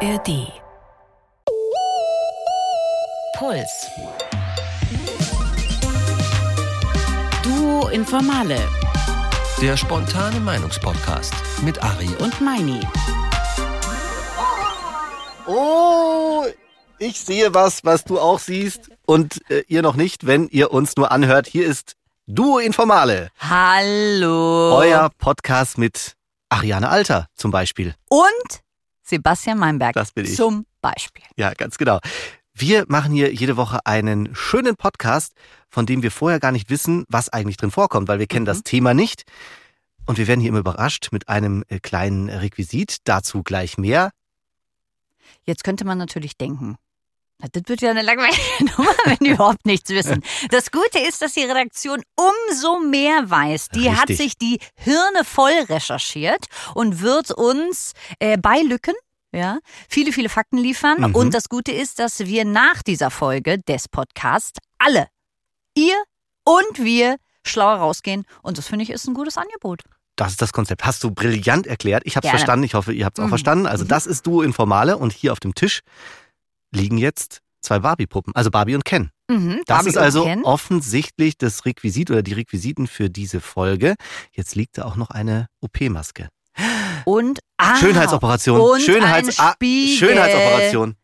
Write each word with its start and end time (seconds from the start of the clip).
ARD. 0.00 0.52
Puls. 3.38 3.90
Duo 7.42 7.88
Informale 7.88 8.58
Der 9.62 9.76
spontane 9.78 10.38
Meinungspodcast 10.40 11.32
mit 11.62 11.82
Ari 11.82 12.10
und 12.18 12.38
Meini. 12.42 12.80
Oh, 15.46 16.44
ich 16.98 17.18
sehe 17.20 17.54
was, 17.54 17.82
was 17.84 18.04
du 18.04 18.18
auch 18.20 18.38
siehst 18.38 18.90
und 19.06 19.40
äh, 19.50 19.62
ihr 19.68 19.80
noch 19.80 19.96
nicht, 19.96 20.26
wenn 20.26 20.48
ihr 20.48 20.72
uns 20.72 20.96
nur 20.96 21.10
anhört. 21.10 21.46
Hier 21.46 21.66
ist 21.66 21.94
Duo 22.26 22.58
Informale, 22.58 23.30
Hallo. 23.38 24.76
euer 24.76 25.08
Podcast 25.18 25.78
mit 25.78 26.16
Ariane 26.50 26.90
Alter 26.90 27.28
zum 27.34 27.50
Beispiel. 27.50 27.94
Und 28.10 28.65
Sebastian 29.06 29.58
Meinberg. 29.58 29.94
Das 29.94 30.12
bin 30.12 30.24
ich. 30.24 30.36
Zum 30.36 30.66
Beispiel. 30.80 31.24
Ja, 31.36 31.54
ganz 31.54 31.78
genau. 31.78 32.00
Wir 32.52 32.86
machen 32.88 33.12
hier 33.12 33.32
jede 33.32 33.56
Woche 33.56 33.84
einen 33.84 34.34
schönen 34.34 34.76
Podcast, 34.76 35.34
von 35.68 35.84
dem 35.84 36.02
wir 36.02 36.10
vorher 36.10 36.40
gar 36.40 36.52
nicht 36.52 36.70
wissen, 36.70 37.04
was 37.08 37.28
eigentlich 37.28 37.58
drin 37.58 37.70
vorkommt, 37.70 38.08
weil 38.08 38.18
wir 38.18 38.26
kennen 38.26 38.46
das 38.46 38.62
Thema 38.62 38.94
nicht. 38.94 39.24
Und 40.06 40.18
wir 40.18 40.26
werden 40.26 40.40
hier 40.40 40.48
immer 40.48 40.60
überrascht 40.60 41.08
mit 41.12 41.28
einem 41.28 41.64
äh, 41.68 41.80
kleinen 41.80 42.28
Requisit. 42.30 42.98
Dazu 43.04 43.42
gleich 43.42 43.76
mehr. 43.76 44.10
Jetzt 45.44 45.64
könnte 45.64 45.84
man 45.84 45.98
natürlich 45.98 46.36
denken, 46.36 46.76
das 47.38 47.62
wird 47.66 47.80
ja 47.82 47.90
eine 47.90 48.02
langweilige 48.02 48.40
Nummer, 48.76 48.90
wenn 49.04 49.18
die 49.20 49.30
überhaupt 49.30 49.66
nichts 49.66 49.90
wissen. 49.90 50.22
Das 50.50 50.70
Gute 50.70 50.98
ist, 50.98 51.20
dass 51.22 51.32
die 51.34 51.44
Redaktion 51.44 52.02
umso 52.16 52.78
mehr 52.78 53.28
weiß. 53.28 53.68
Die 53.70 53.90
hat 53.90 54.08
Richtig. 54.08 54.16
sich 54.18 54.38
die 54.38 54.58
Hirne 54.74 55.24
voll 55.24 55.52
recherchiert 55.68 56.46
und 56.74 57.00
wird 57.02 57.30
uns 57.32 57.92
äh, 58.20 58.36
bei 58.38 58.60
Lücken 58.60 58.94
ja, 59.32 59.58
viele, 59.90 60.12
viele 60.12 60.30
Fakten 60.30 60.56
liefern. 60.56 60.98
Mhm. 61.10 61.14
Und 61.14 61.34
das 61.34 61.50
Gute 61.50 61.70
ist, 61.72 61.98
dass 61.98 62.20
wir 62.20 62.46
nach 62.46 62.82
dieser 62.82 63.10
Folge 63.10 63.58
des 63.58 63.86
Podcasts 63.88 64.58
alle, 64.78 65.08
ihr 65.76 65.94
und 66.44 66.78
wir, 66.82 67.16
schlauer 67.44 67.74
rausgehen. 67.76 68.24
Und 68.42 68.56
das 68.56 68.66
finde 68.68 68.84
ich 68.84 68.90
ist 68.90 69.06
ein 69.06 69.12
gutes 69.14 69.36
Angebot. 69.36 69.82
Das 70.14 70.30
ist 70.30 70.40
das 70.40 70.54
Konzept. 70.54 70.86
Hast 70.86 71.04
du 71.04 71.10
brillant 71.10 71.66
erklärt. 71.66 72.04
Ich 72.06 72.16
habe 72.16 72.26
es 72.26 72.30
verstanden. 72.30 72.64
Ich 72.64 72.72
hoffe, 72.72 72.94
ihr 72.94 73.04
habt 73.04 73.18
es 73.18 73.22
auch 73.22 73.26
Mhm. 73.26 73.30
verstanden. 73.30 73.66
Also 73.66 73.84
Mhm. 73.84 73.88
das 73.88 74.06
ist 74.06 74.26
Duo 74.26 74.40
Informale 74.40 74.96
und 74.96 75.12
hier 75.12 75.32
auf 75.32 75.40
dem 75.40 75.54
Tisch 75.54 75.80
liegen 76.72 76.98
jetzt 76.98 77.40
zwei 77.60 77.80
Barbie-Puppen, 77.80 78.34
also 78.34 78.50
Barbie 78.50 78.74
und 78.74 78.84
Ken. 78.84 79.10
Mhm, 79.28 79.62
Das 79.66 79.78
Barbie 79.78 79.88
ist 79.88 79.98
also 79.98 80.24
offensichtlich 80.44 81.36
das 81.36 81.64
Requisit 81.64 82.10
oder 82.10 82.22
die 82.22 82.34
Requisiten 82.34 82.86
für 82.86 83.10
diese 83.10 83.40
Folge. 83.40 83.94
Jetzt 84.32 84.54
liegt 84.54 84.78
da 84.78 84.84
auch 84.84 84.96
noch 84.96 85.10
eine 85.10 85.48
OP-Maske. 85.60 86.28
Und 87.04 87.40
ah, 87.58 87.76
Schönheitsoperation. 87.76 88.60
und 88.60 88.80
Schönheits 88.80 89.38
ein 89.38 89.46
ah, 89.46 89.52
Spiegel. 89.52 89.96
Schönheitsoperation. 89.96 90.96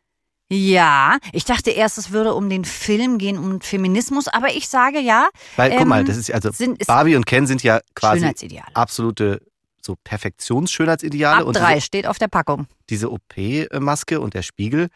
Ja, 0.50 1.18
ich 1.32 1.44
dachte 1.46 1.70
erst, 1.70 1.96
es 1.96 2.10
würde 2.10 2.34
um 2.34 2.50
den 2.50 2.64
Film 2.66 3.16
gehen, 3.16 3.38
um 3.38 3.60
Feminismus, 3.62 4.28
aber 4.28 4.54
ich 4.54 4.68
sage 4.68 5.00
ja, 5.00 5.30
Weil, 5.56 5.70
guck 5.70 5.80
Ähm, 5.80 5.88
mal, 5.88 6.04
das 6.04 6.18
ist 6.18 6.30
also 6.32 6.50
sind 6.52 6.78
ist 6.78 6.88
Barbie 6.88 7.16
und 7.16 7.24
Ken 7.24 7.46
sind 7.46 7.62
ja 7.62 7.80
quasi 7.94 8.30
absolute 8.74 9.40
so 9.80 9.96
Perfektionsschönheitsideale 10.04 11.40
Ab 11.40 11.46
und 11.46 11.56
drei 11.56 11.74
diese, 11.74 11.86
steht 11.86 12.06
auf 12.06 12.18
der 12.18 12.28
Packung. 12.28 12.66
diese 12.90 13.10
OP-Maske 13.10 14.20
und 14.20 14.34
der 14.34 14.42
Spiegel. 14.42 14.88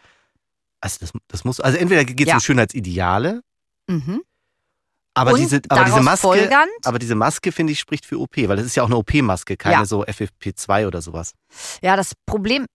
Also 0.95 0.99
das, 1.01 1.13
das 1.29 1.45
muss 1.45 1.61
also 1.61 1.77
entweder 1.79 2.05
geht 2.05 2.21
es 2.21 2.27
Ja. 2.29 2.35
um 2.35 2.41
Schönheitsideale, 2.41 3.43
Mhm. 3.89 4.23
aber 5.15 5.33
und 5.33 5.41
diese 5.41 5.61
aber 5.69 5.85
diese 5.85 6.01
Maske 6.03 6.27
folgernd, 6.27 6.71
Aber 6.85 6.99
diese 6.99 7.15
Maske, 7.15 7.53
finde 7.53 7.73
ich, 7.73 7.79
spricht 7.81 8.05
für 8.07 8.19
OP, 8.21 8.37
weil 8.49 8.57
das 8.57 8.67
ist 8.67 8.75
ja 8.77 8.83
auch 8.83 8.87
eine 8.89 8.97
OP-Maske, 8.97 9.57
keine 9.57 9.77
Ja. 9.77 9.85
so 9.85 10.05
FFP2 10.05 10.87
oder 10.87 11.03
sowas. 11.03 11.33
ja, 11.83 11.97
das 11.97 12.13
Problem 12.27 12.67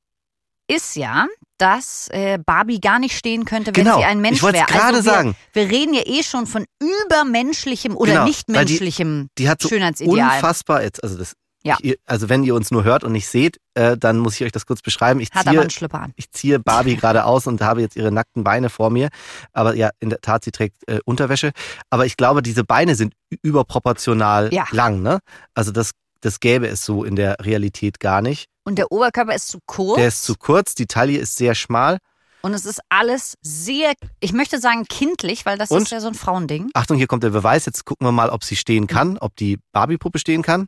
ist 0.68 0.96
ja, 0.96 1.28
dass 1.58 2.08
äh, 2.12 2.40
Barbie 2.46 2.80
gar 2.80 2.98
nicht 2.98 3.18
stehen 3.18 3.44
könnte, 3.46 3.76
wenn 3.76 3.84
Genau, 3.84 3.98
sie 3.98 4.06
ein 4.06 4.22
Mensch 4.22 4.38
ich 4.38 4.44
wollte 4.44 4.60
wäre. 4.60 4.68
es 4.70 4.74
gerade 4.74 4.98
also 4.98 5.06
wir, 5.10 5.14
sagen. 5.14 5.36
Wir 5.54 5.70
reden 5.70 5.94
ja 5.94 6.02
eh 6.06 6.24
schon 6.24 6.48
von 6.48 6.66
übermenschlichem 6.80 7.96
oder 7.98 8.14
Genau, 8.14 8.24
nicht 8.26 8.46
weil 8.48 8.66
die- 8.66 9.28
Die 9.38 9.50
hat 9.50 9.62
so 9.62 9.68
Schönheitsideal. 9.70 10.36
unfassbar, 10.36 10.82
jetzt, 10.84 11.04
also 11.04 11.18
das, 11.18 11.34
Ja. 11.64 11.78
ich, 11.82 11.98
also 12.06 12.28
wenn 12.30 12.44
ihr 12.44 12.56
uns 12.56 12.72
nur 12.72 12.84
hört 12.84 13.04
und 13.04 13.12
nicht 13.12 13.28
seht, 13.28 13.58
äh, 13.76 13.96
dann 13.98 14.18
muss 14.18 14.36
ich 14.36 14.44
euch 14.44 14.52
das 14.52 14.66
kurz 14.66 14.82
beschreiben. 14.82 15.20
Ich 15.20 15.30
Hat 15.32 15.48
ziehe, 15.48 15.68
ich 16.16 16.32
ziehe 16.32 16.60
Barbie 16.60 16.96
gerade 16.96 17.26
aus 17.26 17.46
und 17.48 17.62
habe 17.62 17.82
jetzt 17.82 17.96
ihre 17.96 18.12
nackten 18.12 18.44
Beine 18.44 18.70
vor 18.70 18.90
mir. 18.90 19.10
Aber 19.54 19.76
ja, 19.76 19.92
in 20.00 20.10
der 20.10 20.22
Tat, 20.22 20.44
sie 20.44 20.52
trägt 20.52 20.78
äh, 20.88 21.00
Unterwäsche. 21.06 21.52
Aber 21.90 22.06
ich 22.06 22.18
glaube, 22.18 22.42
diese 22.42 22.64
Beine 22.64 22.96
sind 22.96 23.14
überproportional 23.44 24.54
Ja. 24.54 24.66
lang, 24.72 25.02
ne? 25.02 25.20
Also 25.54 25.72
das, 25.72 25.92
das 26.22 26.40
gäbe 26.40 26.68
es 26.68 26.84
so 26.86 27.04
in 27.04 27.16
der 27.16 27.38
Realität 27.42 28.00
gar 28.00 28.22
nicht. 28.22 28.48
Und 28.64 28.78
der 28.78 28.92
Oberkörper 28.92 29.34
ist 29.34 29.48
zu 29.48 29.60
kurz. 29.66 29.98
Der 29.98 30.08
ist 30.08 30.24
zu 30.24 30.36
kurz, 30.36 30.76
die 30.76 30.86
Taille 30.88 31.18
ist 31.18 31.36
sehr 31.36 31.56
schmal. 31.56 31.98
Und 32.44 32.54
es 32.56 32.66
ist 32.66 32.82
alles 32.90 33.36
sehr, 33.44 33.94
ich 34.20 34.34
möchte 34.34 34.60
sagen 34.60 34.86
kindlich, 34.90 35.46
weil 35.46 35.58
das 35.60 35.70
Und? 35.70 35.84
ist 35.84 35.92
ja 35.92 36.00
so 36.00 36.08
ein 36.08 36.16
Frauending. 36.16 36.72
Achtung, 36.74 36.98
hier 36.98 37.06
kommt 37.08 37.24
der 37.24 37.30
Beweis. 37.30 37.66
Jetzt 37.68 37.86
gucken 37.86 38.06
wir 38.08 38.12
mal, 38.12 38.30
ob 38.30 38.44
sie 38.44 38.56
stehen 38.56 38.88
kann, 38.88 39.18
ob 39.20 39.36
die 39.36 39.60
Barbie-Puppe 39.74 40.18
stehen 40.18 40.42
kann. 40.42 40.66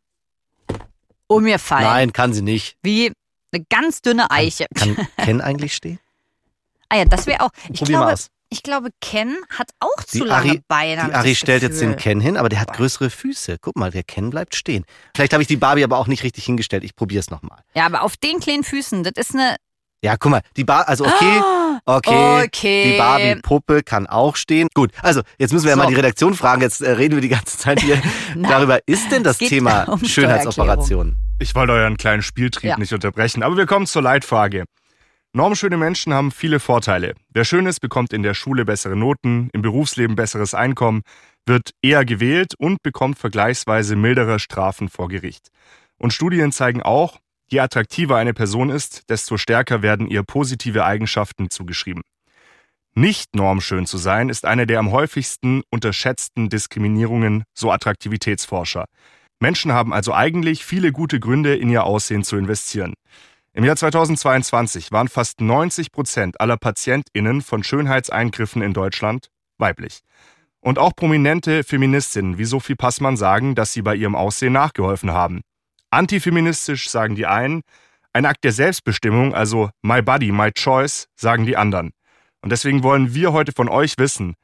Um 1.27 1.43
mir 1.43 1.59
fallen. 1.59 1.83
Nein, 1.85 2.13
kann 2.13 2.33
sie 2.33 2.41
nicht. 2.41 2.77
Wie 2.83 3.11
eine 3.53 3.65
ganz 3.69 4.01
dünne 4.01 4.29
Eiche. 4.31 4.65
Kann 4.75 4.95
Ken 5.17 5.41
eigentlich 5.41 5.73
stehen? 5.75 5.99
Ah 6.89 6.97
ja, 6.97 7.05
das 7.05 7.25
wäre 7.27 7.41
auch. 7.41 7.49
Ich 7.71 7.79
Probier 7.79 7.97
mal 7.97 8.01
glaube, 8.05 8.13
aus. 8.13 8.27
ich 8.49 8.61
glaube, 8.63 8.89
Ken 9.01 9.35
hat 9.49 9.69
auch 9.79 10.03
zu 10.05 10.19
Die 10.19 10.23
lange 10.25 10.51
Ari- 10.53 10.61
Beine. 10.67 11.05
Die 11.07 11.13
Ari 11.13 11.35
stellt 11.35 11.63
jetzt 11.63 11.81
den 11.81 11.93
Gefühl. 11.93 12.01
Ken 12.03 12.19
hin, 12.21 12.37
aber 12.37 12.49
der 12.49 12.59
hat 12.59 12.73
größere 12.73 13.09
Füße. 13.09 13.57
Guck 13.61 13.75
mal, 13.77 13.89
der 13.91 14.03
Ken 14.03 14.29
bleibt 14.29 14.53
stehen. 14.55 14.85
Vielleicht 15.15 15.33
habe 15.33 15.41
ich 15.41 15.47
die 15.47 15.57
Barbie 15.57 15.83
aber 15.83 15.97
auch 15.97 16.07
nicht 16.07 16.23
richtig 16.23 16.45
hingestellt. 16.45 16.83
Ich 16.83 16.95
probiere 16.95 17.19
es 17.21 17.29
nochmal. 17.31 17.59
Ja, 17.75 17.85
aber 17.85 18.03
auf 18.03 18.15
den 18.17 18.39
kleinen 18.39 18.63
Füßen, 18.63 19.03
das 19.03 19.13
ist 19.15 19.33
eine. 19.35 19.55
Ja, 20.03 20.17
guck 20.17 20.31
mal, 20.31 20.41
die 20.57 20.63
Bar, 20.65 20.87
also 20.89 21.05
okay, 21.05 21.39
Ah, 21.41 21.79
okay. 21.85 22.43
okay. 22.45 22.91
Die 22.91 22.97
Barbie-Puppe 22.97 23.83
kann 23.83 24.05
auch 24.05 24.35
stehen. 24.35 24.67
Gut, 24.73 24.91
also 25.01 25.21
jetzt 25.37 25.53
müssen 25.53 25.63
wir 25.65 25.71
ja 25.71 25.75
So. 25.77 25.83
mal 25.83 25.87
die 25.89 25.95
Redaktion 25.95 26.33
fragen. 26.33 26.61
Jetzt 26.61 26.81
äh, 26.81 26.91
reden 26.91 27.15
wir 27.15 27.21
die 27.21 27.29
ganze 27.29 27.57
Zeit 27.57 27.79
hier 27.81 28.01
darüber. 28.35 28.79
Ist 28.85 29.11
denn 29.11 29.23
das 29.23 29.37
Thema 29.37 29.83
um 29.85 30.03
Schönheitsoperation? 30.03 31.15
Ich 31.39 31.55
wollte 31.55 31.73
euren 31.73 31.97
kleinen 31.97 32.21
Spieltrieb 32.21 32.69
Ja. 32.71 32.77
nicht 32.77 32.93
unterbrechen, 32.93 33.43
aber 33.43 33.55
wir 33.57 33.65
kommen 33.65 33.87
zur 33.87 34.01
Leitfrage. 34.01 34.65
Normschöne 35.35 35.77
Menschen 35.77 36.13
haben 36.13 36.31
viele 36.31 36.59
Vorteile. 36.59 37.15
Wer 37.29 37.43
schön 37.45 37.65
ist, 37.65 37.79
bekommt 37.79 38.13
in 38.13 38.21
der 38.23 38.33
Schule 38.35 38.65
bessere 38.65 38.95
Noten, 38.95 39.49
im 39.53 39.61
Berufsleben 39.63 40.15
besseres 40.15 40.53
Einkommen, 40.53 41.01
wird 41.47 41.71
eher 41.81 42.05
gewählt 42.05 42.53
und 42.57 42.83
bekommt 42.83 43.17
vergleichsweise 43.17 43.95
mildere 43.95 44.37
Strafen 44.39 44.89
vor 44.89 45.07
Gericht. 45.07 45.47
Und 45.97 46.13
Studien 46.13 46.51
zeigen 46.51 46.83
auch, 46.83 47.17
je 47.49 47.59
attraktiver 47.59 48.17
eine 48.17 48.33
Person 48.33 48.69
ist, 48.69 49.09
desto 49.09 49.37
stärker 49.37 49.81
werden 49.81 50.07
ihr 50.07 50.23
positive 50.23 50.85
Eigenschaften 50.85 51.49
zugeschrieben. 51.49 52.03
Nicht 52.95 53.35
normschön 53.35 53.87
zu 53.87 53.97
sein 53.97 54.29
ist 54.29 54.45
eine 54.45 54.67
der 54.67 54.79
am 54.79 54.91
häufigsten 54.91 55.63
unterschätzten 55.71 56.49
Diskriminierungen, 56.49 57.43
so 57.53 57.71
Attraktivitätsforscher. 57.71 58.85
Menschen 59.39 59.73
haben 59.73 59.93
also 59.93 60.13
eigentlich 60.13 60.63
viele 60.63 60.91
gute 60.91 61.19
Gründe, 61.19 61.55
in 61.55 61.69
ihr 61.69 61.85
Aussehen 61.85 62.23
zu 62.23 62.37
investieren. 62.37 62.93
Im 63.53 63.63
Jahr 63.63 63.75
2022 63.75 64.91
waren 64.91 65.07
fast 65.07 65.41
90 65.41 65.91
Prozent 65.91 66.39
aller 66.39 66.57
PatientInnen 66.57 67.41
von 67.41 67.63
Schönheitseingriffen 67.63 68.61
in 68.61 68.73
Deutschland 68.73 69.29
weiblich. 69.57 69.99
Und 70.59 70.79
auch 70.79 70.95
prominente 70.95 71.63
Feministinnen 71.63 72.37
wie 72.37 72.45
Sophie 72.45 72.75
Passmann 72.75 73.17
sagen, 73.17 73.53
dass 73.53 73.73
sie 73.73 73.81
bei 73.81 73.95
ihrem 73.95 74.15
Aussehen 74.15 74.53
nachgeholfen 74.53 75.11
haben. 75.11 75.41
Antifeministisch 75.93 76.89
sagen 76.89 77.15
die 77.15 77.25
einen, 77.25 77.61
ein 78.13 78.25
Akt 78.25 78.43
der 78.43 78.51
Selbstbestimmung, 78.51 79.33
also 79.33 79.69
My 79.81 80.01
Body, 80.01 80.31
My 80.31 80.51
Choice, 80.51 81.07
sagen 81.15 81.45
die 81.45 81.57
anderen. 81.57 81.93
Und 82.41 82.51
deswegen 82.51 82.83
wollen 82.83 83.13
wir 83.13 83.33
heute 83.33 83.51
von 83.51 83.69
euch 83.69 83.97
wissen, 83.97 84.35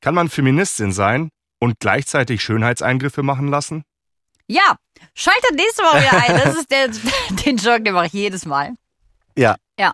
kann 0.00 0.14
man 0.14 0.28
Feministin 0.28 0.92
sein 0.92 1.30
und 1.60 1.78
gleichzeitig 1.80 2.42
Schönheitseingriffe 2.42 3.22
machen 3.22 3.48
lassen? 3.48 3.84
Ja, 4.46 4.76
schaltet 5.14 5.54
nächste 5.54 5.82
Woche 5.82 6.00
wieder 6.00 6.22
ein. 6.22 6.42
Das 6.44 6.56
ist 6.56 6.70
der, 6.70 6.88
den 7.44 7.56
Joke, 7.56 7.82
den 7.82 7.94
mache 7.94 8.06
ich 8.06 8.12
jedes 8.12 8.44
Mal. 8.44 8.74
Ja. 9.36 9.56
Ja. 9.78 9.92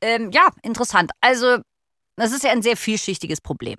Ähm, 0.00 0.30
ja, 0.32 0.48
interessant. 0.62 1.12
Also, 1.20 1.58
das 2.16 2.32
ist 2.32 2.44
ja 2.44 2.50
ein 2.50 2.62
sehr 2.62 2.76
vielschichtiges 2.76 3.40
Problem. 3.40 3.78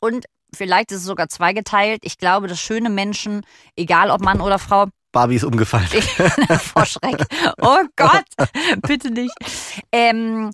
Und 0.00 0.26
vielleicht 0.54 0.92
ist 0.92 0.98
es 0.98 1.04
sogar 1.04 1.28
zweigeteilt. 1.28 2.02
Ich 2.04 2.18
glaube, 2.18 2.46
dass 2.46 2.60
schöne 2.60 2.90
Menschen, 2.90 3.44
egal 3.76 4.10
ob 4.10 4.20
Mann 4.20 4.40
oder 4.40 4.58
Frau, 4.58 4.86
Barbie 5.14 5.36
ist 5.36 5.44
umgefallen. 5.44 5.86
vor 6.58 6.84
Schreck. 6.84 7.24
Oh 7.62 7.84
Gott, 7.96 8.24
bitte 8.82 9.10
nicht. 9.10 9.32
Ähm, 9.92 10.50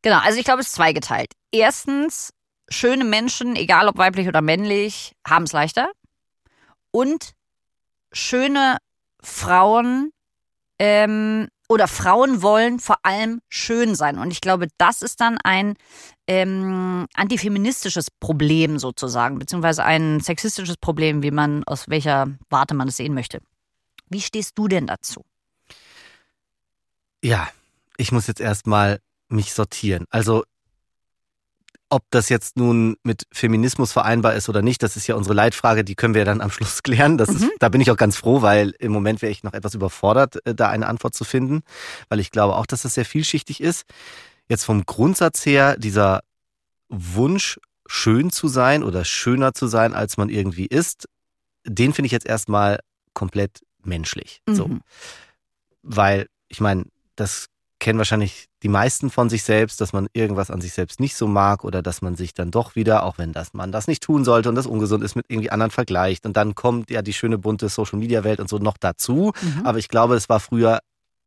genau, 0.00 0.18
also 0.18 0.38
ich 0.38 0.44
glaube, 0.44 0.60
es 0.60 0.68
ist 0.68 0.74
zweigeteilt. 0.74 1.32
Erstens, 1.52 2.32
schöne 2.68 3.04
Menschen, 3.04 3.54
egal 3.54 3.86
ob 3.86 3.98
weiblich 3.98 4.26
oder 4.26 4.40
männlich, 4.40 5.12
haben 5.24 5.44
es 5.44 5.52
leichter. 5.52 5.92
Und 6.90 7.32
schöne 8.12 8.78
Frauen 9.22 10.10
ähm, 10.78 11.48
oder 11.68 11.86
Frauen 11.86 12.42
wollen 12.42 12.80
vor 12.80 12.96
allem 13.02 13.40
schön 13.48 13.94
sein. 13.94 14.18
Und 14.18 14.30
ich 14.30 14.40
glaube, 14.40 14.68
das 14.78 15.02
ist 15.02 15.20
dann 15.20 15.38
ein 15.44 15.74
ähm, 16.26 17.06
antifeministisches 17.14 18.10
Problem 18.10 18.78
sozusagen, 18.78 19.38
beziehungsweise 19.38 19.84
ein 19.84 20.20
sexistisches 20.20 20.78
Problem, 20.78 21.22
wie 21.22 21.30
man, 21.30 21.62
aus 21.64 21.88
welcher 21.88 22.26
Warte 22.48 22.74
man 22.74 22.88
es 22.88 22.96
sehen 22.96 23.14
möchte. 23.14 23.40
Wie 24.12 24.20
stehst 24.20 24.58
du 24.58 24.68
denn 24.68 24.86
dazu? 24.86 25.24
Ja, 27.22 27.48
ich 27.96 28.12
muss 28.12 28.26
jetzt 28.26 28.40
erstmal 28.40 29.00
mich 29.28 29.52
sortieren. 29.52 30.06
Also 30.10 30.44
ob 31.88 32.04
das 32.10 32.30
jetzt 32.30 32.56
nun 32.56 32.96
mit 33.02 33.24
Feminismus 33.32 33.92
vereinbar 33.92 34.34
ist 34.34 34.48
oder 34.48 34.62
nicht, 34.62 34.82
das 34.82 34.96
ist 34.96 35.06
ja 35.06 35.14
unsere 35.14 35.34
Leitfrage, 35.34 35.84
die 35.84 35.94
können 35.94 36.14
wir 36.14 36.24
dann 36.24 36.40
am 36.40 36.50
Schluss 36.50 36.82
klären. 36.82 37.18
Das 37.18 37.28
ist, 37.28 37.42
Mhm. 37.42 37.50
da 37.58 37.68
bin 37.68 37.80
ich 37.82 37.90
auch 37.90 37.96
ganz 37.98 38.16
froh, 38.16 38.40
weil 38.40 38.70
im 38.78 38.92
Moment 38.92 39.20
wäre 39.20 39.30
ich 39.30 39.42
noch 39.42 39.52
etwas 39.52 39.74
überfordert, 39.74 40.44
äh, 40.46 40.54
da 40.54 40.68
eine 40.70 40.86
Antwort 40.86 41.14
zu 41.14 41.24
finden, 41.24 41.62
weil 42.08 42.18
ich 42.18 42.30
glaube 42.30 42.56
auch, 42.56 42.64
dass 42.66 42.82
das 42.82 42.94
sehr 42.94 43.04
vielschichtig 43.04 43.60
ist. 43.60 43.84
Jetzt 44.48 44.64
vom 44.64 44.86
Grundsatz 44.86 45.44
her, 45.44 45.76
dieser 45.76 46.20
Wunsch, 46.88 47.60
schön 47.86 48.30
zu 48.30 48.48
sein 48.48 48.82
oder 48.82 49.04
schöner 49.04 49.52
zu 49.52 49.66
sein, 49.66 49.92
als 49.92 50.16
man 50.16 50.30
irgendwie 50.30 50.66
ist, 50.66 51.08
den 51.64 51.92
finde 51.92 52.06
ich 52.06 52.12
jetzt 52.12 52.26
erstmal 52.26 52.80
komplett 53.12 53.60
menschlich. 53.84 54.40
So 54.48 54.68
Mhm. 54.68 54.80
weil 55.82 56.28
ich 56.48 56.60
meine, 56.60 56.84
das 57.16 57.46
kennen 57.80 57.98
wahrscheinlich 57.98 58.46
die 58.62 58.68
meisten 58.68 59.10
von 59.10 59.28
sich 59.28 59.42
selbst, 59.42 59.80
dass 59.80 59.92
man 59.92 60.06
irgendwas 60.12 60.50
an 60.52 60.60
sich 60.60 60.72
selbst 60.72 61.00
nicht 61.00 61.16
so 61.16 61.26
mag 61.26 61.64
oder 61.64 61.82
dass 61.82 62.00
man 62.00 62.14
sich 62.14 62.32
dann 62.32 62.52
doch 62.52 62.76
wieder, 62.76 63.02
auch 63.02 63.18
wenn 63.18 63.32
das 63.32 63.54
man 63.54 63.72
das 63.72 63.88
nicht 63.88 64.02
tun 64.04 64.24
sollte 64.24 64.48
und 64.48 64.54
das 64.54 64.66
ungesund 64.66 65.02
ist, 65.02 65.16
mit 65.16 65.26
irgendwie 65.28 65.50
anderen 65.50 65.72
vergleicht. 65.72 66.24
Und 66.24 66.36
dann 66.36 66.54
kommt 66.54 66.90
ja 66.90 67.02
die 67.02 67.12
schöne 67.12 67.38
bunte 67.38 67.68
Social 67.68 67.98
Media 67.98 68.22
Welt 68.22 68.38
und 68.38 68.48
so 68.48 68.58
noch 68.58 68.76
dazu. 68.78 69.32
Mhm. 69.42 69.66
Aber 69.66 69.78
ich 69.78 69.88
glaube, 69.88 70.14
es 70.14 70.28
war 70.28 70.38
früher 70.38 70.78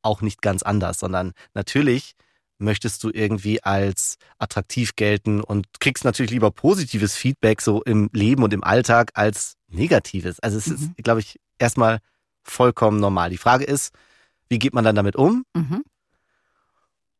auch 0.01 0.21
nicht 0.21 0.41
ganz 0.41 0.63
anders, 0.63 0.99
sondern 0.99 1.33
natürlich 1.53 2.13
möchtest 2.57 3.03
du 3.03 3.09
irgendwie 3.13 3.61
als 3.61 4.15
attraktiv 4.37 4.95
gelten 4.95 5.41
und 5.41 5.65
kriegst 5.81 6.05
natürlich 6.05 6.31
lieber 6.31 6.51
positives 6.51 7.15
Feedback 7.17 7.59
so 7.61 7.83
im 7.83 8.09
Leben 8.13 8.43
und 8.43 8.53
im 8.53 8.63
Alltag 8.63 9.11
als 9.15 9.55
negatives. 9.67 10.39
Also 10.39 10.57
es 10.57 10.67
ist, 10.67 10.81
Mhm. 10.83 10.95
glaube 11.03 11.19
ich, 11.19 11.37
erstmal 11.59 11.99
vollkommen 12.45 12.99
normal. 12.99 13.29
Die 13.29 13.37
Frage 13.37 13.65
ist, 13.65 13.93
wie 14.49 14.59
geht 14.59 14.73
man 14.73 14.83
dann 14.83 14.95
damit 14.95 15.15
um 15.15 15.43
Mhm. 15.55 15.83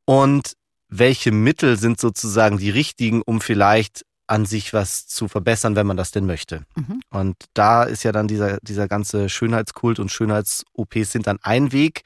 und 0.06 0.54
welche 0.88 1.32
Mittel 1.32 1.78
sind 1.78 2.00
sozusagen 2.00 2.58
die 2.58 2.70
richtigen, 2.70 3.22
um 3.24 3.42
vielleicht 3.42 4.06
an 4.28 4.46
sich 4.46 4.74
was 4.74 5.08
zu 5.08 5.28
verbessern, 5.28 5.76
wenn 5.76 5.86
man 5.88 5.98
das 5.98 6.12
denn 6.12 6.26
möchte. 6.26 6.64
Mhm. 6.76 7.02
Und 7.10 7.36
da 7.54 7.84
ist 7.84 8.04
ja 8.04 8.12
dann 8.12 8.28
dieser, 8.28 8.58
dieser 8.62 8.88
ganze 8.88 9.30
Schönheitskult 9.30 10.00
und 10.00 10.12
Schönheits-OPs 10.12 11.12
sind 11.12 11.28
dann 11.28 11.38
ein 11.44 11.72
Weg. 11.72 12.04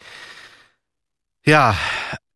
Ja, 1.45 1.75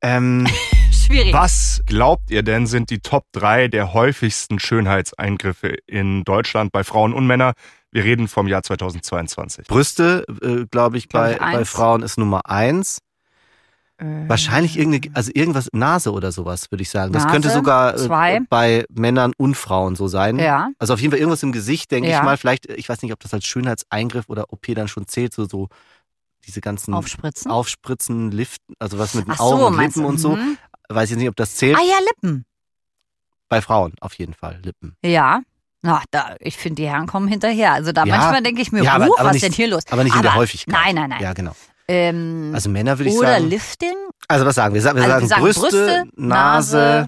ähm, 0.02 0.48
Schwierig. 0.92 1.34
Was 1.34 1.82
glaubt 1.86 2.32
ihr 2.32 2.44
denn 2.44 2.66
sind 2.66 2.90
die 2.90 3.00
Top 3.00 3.26
3 3.34 3.68
der 3.68 3.94
häufigsten 3.94 4.58
Schönheitseingriffe 4.58 5.76
in 5.86 6.24
Deutschland 6.24 6.72
bei 6.72 6.86
Frauen 6.86 7.14
und 7.14 7.28
Männern? 7.28 7.54
Wir 7.94 8.04
reden 8.04 8.28
vom 8.28 8.48
Jahr 8.48 8.64
2022. 8.64 9.68
Brüste, 9.68 10.26
äh, 10.42 10.66
glaube 10.66 10.98
ich, 10.98 11.10
Glaub 11.10 11.24
bei, 11.24 11.34
ich, 11.34 11.40
bei. 11.40 11.66
Frauen 11.66 12.02
ist 12.02 12.18
Nummer 12.18 12.50
eins. 12.50 13.00
Äh, 13.98 14.06
Wahrscheinlich 14.28 14.80
irgendeine, 14.80 15.16
also 15.16 15.32
irgendwas, 15.34 15.70
Nase 15.74 16.12
oder 16.12 16.32
sowas, 16.32 16.72
würde 16.72 16.82
ich 16.82 16.90
sagen. 16.90 17.14
Das 17.14 17.26
Nase, 17.26 17.34
könnte 17.34 17.50
sogar 17.52 17.94
äh, 17.94 17.98
zwei. 17.98 18.40
bei 18.50 18.86
Männern 18.90 19.34
und 19.38 19.54
Frauen 19.56 19.96
so 19.96 20.08
sein. 20.08 20.40
Ja. 20.40 20.70
Also 20.80 20.96
auf 20.96 21.00
jeden 21.02 21.12
Fall 21.12 21.20
irgendwas 21.20 21.44
im 21.44 21.52
Gesicht, 21.52 21.92
denke 21.92 22.10
Ja. 22.10 22.18
ich 22.18 22.24
mal. 22.24 22.36
Vielleicht, 22.38 22.66
ich 22.66 22.90
weiß 22.90 23.04
nicht, 23.04 23.14
ob 23.14 23.20
das 23.20 23.32
als 23.32 23.46
Schönheitseingriff 23.46 24.28
oder 24.28 24.52
OP 24.52 24.66
dann 24.74 24.88
schon 24.88 25.08
zählt, 25.08 25.32
so, 25.34 25.46
so 25.46 25.70
diese 26.48 26.62
ganzen 26.62 26.96
Aufspritzen. 26.96 27.52
Aufspritzen, 27.52 28.32
Liften, 28.32 28.74
also 28.80 28.98
was 28.98 29.14
mit 29.14 29.28
den 29.28 29.34
Ach 29.34 29.38
so, 29.38 29.44
Augen 29.44 29.64
und 29.66 29.76
meinst 29.76 29.98
Lippen 29.98 30.08
du? 30.08 30.14
und 30.14 30.18
so. 30.18 30.36
Mhm. 30.36 30.58
Weiß 30.90 31.12
jetzt 31.12 31.20
nicht, 31.20 31.30
ob 31.30 31.36
das 31.36 31.56
zählt. 31.58 31.78
Ah 31.78 31.84
ja, 31.88 32.00
Lippen. 32.10 32.46
Bei 33.50 33.62
Frauen 33.62 33.94
auf 34.02 34.16
jeden 34.16 34.34
Fall, 34.34 34.60
Lippen. 34.64 34.96
Ja. 35.06 35.42
Na, 35.86 36.02
da, 36.12 36.36
ich 36.40 36.58
finde, 36.58 36.82
die 36.82 36.88
Herren 36.90 37.08
kommen 37.08 37.28
hinterher. 37.28 37.74
Also 37.74 37.92
da 37.92 38.06
Ja. 38.06 38.16
manchmal 38.18 38.42
denke 38.42 38.62
ich 38.62 38.72
mir, 38.72 38.84
Ja, 38.84 38.94
aber- 38.94 39.08
huch, 39.08 39.18
aber 39.20 39.28
was 39.30 39.34
nicht- 39.34 39.44
ist 39.44 39.50
denn 39.50 39.56
hier 39.56 39.68
los? 39.68 39.84
Aber 39.92 40.04
nicht 40.04 40.16
in 40.16 40.22
der 40.22 40.32
Aber- 40.32 40.40
Häufigkeit. 40.40 40.74
Nein, 40.74 40.96
nein, 40.96 41.10
nein. 41.10 41.22
Ja, 41.22 41.34
genau. 41.34 41.52
Ähm, 41.90 42.52
Also 42.56 42.70
Männer 42.70 42.98
würde 42.98 43.10
ich 43.12 43.18
oder 43.18 43.34
sagen. 43.34 43.50
Lifting? 43.50 43.94
Also 44.30 44.46
was 44.46 44.56
sagen 44.56 44.74
wir? 44.74 44.80
Wir 44.80 44.82
sagen, 44.84 45.00
Also 45.00 45.20
wir 45.22 45.28
sagen 45.28 45.42
Brüste, 45.42 45.60
Brüste, 45.62 46.04
Nase, 46.16 46.78
Nase, 46.78 47.08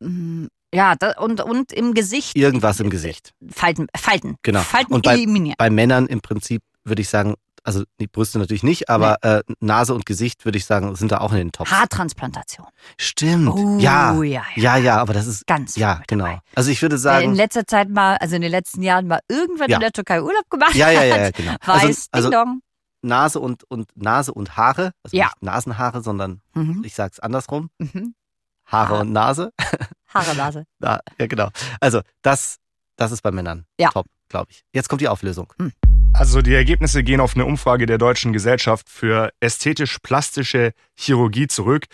Mm, 0.00 0.46
Ja, 0.74 0.94
da, 0.96 1.12
und, 1.18 1.40
und 1.42 1.70
im 1.72 1.92
Gesicht. 1.94 2.34
irgendwas 2.36 2.80
im 2.80 2.88
Gesicht. 2.88 3.32
Falten, 3.50 3.88
Falten. 3.94 4.36
Genau. 4.42 4.60
Falten 4.60 4.94
Und 4.94 5.04
bei- 5.04 5.14
eliminieren. 5.14 5.54
Bei 5.58 5.68
Männern 5.68 6.06
im 6.06 6.20
Prinzip 6.22 6.62
würde 6.84 7.02
ich 7.02 7.08
sagen, 7.08 7.34
also 7.64 7.84
die 8.00 8.06
Brüste 8.06 8.38
natürlich 8.38 8.62
nicht, 8.62 8.88
aber 8.88 9.16
äh, 9.22 9.42
Nase 9.60 9.94
und 9.94 10.04
Gesicht 10.06 10.44
würde 10.44 10.58
ich 10.58 10.64
sagen, 10.66 10.94
sind 10.96 11.12
da 11.12 11.18
auch 11.18 11.32
in 11.32 11.38
den 11.38 11.52
Tops. 11.52 11.70
Haartransplantation. 11.70 12.66
Stimmt. 12.98 13.48
Oh, 13.48 13.78
ja. 13.78 14.20
ja, 14.22 14.42
ja. 14.56 14.76
Ja, 14.76 14.96
aber 15.00 15.12
das 15.14 15.26
ist 15.26 15.46
Ganz 15.46 15.76
ja, 15.76 16.02
genau. 16.06 16.24
dabei. 16.26 16.40
Also 16.54 16.70
ich 16.70 16.82
würde 16.82 16.94
Wer 17.02 17.20
in 17.20 17.20
sagen, 17.26 17.34
letzter 17.34 17.66
Zeit 17.66 17.88
mal, 17.88 18.16
also 18.16 18.34
in 18.36 18.42
den 18.42 18.50
letzten 18.50 18.82
Jahren 18.82 19.06
mal 19.06 19.20
irgendwann 19.28 19.70
Ja. 19.70 19.76
in 19.76 19.80
der 19.82 19.92
Türkei 19.92 20.22
Urlaub 20.22 20.48
gemacht 20.50 20.74
ja, 20.74 20.90
ja, 20.90 21.02
ja, 21.04 21.16
ja 21.16 21.24
hat, 21.26 21.34
genau. 21.36 21.52
weiß, 21.64 21.82
Also, 21.84 22.08
also 22.12 22.30
Ding 22.30 22.38
Dong. 22.38 22.60
Nase 23.04 23.40
und 23.40 23.64
und 23.70 23.88
Nase 23.96 24.32
und 24.32 24.56
Haare, 24.56 24.92
also 25.02 25.16
Ja. 25.16 25.26
nicht 25.26 25.42
Nasenhaare, 25.42 26.02
sondern 26.02 26.40
Mhm. 26.54 26.82
ich 26.84 26.94
sag's 26.94 27.18
andersrum, 27.20 27.68
Mhm. 27.78 28.14
Haare 28.66 28.98
Ah. 28.98 29.00
und 29.00 29.12
Nase. 29.12 29.52
Haare, 30.08 30.36
Nase. 30.36 30.64
Ja, 30.80 31.00
ja, 31.18 31.26
genau. 31.26 31.48
Also 31.80 32.00
das 32.22 32.58
das 32.96 33.10
ist 33.12 33.22
bei 33.22 33.30
Männern 33.32 33.66
Ja. 33.78 33.90
top, 33.90 34.06
glaube 34.28 34.48
ich. 34.50 34.62
Jetzt 34.72 34.88
kommt 34.88 35.00
die 35.00 35.08
Auflösung. 35.08 35.52
Also 36.14 36.42
die 36.42 36.54
Ergebnisse 36.54 37.02
gehen 37.02 37.20
auf 37.20 37.34
eine 37.34 37.44
Umfrage 37.46 37.86
der 37.86 37.98
Deutschen 37.98 38.32
Gesellschaft 38.32 38.88
für 38.88 39.30
ästhetisch-plastische 39.40 40.72
Chirurgie 40.94 41.46
zurück 41.48 41.86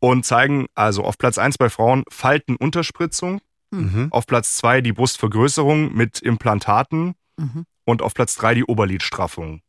und 0.00 0.24
zeigen 0.24 0.66
also 0.74 1.02
auf 1.02 1.18
Platz 1.18 1.38
1 1.38 1.58
bei 1.58 1.70
Frauen 1.70 2.04
Faltenunterspritzung, 2.10 3.40
Mhm. 3.70 4.08
auf 4.12 4.26
Platz 4.26 4.54
2 4.58 4.80
die 4.82 4.92
Brustvergrößerung 4.92 5.92
mit 5.94 6.20
Implantaten 6.20 7.14
Mhm. 7.36 7.64
und 7.84 8.02
auf 8.02 8.14
Platz 8.14 8.36
3 8.36 8.54
die 8.54 8.64
Oberlidstraffung. 8.64 9.62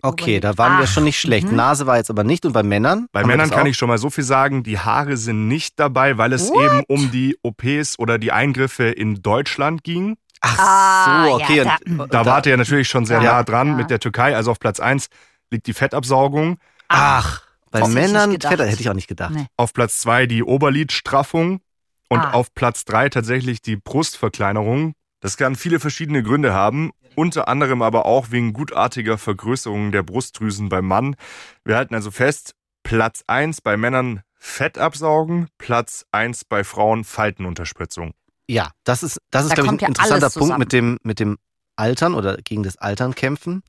Okay, 0.00 0.38
da 0.38 0.56
waren 0.56 0.78
wir 0.78 0.84
Ach, 0.84 0.88
schon 0.88 1.04
nicht 1.04 1.18
schlecht. 1.20 1.48
mhm. 1.50 1.56
Nase 1.56 1.86
war 1.86 1.96
jetzt 1.96 2.08
aber 2.08 2.22
nicht 2.24 2.46
und 2.46 2.52
bei 2.52 2.62
Männern? 2.62 3.08
Bei 3.12 3.24
Männern 3.26 3.50
kann 3.50 3.66
ich 3.66 3.76
schon 3.76 3.88
mal 3.88 3.98
so 3.98 4.08
viel 4.10 4.22
sagen, 4.24 4.62
die 4.62 4.78
Haare 4.78 5.16
sind 5.16 5.48
nicht 5.48 5.78
dabei, 5.78 6.16
weil 6.16 6.32
es 6.32 6.48
What? 6.50 6.64
eben 6.64 6.84
um 6.86 7.10
die 7.10 7.36
OPs 7.42 7.98
oder 7.98 8.16
die 8.16 8.30
Eingriffe 8.32 8.84
in 8.84 9.22
Deutschland 9.22 9.82
ging. 9.82 10.16
Ach 10.40 10.58
Ah, 10.58 11.24
so, 11.26 11.34
okay. 11.34 11.56
ja, 11.58 11.76
da- 11.86 12.06
Da 12.06 12.26
wart 12.26 12.46
ihr 12.46 12.56
natürlich 12.56 12.88
schon 12.88 13.04
sehr 13.06 13.20
Ja. 13.22 13.32
nah 13.34 13.42
dran 13.42 13.68
Ja. 13.68 13.74
mit 13.74 13.90
der 13.90 13.98
Türkei. 14.00 14.34
Also 14.36 14.50
auf 14.50 14.58
Platz 14.60 14.80
1 14.80 15.08
liegt 15.50 15.66
die 15.66 15.72
Fettabsaugung, 15.74 16.58
Ach, 16.88 17.42
bei 17.70 17.86
Männern. 17.88 18.32
Fett, 18.32 18.44
hätte 18.60 18.80
ich 18.80 18.88
auch 18.90 18.94
nicht 18.94 19.08
gedacht. 19.08 19.32
Nee. 19.34 19.46
auf 19.56 19.72
Platz 19.72 19.98
2 20.00 20.26
die 20.26 20.42
Oberlidstraffung 20.42 21.60
und 22.08 22.20
Ah. 22.20 22.30
auf 22.32 22.54
Platz 22.54 22.84
3 22.84 23.08
tatsächlich 23.08 23.60
die 23.62 23.76
Brustverkleinerung. 23.76 24.94
Das 25.20 25.36
kann 25.36 25.56
viele 25.56 25.80
verschiedene 25.80 26.22
Gründe 26.22 26.54
haben, 26.54 26.92
unter 27.16 27.48
anderem 27.48 27.82
aber 27.82 28.06
auch 28.06 28.30
wegen 28.30 28.52
gutartiger 28.52 29.18
Vergrößerung 29.18 29.90
der 29.92 30.02
Brustdrüsen 30.04 30.68
beim 30.68 30.86
Mann. 30.86 31.16
Wir 31.64 31.76
halten 31.76 31.94
also 31.94 32.10
fest, 32.10 32.52
Platz 32.84 33.24
1 33.26 33.60
bei 33.60 33.76
Männern 33.76 34.22
Fettabsaugen, 34.38 35.48
Platz 35.58 36.06
1 36.12 36.44
bei 36.44 36.62
Frauen 36.62 37.02
Faltenunterspritzung. 37.04 38.12
Ja, 38.48 38.70
das 38.84 39.02
ist, 39.02 39.18
das 39.30 39.44
ist 39.44 39.50
Da 39.50 39.54
glaube 39.56 39.76
ich, 39.76 39.82
ein 39.82 39.88
interessanter 39.88 40.30
Punkt 40.30 40.58
mit 40.58 40.72
dem, 40.72 40.98
mit 41.02 41.20
dem 41.20 41.38
Altern 41.76 42.14
oder 42.14 42.36
gegen 42.38 42.62
das 42.62 42.76
Altern 42.76 43.14
kämpfen. 43.14 43.62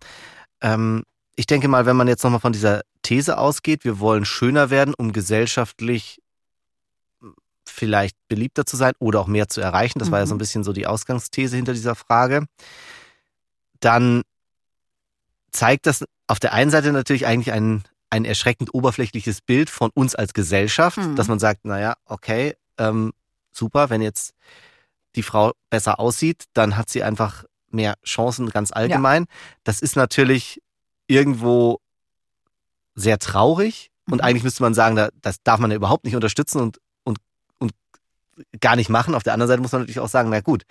Ähm, 0.61 1.03
ich 1.35 1.45
denke 1.45 1.67
mal, 1.67 1.85
wenn 1.85 1.95
man 1.97 2.07
jetzt 2.07 2.23
nochmal 2.23 2.39
von 2.39 2.53
dieser 2.53 2.81
These 3.03 3.37
ausgeht, 3.37 3.83
wir 3.83 3.99
wollen 3.99 4.25
schöner 4.25 4.69
werden, 4.69 4.93
um 4.97 5.13
gesellschaftlich 5.13 6.21
vielleicht 7.65 8.17
beliebter 8.27 8.65
zu 8.65 8.77
sein 8.77 8.93
oder 8.99 9.19
auch 9.19 9.27
mehr 9.27 9.47
zu 9.47 9.61
erreichen. 9.61 9.99
Das 9.99 10.11
war 10.11 10.19
ja 10.19 10.25
so 10.25 10.33
ein 10.33 10.37
Mhm. 10.37 10.39
bisschen 10.39 10.63
so 10.63 10.73
die 10.73 10.87
Ausgangsthese 10.87 11.55
hinter 11.55 11.73
dieser 11.73 11.95
Frage. 11.95 12.45
Dann 13.79 14.23
zeigt 15.51 15.85
das 15.85 16.03
auf 16.27 16.39
der 16.39 16.53
einen 16.53 16.71
Seite 16.71 16.91
natürlich 16.91 17.25
eigentlich 17.25 17.51
ein, 17.53 17.83
ein 18.09 18.25
erschreckend 18.25 18.73
oberflächliches 18.73 19.41
Bild 19.41 19.69
von 19.69 19.91
uns 19.93 20.15
als 20.15 20.33
Gesellschaft, 20.33 20.97
Mhm. 20.97 21.15
dass 21.15 21.27
man 21.27 21.39
sagt, 21.39 21.65
naja, 21.65 21.95
okay, 22.05 22.55
ähm, 22.77 23.13
super, 23.51 23.89
wenn 23.89 24.01
jetzt 24.01 24.33
die 25.15 25.23
Frau 25.23 25.51
besser 25.69 25.99
aussieht, 25.99 26.45
dann 26.53 26.77
hat 26.77 26.89
sie 26.89 27.03
einfach 27.03 27.43
mehr 27.71 27.95
Chancen 28.05 28.49
ganz 28.49 28.71
allgemein. 28.71 29.25
Das 29.63 29.79
ist 29.81 29.95
natürlich 29.95 30.61
irgendwo 31.07 31.79
sehr 32.95 33.19
traurig 33.19 33.91
und 34.09 34.15
Mhm. 34.19 34.21
eigentlich 34.21 34.43
müsste 34.43 34.63
man 34.63 34.73
sagen, 34.73 34.95
da, 34.95 35.09
das 35.21 35.41
darf 35.43 35.59
man 35.59 35.71
ja 35.71 35.77
überhaupt 35.77 36.03
nicht 36.05 36.15
unterstützen 36.15 36.59
und, 36.61 36.79
und, 37.03 37.17
und 37.59 37.71
gar 38.59 38.75
nicht 38.75 38.89
machen. 38.89 39.13
Auf 39.15 39.23
der 39.23 39.33
anderen 39.33 39.47
Seite 39.47 39.61
muss 39.61 39.71
man 39.71 39.81
natürlich 39.81 39.99
auch 39.99 40.09
sagen, 40.09 40.29
na 40.29 40.41
gut, 40.41 40.63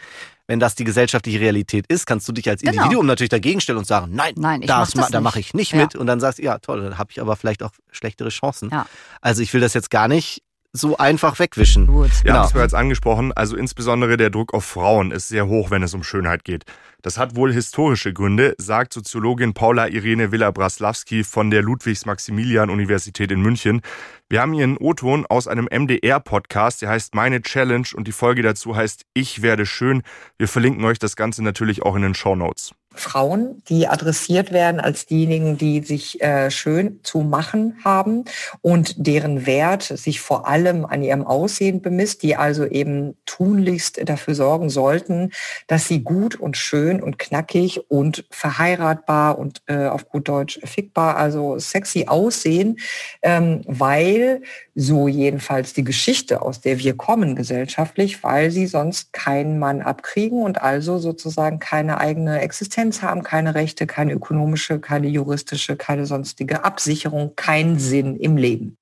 wenn 0.47 0.59
das 0.61 0.75
die 0.75 0.85
gesellschaftliche 0.85 1.40
Realität 1.40 1.87
ist, 1.88 2.07
kannst 2.07 2.28
du 2.28 2.33
dich 2.33 2.49
als 2.49 2.61
Genau. 2.62 2.73
Individuum 2.75 3.07
natürlich 3.07 3.30
dagegen 3.30 3.61
stellen 3.61 3.78
und 3.78 3.87
sagen, 3.87 4.12
nein, 4.14 4.35
Nein, 4.37 4.62
ich 4.62 4.66
das, 4.68 4.95
mach 4.95 5.04
das 5.04 5.12
da 5.12 5.21
mache 5.21 5.40
ich 5.40 5.54
nicht 5.54 5.73
Ja. 5.73 5.78
mit 5.78 5.95
und 5.95 6.07
dann 6.07 6.21
sagst 6.21 6.38
du, 6.38 6.42
ja 6.42 6.59
toll, 6.59 6.83
dann 6.83 6.99
habe 6.99 7.11
ich 7.11 7.21
aber 7.21 7.37
vielleicht 7.37 7.62
auch 7.62 7.73
schlechtere 7.90 8.28
Chancen. 8.30 8.71
Ja. 8.71 8.87
Also 9.21 9.42
ich 9.42 9.52
will 9.54 9.61
das 9.61 9.75
jetzt 9.75 9.90
gar 9.90 10.09
nicht 10.09 10.42
so 10.78 10.97
einfach 10.99 11.38
wegwischen. 11.38 11.87
Gut. 11.87 12.11
Wir 12.23 12.23
Genau. 12.25 12.38
haben 12.38 12.47
es 12.47 12.52
bereits 12.52 12.75
angesprochen, 12.75 13.32
also 13.32 13.56
insbesondere 13.56 14.16
der 14.16 14.30
Druck 14.30 14.54
auf 14.54 14.64
Frauen 14.64 15.11
ist 15.11 15.28
sehr 15.28 15.47
hoch, 15.47 15.70
wenn 15.70 15.82
es 15.82 15.94
um 15.94 16.02
Schönheit 16.02 16.44
geht. 16.44 16.64
Das 17.02 17.16
hat 17.16 17.37
wohl 17.37 17.52
historische 17.52 18.12
Gründe, 18.12 18.54
sagt 18.58 18.92
Soziologin 18.92 19.54
Paula 19.54 19.87
Irene 19.87 20.32
Villa-Braslawski 20.32 21.23
von 21.23 21.50
der 21.50 21.62
Ludwigs-Maximilian-Universität 21.62 23.30
in 23.30 23.40
München. 23.40 23.80
Wir 24.28 24.40
haben 24.42 24.52
hier 24.52 24.64
einen 24.64 24.76
O-Ton 24.78 25.25
aus 25.26 25.47
einem 25.49 25.68
MDR-Podcast, 25.70 26.82
der 26.82 26.90
heißt 26.90 27.14
Meine 27.14 27.40
Challenge 27.42 27.87
und 27.94 28.08
die 28.08 28.12
Folge 28.12 28.42
dazu 28.42 28.75
heißt 28.76 29.04
Ich 29.14 29.42
werde 29.42 29.64
schön. 29.66 30.02
Wir 30.38 30.49
verlinken 30.49 30.85
euch 30.85 30.99
das 30.99 31.16
Ganze 31.16 31.42
natürlich 31.44 31.82
auch 31.82 31.94
in 31.97 32.02
den 32.02 32.14
Show 32.14 32.35
Notes. 32.35 32.73
Frauen, 32.99 33.62
die 33.69 33.88
adressiert 33.88 34.52
werden 34.52 34.81
als 34.81 35.07
diejenigen, 35.07 35.59
die 35.59 35.81
sich 35.81 36.21
äh, 36.21 36.50
schön 36.50 37.00
zu 37.02 37.21
machen 37.21 37.76
haben 37.85 38.25
und 38.61 38.95
deren 39.07 39.47
Wert 39.47 39.83
sich 39.83 40.21
vor 40.21 40.49
allem 40.49 40.85
an 40.85 41.02
ihrem 41.02 41.26
Aussehen 41.26 41.83
bemisst, 41.83 42.23
die 42.23 42.37
also 42.37 42.64
eben 42.64 43.17
tunlichst 43.26 44.00
dafür 44.09 44.35
sorgen 44.35 44.71
sollten, 44.71 45.33
dass 45.67 45.88
sie 45.88 46.02
gut 46.02 46.37
und 46.37 46.57
schön 46.57 47.02
und 47.02 47.19
knackig 47.19 47.90
und 47.90 48.25
verheiratbar 48.31 49.38
und 49.38 49.62
äh, 49.67 49.87
auf 49.87 50.09
gut 50.09 50.28
Deutsch 50.28 50.61
fickbar, 50.64 51.17
also 51.17 51.59
sexy 51.59 52.07
aussehen, 52.07 52.78
ähm, 53.23 53.62
weil 53.67 54.43
so 54.75 55.09
jedenfalls 55.09 55.73
die 55.73 55.85
Geschichte, 55.85 56.40
aus 56.40 56.61
der 56.61 56.78
wir 56.78 56.97
kommen 56.97 57.35
gesellschaftlich, 57.35 58.23
weil 58.23 58.50
sie 58.50 58.67
sonst 58.67 59.12
keinen 59.12 59.59
Mann 59.59 59.83
abkriegen 59.83 60.43
und 60.43 60.62
also 60.62 60.99
sozusagen 60.99 61.59
keine 61.59 61.99
eigene 61.99 62.40
Existenz 62.40 62.88
haben, 63.02 63.23
keine 63.23 63.54
Rechte, 63.54 63.87
keine 63.87 64.12
ökonomische, 64.12 64.80
keine 64.80 65.09
juristische, 65.09 65.76
keine 65.76 66.07
sonstige 66.07 66.64
Absicherung, 66.64 67.35
keinen 67.37 67.78
Sinn 67.78 68.16
im 68.16 68.37
Leben. 68.37 68.76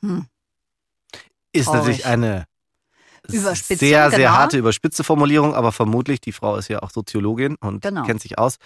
Hm. 0.00 0.26
Ist 1.52 1.66
Traurig. 1.66 1.80
natürlich 1.80 2.06
eine 2.06 2.46
Überspitzung, 3.28 3.88
sehr, 3.88 4.10
sehr 4.10 4.18
genau. 4.18 4.30
harte, 4.32 4.58
überspitze 4.58 5.04
Formulierung, 5.04 5.54
aber 5.54 5.72
vermutlich, 5.72 6.20
die 6.20 6.32
Frau 6.32 6.56
ist 6.56 6.68
ja 6.68 6.82
auch 6.82 6.90
Soziologin 6.90 7.56
und 7.56 7.82
Genau. 7.82 8.02
kennt 8.02 8.20
sich 8.20 8.38
aus, 8.38 8.56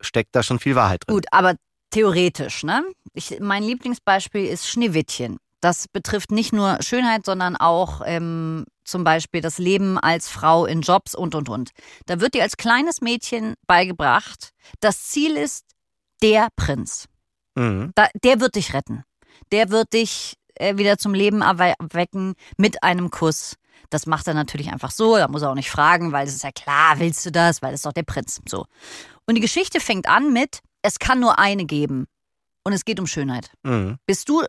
steckt 0.00 0.34
da 0.34 0.42
schon 0.42 0.58
viel 0.58 0.74
Wahrheit 0.74 1.04
drin. 1.06 1.14
Gut, 1.14 1.26
aber 1.30 1.54
theoretisch, 1.90 2.62
ne? 2.62 2.84
Ich, 3.14 3.38
mein 3.40 3.62
Lieblingsbeispiel 3.62 4.44
ist 4.44 4.68
Schneewittchen. 4.68 5.38
Das 5.60 5.88
betrifft 5.88 6.30
nicht 6.30 6.52
nur 6.52 6.78
Schönheit, 6.82 7.24
sondern 7.24 7.56
auch 7.56 8.02
ähm, 8.04 8.66
zum 8.86 9.04
Beispiel 9.04 9.40
das 9.40 9.58
Leben 9.58 9.98
als 9.98 10.28
Frau 10.28 10.66
in 10.66 10.80
Jobs 10.80 11.14
und, 11.14 11.34
und, 11.34 11.48
und. 11.48 11.70
Da 12.06 12.20
wird 12.20 12.34
dir 12.34 12.42
als 12.42 12.56
kleines 12.56 13.00
Mädchen 13.00 13.54
beigebracht, 13.66 14.50
das 14.80 15.04
Ziel 15.04 15.36
ist 15.36 15.64
der 16.22 16.48
Prinz. 16.56 17.06
Mhm. 17.54 17.92
Da, 17.94 18.08
der 18.22 18.40
wird 18.40 18.54
dich 18.54 18.72
retten. 18.74 19.04
Der 19.52 19.70
wird 19.70 19.92
dich 19.92 20.36
äh, 20.54 20.76
wieder 20.76 20.98
zum 20.98 21.14
Leben 21.14 21.42
erwecken 21.42 22.34
mit 22.56 22.82
einem 22.82 23.10
Kuss. 23.10 23.56
Das 23.90 24.06
macht 24.06 24.26
er 24.26 24.34
natürlich 24.34 24.72
einfach 24.72 24.90
so, 24.90 25.16
da 25.16 25.28
muss 25.28 25.42
er 25.42 25.50
auch 25.50 25.54
nicht 25.54 25.70
fragen, 25.70 26.12
weil 26.12 26.26
es 26.26 26.34
ist 26.34 26.44
ja 26.44 26.50
klar, 26.52 26.98
willst 26.98 27.24
du 27.26 27.30
das, 27.30 27.62
weil 27.62 27.72
es 27.72 27.80
ist 27.80 27.86
doch 27.86 27.92
der 27.92 28.02
Prinz. 28.02 28.40
So. 28.48 28.66
Und 29.26 29.34
die 29.34 29.40
Geschichte 29.40 29.80
fängt 29.80 30.08
an 30.08 30.32
mit, 30.32 30.60
es 30.82 30.98
kann 30.98 31.20
nur 31.20 31.38
eine 31.38 31.66
geben. 31.66 32.06
Und 32.64 32.72
es 32.72 32.84
geht 32.84 32.98
um 32.98 33.06
Schönheit. 33.06 33.50
Mhm. 33.62 33.98
Bist 34.06 34.28
du 34.28 34.42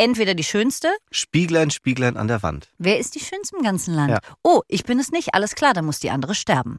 entweder 0.00 0.34
die 0.34 0.44
Schönste? 0.44 0.88
Spieglein, 1.10 1.70
Spieglein 1.70 2.16
an 2.16 2.28
der 2.28 2.42
Wand. 2.42 2.68
Wer 2.78 2.98
ist 2.98 3.14
die 3.14 3.20
Schönste 3.20 3.56
im 3.56 3.62
ganzen 3.62 3.94
Land? 3.94 4.10
Ja. 4.10 4.18
Oh, 4.42 4.62
ich 4.68 4.84
bin 4.84 4.98
es 4.98 5.10
nicht. 5.12 5.34
Alles 5.34 5.54
klar, 5.54 5.74
dann 5.74 5.84
muss 5.84 6.00
die 6.00 6.10
andere 6.10 6.34
sterben. 6.34 6.78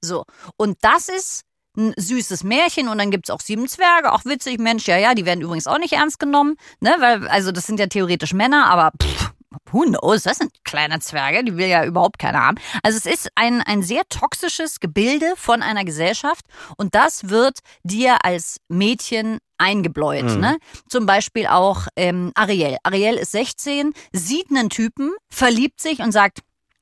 So. 0.00 0.24
Und 0.56 0.78
das 0.82 1.08
ist 1.08 1.42
ein 1.76 1.92
süßes 1.96 2.44
Märchen 2.44 2.88
und 2.88 2.98
dann 2.98 3.10
gibt 3.10 3.28
es 3.28 3.34
auch 3.34 3.40
sieben 3.40 3.68
Zwerge, 3.68 4.12
auch 4.12 4.24
witzig, 4.24 4.60
Mensch, 4.60 4.86
ja, 4.86 4.96
ja, 4.96 5.14
die 5.14 5.26
werden 5.26 5.40
übrigens 5.40 5.66
auch 5.66 5.78
nicht 5.78 5.92
ernst 5.92 6.20
genommen, 6.20 6.54
ne, 6.78 6.94
weil, 7.00 7.26
also 7.26 7.50
das 7.50 7.66
sind 7.66 7.80
ja 7.80 7.88
theoretisch 7.88 8.32
Männer, 8.32 8.66
aber 8.66 8.92
pff, 9.02 9.32
who 9.74 9.82
knows, 9.82 10.22
das 10.22 10.38
sind 10.38 10.52
kleine 10.64 11.00
Zwerge, 11.00 11.44
die 11.44 11.56
will 11.56 11.66
ja 11.66 11.84
überhaupt 11.84 12.18
keiner 12.18 12.40
haben. 12.40 12.56
Also 12.82 12.96
es 12.96 13.06
ist 13.06 13.28
ein, 13.34 13.60
ein 13.60 13.82
sehr 13.82 14.02
toxisches 14.08 14.80
Gebilde 14.80 15.34
von 15.36 15.62
einer 15.62 15.84
Gesellschaft 15.84 16.46
und 16.76 16.94
das 16.94 17.28
wird 17.28 17.58
dir 17.82 18.24
als 18.24 18.60
Mädchen 18.68 19.38
eingebläut. 19.58 20.24
Mhm. 20.24 20.40
Ne? 20.40 20.58
Zum 20.88 21.06
Beispiel 21.06 21.46
auch 21.46 21.88
ähm, 21.96 22.32
Ariel. 22.34 22.76
Ariel 22.84 23.14
ist 23.14 23.32
16, 23.32 23.92
sieht 24.12 24.50
einen 24.50 24.70
Typen, 24.70 25.12
verliebt 25.28 25.80
sich 25.80 25.98
und 26.00 26.12
sagt, 26.12 26.40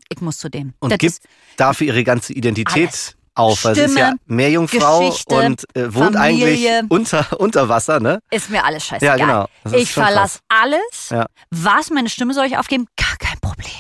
ich 0.09 0.21
muss 0.21 0.39
zu 0.39 0.51
dem. 0.51 0.75
Und 0.79 0.91
Das 0.91 0.99
gibt 0.99 1.13
ist, 1.13 1.23
dafür 1.57 1.89
ihre 1.89 2.05
ganze 2.05 2.35
Identität 2.35 2.89
Alles. 2.89 3.17
Auf. 3.35 3.65
weil 3.65 3.75
sie 3.75 3.83
ist 3.83 3.97
ja 3.97 4.07
Stimme, 4.09 4.21
Meerjungfrau 4.27 4.99
Geschichte, 5.09 5.35
und 5.37 5.77
äh, 5.77 5.95
wohnt 5.95 6.17
Familie. 6.17 6.79
eigentlich 6.79 6.91
unter, 6.91 7.27
unter 7.41 7.69
Wasser, 7.69 8.01
ne? 8.01 8.21
ist 8.31 8.51
mir 8.51 8.65
alles 8.65 8.85
scheißegal. 8.85 9.19
Ja, 9.19 9.47
genau. 9.65 9.77
Ich 9.79 9.93
verlasse 9.93 10.41
alles. 10.49 11.09
Ja. 11.11 11.27
Was, 11.51 11.91
meine 11.91 12.09
Stimme 12.09 12.35
soll 12.35 12.47
ich 12.47 12.59
aufgeben? 12.59 12.87
Gar 12.97 13.17
kein 13.19 13.39
Problem. 13.41 13.71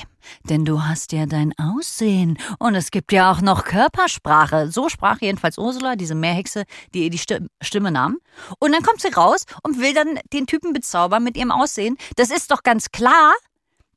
Denn 0.48 0.64
du 0.64 0.82
hast 0.82 1.12
ja 1.12 1.26
dein 1.26 1.52
Aussehen. 1.56 2.36
Und 2.58 2.74
es 2.74 2.90
gibt 2.90 3.12
ja 3.12 3.30
auch 3.30 3.40
noch 3.42 3.64
Körpersprache. 3.64 4.70
So 4.72 4.88
sprach 4.88 5.18
jedenfalls 5.20 5.56
Ursula, 5.56 5.94
diese 5.94 6.16
Meerhexe, 6.16 6.64
die 6.94 7.04
ihr 7.04 7.10
die 7.10 7.18
Sti- 7.18 7.46
Stimme 7.62 7.92
nahm. 7.92 8.18
Und 8.58 8.72
dann 8.72 8.82
kommt 8.82 9.00
sie 9.00 9.08
raus 9.12 9.44
und 9.62 9.78
will 9.80 9.94
dann 9.94 10.18
den 10.32 10.46
Typen 10.46 10.72
bezaubern 10.72 11.22
mit 11.22 11.36
ihrem 11.36 11.52
Aussehen. 11.52 11.96
Das 12.16 12.30
ist 12.30 12.50
doch 12.50 12.64
ganz 12.64 12.90
klar, 12.90 13.32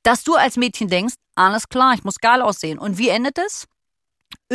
dass 0.04 0.24
du 0.24 0.36
als 0.36 0.56
Mädchen 0.56 0.88
denkst, 0.88 1.16
alles 1.34 1.68
klar, 1.68 1.94
ich 1.96 2.04
muss 2.04 2.20
geil 2.20 2.42
aussehen. 2.44 2.78
Und 2.78 3.00
wie 3.00 3.10
endet 3.10 3.40
es? 3.40 3.66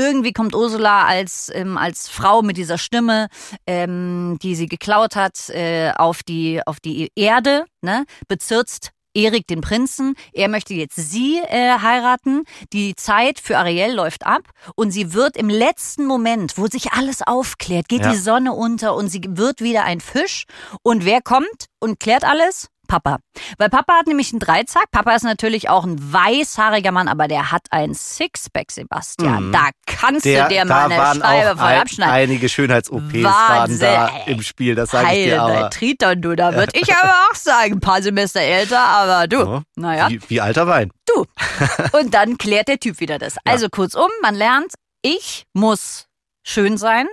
Irgendwie 0.01 0.33
kommt 0.33 0.55
Ursula 0.55 1.05
als, 1.05 1.51
ähm, 1.55 1.77
als 1.77 2.09
Frau 2.09 2.41
mit 2.41 2.57
dieser 2.57 2.79
Stimme, 2.79 3.29
ähm, 3.67 4.39
die 4.43 4.55
sie 4.55 4.67
geklaut 4.67 5.15
hat, 5.15 5.51
äh, 5.51 5.93
auf, 5.95 6.23
die, 6.23 6.63
auf 6.67 6.81
die 6.81 7.11
Erde, 7.15 7.67
ne? 7.83 8.07
bezirzt 8.27 8.93
Erik 9.13 9.47
den 9.47 9.61
Prinzen. 9.61 10.15
Er 10.33 10.49
möchte 10.49 10.73
jetzt 10.73 10.97
sie 10.97 11.39
äh, 11.39 11.79
heiraten. 11.81 12.45
Die 12.73 12.95
Zeit 12.97 13.41
für 13.41 13.59
Ariel 13.59 13.93
läuft 13.93 14.25
ab 14.25 14.43
und 14.75 14.91
sie 14.91 15.13
wird 15.13 15.37
im 15.37 15.51
letzten 15.51 16.07
Moment, 16.07 16.57
wo 16.57 16.67
sich 16.67 16.93
alles 16.93 17.21
aufklärt, 17.21 17.89
geht 17.89 18.03
Ja. 18.03 18.13
die 18.13 18.17
Sonne 18.17 18.53
unter 18.55 18.95
und 18.95 19.09
sie 19.09 19.21
wird 19.27 19.61
wieder 19.61 19.85
ein 19.85 20.01
Fisch. 20.01 20.45
Und 20.83 21.05
wer 21.05 21.21
kommt 21.21 21.67
und 21.81 22.01
klärt 22.01 22.25
alles? 22.25 22.69
Papa. 22.91 23.19
Weil 23.57 23.71
Papa 23.71 23.93
hat 24.01 24.09
nämlich 24.09 24.33
einen 24.33 24.41
Dreizack. 24.41 24.91
Papa 24.91 25.15
ist 25.15 25.23
natürlich 25.23 25.69
auch 25.69 25.85
ein 25.85 26.13
weißhaariger 26.13 26.91
Mann, 26.91 27.07
aber 27.07 27.29
der 27.29 27.53
hat 27.53 27.63
ein 27.71 27.95
Sixpack, 27.95 28.73
Sebastian. 28.73 29.49
Mhm. 29.49 29.53
Da 29.53 29.69
kannst 29.87 30.25
Der, 30.25 30.49
du 30.49 30.55
dir 30.55 30.65
mal 30.65 30.91
eine 30.91 31.21
Scheibe 31.21 31.57
voll 31.57 31.67
ein, 31.69 31.81
abschneiden. 31.81 32.15
einige 32.15 32.49
Schönheits-OPs 32.49 33.23
waren 33.23 33.79
da 33.79 34.09
im 34.27 34.43
Spiel, 34.43 34.75
das 34.75 34.91
sage 34.91 35.07
ich 35.17 35.25
dir 35.27 35.41
aber. 35.41 35.71
Triton, 35.71 36.21
du. 36.21 36.35
Da 36.35 36.53
würde 36.55 36.73
ich 36.75 36.93
aber 36.93 37.13
auch 37.31 37.35
sagen, 37.37 37.75
ein 37.75 37.81
paar 37.81 38.03
Semester 38.03 38.41
älter, 38.41 38.81
aber 38.81 39.29
du. 39.29 39.39
Ja, 39.39 39.63
Naja. 39.77 40.09
Wie, 40.11 40.21
wie 40.29 40.41
alter 40.41 40.67
Wein. 40.67 40.91
Und 41.93 42.15
dann 42.15 42.39
klärt 42.39 42.69
der 42.69 42.79
Typ 42.79 43.01
wieder 43.01 43.19
das. 43.19 43.37
Also 43.45 43.69
kurzum, 43.69 44.09
man 44.23 44.35
lernt, 44.35 44.75
ich 45.03 45.45
muss 45.53 46.07
schön 46.43 46.77
sein. 46.77 47.07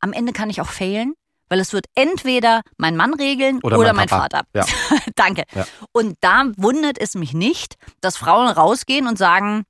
Am 0.00 0.12
Ende 0.12 0.32
kann 0.32 0.50
ich 0.50 0.60
auch 0.60 0.68
failen, 0.68 1.14
weil 1.48 1.60
es 1.60 1.72
wird 1.72 1.86
entweder 1.94 2.62
mein 2.76 2.96
Mann 2.96 3.14
regeln 3.14 3.60
Oder 3.62 3.78
oder, 3.78 3.88
mein 3.88 3.96
mein. 3.96 4.08
Vater. 4.08 4.42
Ja. 4.54 4.64
Danke. 5.14 5.44
Ja. 5.54 5.66
Und 5.92 6.16
da 6.20 6.44
wundert 6.56 6.98
es 6.98 7.14
mich 7.14 7.34
nicht, 7.34 7.76
dass 8.00 8.16
Frauen 8.16 8.48
rausgehen 8.48 9.06
und 9.06 9.18
sagen, 9.18 9.64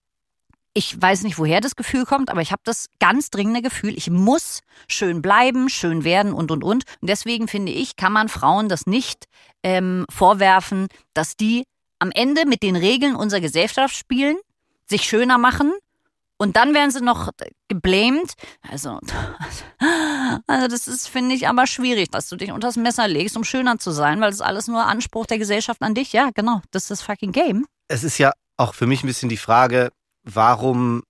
ich 0.74 1.00
weiß 1.00 1.22
nicht, 1.22 1.38
woher 1.38 1.62
das 1.62 1.74
Gefühl 1.74 2.04
kommt, 2.04 2.30
aber 2.30 2.42
ich 2.42 2.52
habe 2.52 2.60
das 2.64 2.86
ganz 3.00 3.30
dringende 3.30 3.62
Gefühl, 3.62 3.96
ich 3.96 4.10
muss 4.10 4.60
schön 4.88 5.22
bleiben, 5.22 5.70
schön 5.70 6.04
werden 6.04 6.34
und, 6.34 6.50
und, 6.50 6.62
und. 6.62 6.84
Und 7.00 7.08
deswegen 7.08 7.48
finde 7.48 7.72
ich, 7.72 7.96
kann 7.96 8.12
man 8.12 8.28
Frauen 8.28 8.68
das 8.68 8.86
nicht 8.86 9.24
ähm, 9.62 10.04
vorwerfen, 10.10 10.88
dass 11.14 11.34
die 11.36 11.64
am 11.98 12.10
Ende 12.10 12.44
mit 12.44 12.62
den 12.62 12.76
Regeln 12.76 13.16
unserer 13.16 13.40
Gesellschaft 13.40 13.96
spielen, 13.96 14.36
sich 14.86 15.04
schöner 15.04 15.38
machen 15.38 15.72
und 16.38 16.56
dann 16.56 16.74
werden 16.74 16.90
sie 16.90 17.00
noch 17.00 17.30
geblamed. 17.68 18.34
Also, 18.60 18.98
also 20.46 20.68
das 20.68 20.88
ist, 20.88 21.08
finde 21.08 21.34
ich, 21.34 21.48
aber 21.48 21.66
schwierig, 21.66 22.10
dass 22.10 22.28
du 22.28 22.36
dich 22.36 22.52
unter 22.52 22.68
das 22.68 22.76
Messer 22.76 23.08
legst, 23.08 23.36
um 23.36 23.44
schöner 23.44 23.78
zu 23.78 23.90
sein, 23.90 24.20
weil 24.20 24.30
das 24.30 24.36
ist 24.36 24.46
alles 24.46 24.66
nur 24.68 24.84
Anspruch 24.86 25.26
der 25.26 25.38
Gesellschaft 25.38 25.82
an 25.82 25.94
dich. 25.94 26.12
Ja, 26.12 26.30
genau, 26.34 26.60
das 26.70 26.84
ist 26.84 26.90
das 26.90 27.02
fucking 27.02 27.32
Game. 27.32 27.66
Es 27.88 28.04
ist 28.04 28.18
ja 28.18 28.32
auch 28.56 28.74
für 28.74 28.86
mich 28.86 29.02
ein 29.02 29.06
bisschen 29.06 29.28
die 29.28 29.36
Frage, 29.36 29.90
warum 30.22 31.02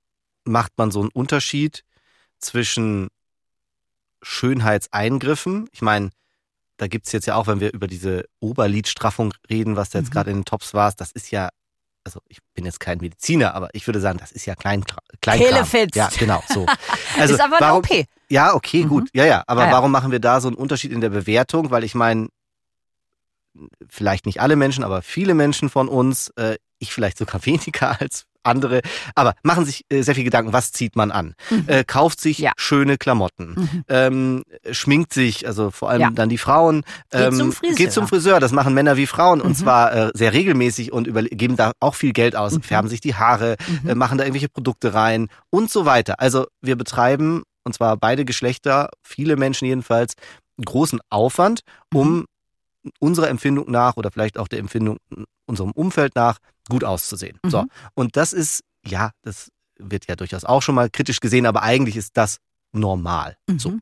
macht 0.45 0.73
man 0.77 0.91
so 0.91 1.01
einen 1.01 1.11
Unterschied 1.11 1.83
zwischen 2.39 3.09
Schönheitseingriffen? 4.23 5.69
Ich 5.73 5.83
meine, 5.83 6.11
da 6.77 6.89
gibt 6.89 7.07
es 7.07 7.13
jetzt 7.13 7.27
ja 7.27 7.37
auch, 7.37 7.47
wenn 7.47 7.61
wir 7.61 7.73
über 7.73 7.87
diese 7.87 8.25
Oberlidstraffung 8.41 9.33
reden, 9.49 9.77
was 9.77 9.91
da 9.91 9.99
jetzt 9.99 10.09
Mhm. 10.09 10.13
gerade 10.13 10.31
in 10.31 10.37
den 10.39 10.45
Tops 10.45 10.75
war, 10.75 10.93
das 10.93 11.13
ist 11.13 11.31
ja, 11.31 11.49
also 12.07 12.21
ich 12.29 12.39
bin 12.55 12.65
jetzt 12.65 12.79
kein 12.79 12.99
Mediziner, 12.99 13.55
aber 13.57 13.69
ich 13.73 13.87
würde 13.89 14.01
sagen, 14.01 14.17
das 14.19 14.31
ist 14.31 14.47
ja 14.47 14.55
klein, 14.55 14.85
Kleinkram. 15.21 15.49
Kehlefitz. 15.51 15.97
Ja, 15.97 16.09
genau, 16.19 16.43
so. 16.49 16.65
Also, 17.19 17.35
ist 17.35 17.41
aber 17.41 17.57
eine 17.57 17.67
warum, 17.67 17.79
OP. 17.81 18.07
Ja, 18.29 18.55
okay, 18.55 18.85
Mhm. 18.85 18.89
gut. 18.89 19.09
Ja, 19.13 19.25
ja. 19.27 19.43
Aber 19.49 19.63
Ja, 19.63 19.67
ja. 19.67 19.73
warum 19.73 19.91
machen 19.91 20.13
wir 20.13 20.21
da 20.21 20.41
so 20.41 20.47
einen 20.49 20.57
Unterschied 20.57 20.93
in 20.93 21.01
der 21.01 21.09
Bewertung? 21.11 21.71
Weil 21.73 21.83
ich 21.85 21.95
meine, 21.97 22.29
vielleicht 23.89 24.25
nicht 24.27 24.41
alle 24.41 24.55
Menschen, 24.57 24.85
aber 24.85 25.03
viele 25.03 25.35
Menschen 25.35 25.69
von 25.69 25.89
uns, 25.89 26.29
äh, 26.37 26.57
ich 26.79 26.93
vielleicht 26.93 27.19
sogar 27.19 27.45
weniger 27.47 28.01
als 28.01 28.25
andere, 28.47 28.81
aber 29.15 29.35
machen 29.43 29.65
sich 29.65 29.85
äh, 29.91 30.03
sehr 30.03 30.15
viel 30.15 30.25
Gedanken, 30.25 30.53
was 30.53 30.73
zieht 30.73 30.97
man 30.97 31.11
an? 31.11 31.35
Mhm. 31.50 31.65
Äh, 31.67 31.85
kauft 31.85 32.21
sich 32.21 32.38
Ja. 32.38 32.53
schöne 32.57 32.97
Klamotten, 32.99 33.55
Mhm. 33.57 33.85
ähm, 33.88 34.43
schminkt 34.71 35.12
sich, 35.12 35.47
also 35.47 35.71
vor 35.71 35.91
allem 35.91 36.00
Ja. 36.00 36.11
dann 36.11 36.29
die 36.29 36.38
Frauen. 36.38 36.83
Geht 37.11 37.21
ähm, 37.21 37.35
zum 37.35 37.53
Friseur. 37.53 37.76
Geht 37.76 37.93
zum 37.93 38.09
Friseur. 38.09 38.41
Das 38.41 38.53
machen 38.53 38.75
Männer 38.75 38.97
wie 38.97 39.07
Frauen 39.07 39.41
und 39.41 39.50
Mhm. 39.50 39.55
zwar 39.57 39.93
äh, 39.95 40.11
sehr 40.15 40.33
regelmäßig 40.33 40.93
und 40.93 41.09
geben 41.37 41.57
da 41.57 41.73
auch 41.81 41.95
viel 41.95 42.12
Geld 42.12 42.37
aus, 42.37 42.53
Mhm. 42.55 42.62
färben 42.62 42.88
sich 42.88 43.00
die 43.00 43.15
Haare, 43.15 43.57
Mhm. 43.83 43.91
äh, 43.91 43.95
machen 43.95 44.19
da 44.19 44.25
irgendwelche 44.25 44.49
Produkte 44.49 44.95
rein 44.95 45.29
und 45.50 45.71
so 45.71 45.85
weiter. 45.85 46.21
Also 46.21 46.47
wir 46.62 46.76
betreiben, 46.76 47.43
und 47.65 47.75
zwar 47.75 47.97
beide 47.97 48.25
Geschlechter, 48.25 48.91
viele 49.03 49.37
Menschen 49.37 49.67
jedenfalls, 49.67 50.15
großen 50.65 51.00
Aufwand, 51.11 51.61
um 51.93 52.25
unserer 53.00 53.29
Empfindung 53.29 53.71
nach 53.71 53.97
oder 53.97 54.11
vielleicht 54.11 54.38
auch 54.38 54.49
der 54.49 54.61
Empfindung 54.61 54.99
unserem 55.47 55.73
Umfeld 55.73 56.15
nach 56.15 56.38
gut 56.69 56.85
auszusehen. 56.85 57.39
Mhm. 57.43 57.51
So. 57.51 57.65
Und 57.95 58.17
das 58.17 58.33
ist, 58.33 58.63
ja, 58.85 59.11
das 59.23 59.51
wird 59.79 60.09
ja 60.09 60.17
durchaus 60.17 60.45
auch 60.45 60.63
schon 60.63 60.75
mal 60.75 60.89
kritisch 60.91 61.21
gesehen, 61.21 61.47
aber 61.47 61.63
eigentlich 61.63 61.97
ist 61.97 62.17
das 62.17 62.39
normal. 62.73 63.37
Mhm. 63.47 63.59
So. 63.59 63.79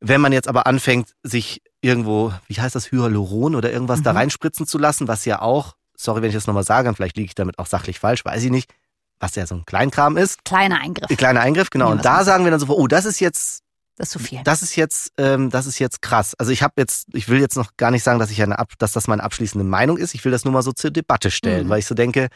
Wenn 0.00 0.20
man 0.20 0.32
jetzt 0.32 0.48
aber 0.48 0.66
anfängt, 0.66 1.14
sich 1.22 1.60
irgendwo, 1.80 2.32
wie 2.46 2.60
heißt 2.60 2.74
das, 2.74 2.90
Hyaluron 2.92 3.54
oder 3.54 3.72
irgendwas 3.72 4.02
da 4.02 4.12
Mhm. 4.12 4.18
reinspritzen 4.18 4.66
zu 4.66 4.78
lassen, 4.78 5.08
was 5.08 5.24
ja 5.24 5.40
auch, 5.42 5.74
sorry, 5.96 6.22
wenn 6.22 6.28
ich 6.28 6.34
das 6.34 6.46
nochmal 6.46 6.64
sage, 6.64 6.88
und 6.88 6.94
vielleicht 6.96 7.16
liege 7.16 7.26
ich 7.26 7.34
damit 7.34 7.58
auch 7.58 7.66
sachlich 7.66 7.98
falsch, 7.98 8.24
weiß 8.24 8.42
ich 8.44 8.50
nicht, 8.50 8.72
was 9.20 9.34
ja 9.34 9.46
so 9.46 9.56
ein 9.56 9.64
Kleinkram 9.64 10.16
ist. 10.16 10.44
Kleiner 10.44 10.80
Eingriff. 10.80 11.10
Ein 11.10 11.16
kleiner 11.16 11.40
Eingriff, 11.40 11.70
genau. 11.70 11.86
Ja, 11.86 11.92
und 11.92 12.04
da 12.04 12.22
sagen 12.24 12.44
wir 12.44 12.52
dann 12.52 12.60
so, 12.60 12.66
oh, 12.68 12.86
das 12.86 13.04
ist 13.04 13.18
jetzt, 13.20 13.62
Das 13.98 14.08
ist 14.08 14.12
zu 14.12 14.18
viel. 14.20 14.40
das 14.44 14.62
ist 14.62 14.76
jetzt, 14.76 15.12
ähm, 15.18 15.50
das 15.50 15.66
ist 15.66 15.78
jetzt 15.78 16.00
krass. 16.02 16.34
Also 16.38 16.50
ich 16.52 16.62
habe 16.62 16.74
jetzt, 16.78 17.08
ich 17.12 17.28
will 17.28 17.40
jetzt 17.40 17.56
noch 17.56 17.76
gar 17.76 17.90
nicht 17.90 18.04
sagen, 18.04 18.18
dass 18.18 18.30
ich 18.30 18.40
eine, 18.42 18.58
Ab 18.58 18.72
dass 18.78 18.92
das 18.92 19.06
meine 19.08 19.22
abschließende 19.22 19.64
Meinung 19.66 19.98
ist. 19.98 20.14
Ich 20.14 20.24
will 20.24 20.32
das 20.32 20.44
nur 20.44 20.52
mal 20.54 20.62
so 20.62 20.72
zur 20.72 20.90
Debatte 20.90 21.30
stellen, 21.30 21.66
Mhm. 21.66 21.70
weil 21.70 21.78
ich 21.80 21.86
so 21.86 21.94
denke, 21.94 22.28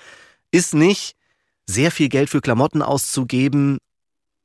ist 0.51 0.75
nicht 0.75 1.15
sehr 1.67 1.91
viel 1.93 2.09
Geld 2.09 2.29
für 2.29 2.41
Klamotten 2.41 2.83
auszugeben 2.83 3.79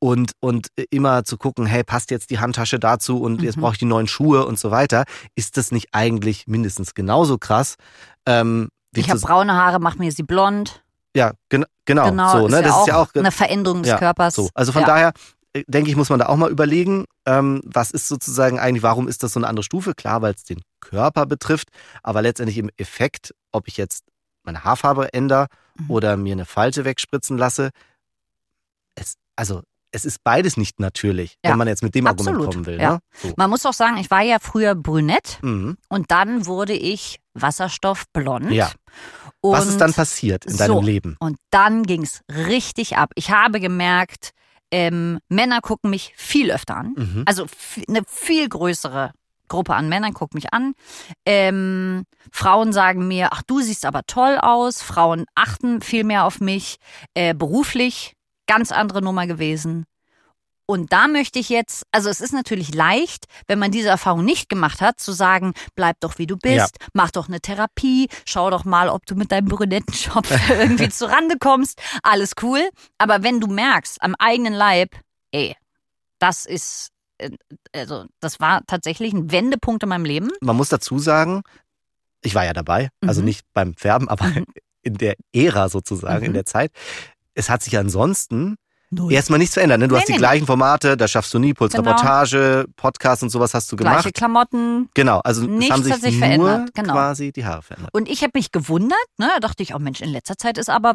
und 0.00 0.30
und 0.40 0.68
immer 0.90 1.24
zu 1.24 1.36
gucken, 1.36 1.66
hey, 1.66 1.82
passt 1.82 2.12
jetzt 2.12 2.30
die 2.30 2.38
Handtasche 2.38 2.78
dazu 2.78 3.20
und 3.20 3.42
jetzt 3.42 3.56
Mhm. 3.56 3.62
brauche 3.62 3.72
ich 3.72 3.78
die 3.78 3.84
neuen 3.84 4.06
Schuhe 4.06 4.46
und 4.46 4.58
so 4.58 4.70
weiter. 4.70 5.04
Ist 5.34 5.56
das 5.56 5.72
nicht 5.72 5.88
eigentlich 5.92 6.46
mindestens 6.46 6.94
genauso 6.94 7.36
krass? 7.38 7.74
Ähm, 8.24 8.68
Ich 8.94 9.10
habe 9.10 9.18
braune 9.20 9.54
Haare, 9.54 9.80
mach 9.80 9.96
mir 9.96 10.12
sie 10.12 10.22
blond. 10.22 10.84
ja, 11.16 11.32
gen 11.48 11.64
genau, 11.84 12.10
Genau, 12.10 12.32
so, 12.32 12.46
ist 12.46 12.50
ne? 12.52 12.56
ja 12.58 12.62
Das 12.62 12.80
ist 12.80 12.86
ja 12.86 12.96
auch 12.96 13.12
eine 13.14 13.32
Veränderung 13.32 13.82
des 13.82 13.90
ja, 13.90 13.98
Körpers. 13.98 14.36
so. 14.36 14.48
Also 14.54 14.70
von 14.70 14.82
ja. 14.82 14.86
daher 14.86 15.12
denke 15.66 15.90
ich, 15.90 15.96
muss 15.96 16.10
man 16.10 16.18
da 16.18 16.26
auch 16.26 16.36
mal 16.36 16.50
überlegen, 16.50 17.04
ähm, 17.26 17.60
was 17.64 17.90
ist 17.90 18.08
sozusagen 18.08 18.58
eigentlich, 18.58 18.82
warum 18.82 19.08
ist 19.08 19.22
das 19.22 19.32
so 19.32 19.40
eine 19.40 19.46
andere 19.48 19.64
Stufe? 19.64 19.94
Klar, 19.94 20.22
weil 20.22 20.34
es 20.34 20.44
den 20.44 20.60
Körper 20.80 21.26
betrifft, 21.26 21.68
aber 22.02 22.22
letztendlich 22.22 22.58
im 22.58 22.70
Effekt, 22.76 23.34
ob 23.52 23.68
ich 23.68 23.76
jetzt 23.76 24.04
meine 24.44 24.64
Haarfarbe 24.64 25.12
ändere 25.12 25.46
Mhm. 25.76 25.90
oder 25.90 26.16
mir 26.16 26.32
eine 26.32 26.44
Falte 26.44 26.84
wegspritzen 26.84 27.36
lasse, 27.38 27.70
es, 28.94 29.14
also 29.36 29.62
es 29.90 30.04
ist 30.04 30.22
beides 30.22 30.56
nicht 30.58 30.80
natürlich, 30.80 31.36
Ja, 31.44 31.50
wenn 31.52 31.58
man 31.58 31.68
jetzt 31.68 31.82
mit 31.82 31.94
dem 31.94 32.06
Argument 32.06 32.36
absolut, 32.36 32.52
kommen 32.54 32.66
will. 32.66 32.80
ja. 32.80 32.92
Ne? 32.94 32.98
So. 33.22 33.32
Man 33.36 33.48
muss 33.48 33.64
auch 33.64 33.72
sagen, 33.72 33.96
ich 33.96 34.10
war 34.10 34.20
ja 34.22 34.38
früher 34.38 34.74
brünett 34.74 35.38
Mhm. 35.42 35.76
und 35.88 36.10
dann 36.10 36.44
wurde 36.46 36.74
ich 36.74 37.20
wasserstoffblond. 37.34 38.50
Ja. 38.50 38.70
Was 39.40 39.66
ist 39.66 39.80
dann 39.80 39.92
passiert 39.94 40.44
in 40.46 40.56
deinem 40.56 40.72
so. 40.72 40.80
Leben? 40.82 41.16
Und 41.20 41.38
dann 41.50 41.84
ging 41.84 42.02
es 42.02 42.22
richtig 42.28 42.96
ab. 42.96 43.12
Ich 43.14 43.30
habe 43.30 43.60
gemerkt, 43.60 44.32
ähm, 44.70 45.18
Männer 45.28 45.60
gucken 45.60 45.90
mich 45.90 46.12
viel 46.16 46.50
öfter 46.50 46.76
an. 46.76 46.94
Mhm. 46.96 47.22
Also 47.26 47.46
eine 47.88 48.02
viel 48.06 48.48
größere 48.48 49.12
Gruppe 49.48 49.74
an 49.74 49.88
Männern 49.88 50.12
guckt 50.12 50.34
mich 50.34 50.52
an. 50.52 50.74
Ähm, 51.26 52.04
Frauen 52.30 52.72
sagen 52.72 53.08
mir, 53.08 53.32
ach, 53.32 53.42
du 53.42 53.60
siehst 53.60 53.84
aber 53.84 54.02
toll 54.06 54.38
aus. 54.38 54.82
Frauen 54.82 55.24
achten 55.34 55.80
viel 55.80 56.04
mehr 56.04 56.24
auf 56.24 56.40
mich. 56.40 56.76
Äh, 57.14 57.34
beruflich 57.34 58.12
ganz 58.46 58.72
andere 58.72 59.02
Nummer 59.02 59.26
gewesen. 59.26 59.84
Und 60.70 60.92
da 60.92 61.08
möchte 61.08 61.38
ich 61.38 61.48
jetzt, 61.48 61.84
also 61.92 62.10
es 62.10 62.20
ist 62.20 62.32
natürlich 62.34 62.74
leicht, 62.74 63.24
wenn 63.46 63.58
man 63.58 63.70
diese 63.70 63.88
Erfahrung 63.88 64.22
nicht 64.22 64.50
gemacht 64.50 64.82
hat, 64.82 65.00
zu 65.00 65.12
sagen, 65.12 65.54
bleib 65.74 65.98
doch 66.00 66.18
wie 66.18 66.26
du 66.26 66.36
bist, 66.36 66.76
Ja. 66.78 66.86
mach 66.92 67.10
doch 67.10 67.26
eine 67.28 67.40
Therapie, 67.40 68.08
schau 68.26 68.50
doch 68.50 68.66
mal, 68.66 68.90
ob 68.90 69.06
du 69.06 69.14
mit 69.14 69.32
deinem 69.32 69.48
brünetten 69.48 69.94
Schopf 69.94 70.28
irgendwie 70.50 70.90
zurande 70.90 71.36
kommst, 71.40 71.80
alles 72.02 72.32
cool. 72.42 72.68
Aber 72.98 73.22
wenn 73.22 73.40
du 73.40 73.46
merkst 73.46 74.02
am 74.02 74.14
eigenen 74.18 74.52
Leib, 74.52 74.94
ey, 75.30 75.56
das 76.18 76.44
ist, 76.44 76.88
äh, 77.16 77.30
also 77.74 78.04
das 78.20 78.38
war 78.38 78.60
tatsächlich 78.66 79.14
ein 79.14 79.30
Wendepunkt 79.32 79.82
in 79.84 79.88
meinem 79.88 80.04
Leben. 80.04 80.28
Man 80.42 80.56
muss 80.56 80.68
dazu 80.68 80.98
sagen, 80.98 81.44
ich 82.20 82.34
war 82.34 82.44
ja 82.44 82.52
dabei, 82.52 82.90
also 83.00 83.22
Mhm. 83.22 83.24
nicht 83.24 83.46
beim 83.54 83.74
Färben, 83.74 84.06
aber 84.10 84.26
Mhm. 84.26 84.44
in 84.82 84.94
der 84.98 85.14
Ära 85.32 85.70
sozusagen, 85.70 86.26
in 86.26 86.32
Mhm. 86.32 86.34
der 86.34 86.44
Zeit. 86.44 86.72
Es 87.32 87.48
hat 87.48 87.62
sich 87.62 87.78
ansonsten 87.78 88.56
Null. 88.90 89.12
erstmal 89.12 89.38
nichts 89.38 89.54
verändert. 89.54 89.80
Ne? 89.80 89.88
Du 89.88 89.94
Nee, 89.94 90.00
hast 90.00 90.08
die 90.08 90.12
nee. 90.12 90.18
gleichen 90.18 90.46
Formate, 90.46 90.96
da 90.96 91.06
schaffst 91.08 91.32
du 91.34 91.38
nie, 91.38 91.52
Puls, 91.54 91.72
Genau. 91.74 91.90
Reportage, 91.90 92.66
Podcast 92.76 93.22
und 93.22 93.28
sowas 93.30 93.52
hast 93.54 93.70
du 93.70 93.76
Gleiche 93.76 93.98
gemacht. 94.02 94.14
Klamotten. 94.14 94.88
Genau, 94.94 95.20
also 95.20 95.42
Nichts 95.42 95.72
haben 95.74 95.82
sich 95.82 95.92
hat 95.92 96.00
sich 96.00 96.12
nur 96.12 96.18
verändert, 96.20 96.74
genau. 96.74 96.92
quasi 96.94 97.32
die 97.32 97.44
Haare 97.44 97.62
verändert. 97.62 97.92
Und 97.92 98.08
ich 98.08 98.22
habe 98.22 98.32
mich 98.34 98.50
gewundert, 98.52 98.98
ne, 99.18 99.28
da 99.34 99.40
dachte 99.40 99.62
ich, 99.62 99.74
oh 99.74 99.78
Mensch, 99.78 100.00
in 100.00 100.08
letzter 100.10 100.36
Zeit 100.38 100.56
ist 100.58 100.70
aber, 100.70 100.94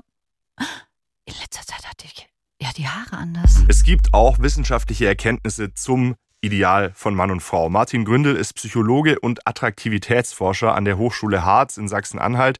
in 1.25 1.33
letzter 1.41 1.65
Zeit 1.65 1.85
hatte 1.87 2.05
ich 2.05 2.27
ja 2.61 2.69
die 2.77 2.87
Haare 2.87 3.17
anders. 3.17 3.61
Es 3.67 3.83
gibt 3.83 4.13
auch 4.13 4.39
wissenschaftliche 4.39 5.05
Erkenntnisse 5.05 5.73
zum 5.73 6.15
Ideal 6.41 6.91
von 6.95 7.15
Mann 7.15 7.31
und 7.31 7.41
Frau. 7.41 7.69
Martin 7.69 8.03
Gründel 8.05 8.35
ist 8.35 8.53
Psychologe 8.55 9.19
und 9.19 9.47
Attraktivitätsforscher 9.47 10.75
an 10.75 10.83
der 10.85 10.97
Hochschule 10.97 11.45
Harz 11.45 11.77
in 11.77 11.87
Sachsen-Anhalt. 11.87 12.57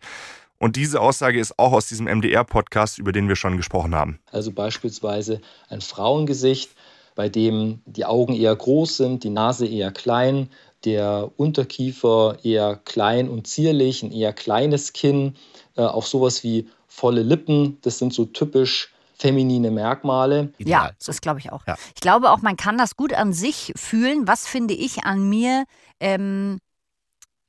Und 0.63 0.77
diese 0.77 1.01
Aussage 1.01 1.41
ist 1.41 1.59
auch 1.59 1.73
aus 1.73 1.87
diesem 1.87 2.05
MDR-Podcast, 2.05 2.97
über 2.97 3.11
den 3.11 3.27
wir 3.27 3.35
schon 3.35 3.57
gesprochen 3.57 3.93
haben. 3.93 4.19
Also 4.31 4.53
beispielsweise 4.53 5.41
ein 5.67 5.81
Frauengesicht, 5.81 6.71
bei 7.15 7.27
dem 7.27 7.81
die 7.85 8.05
Augen 8.05 8.33
eher 8.33 8.55
groß 8.55 8.95
sind, 8.95 9.25
die 9.25 9.29
Nase 9.29 9.67
eher 9.67 9.91
klein, 9.91 10.47
der 10.85 11.31
Unterkiefer 11.35 12.37
eher 12.43 12.77
klein 12.77 13.27
und 13.27 13.45
zierlich, 13.45 14.03
ein 14.03 14.13
eher 14.13 14.31
kleines 14.31 14.93
Kinn, 14.93 15.35
äh, 15.75 15.81
auch 15.81 16.05
sowas 16.05 16.45
wie 16.45 16.69
volle 16.87 17.23
Lippen, 17.23 17.79
das 17.81 17.99
sind 17.99 18.13
so 18.13 18.23
typisch 18.23 18.93
feminine 19.15 19.69
Merkmale. 19.69 20.53
Ideal. 20.59 20.87
Ja, 20.87 20.91
das 21.05 21.19
glaube 21.19 21.39
ich 21.41 21.51
auch. 21.51 21.67
Ja. 21.67 21.75
Ich 21.93 21.99
glaube 21.99 22.31
auch, 22.31 22.41
man 22.41 22.55
kann 22.55 22.77
das 22.77 22.95
gut 22.95 23.11
an 23.13 23.33
sich 23.33 23.73
fühlen. 23.75 24.29
Was 24.29 24.47
finde 24.47 24.75
ich 24.75 25.03
an 25.03 25.27
mir 25.27 25.65
ähm, 25.99 26.59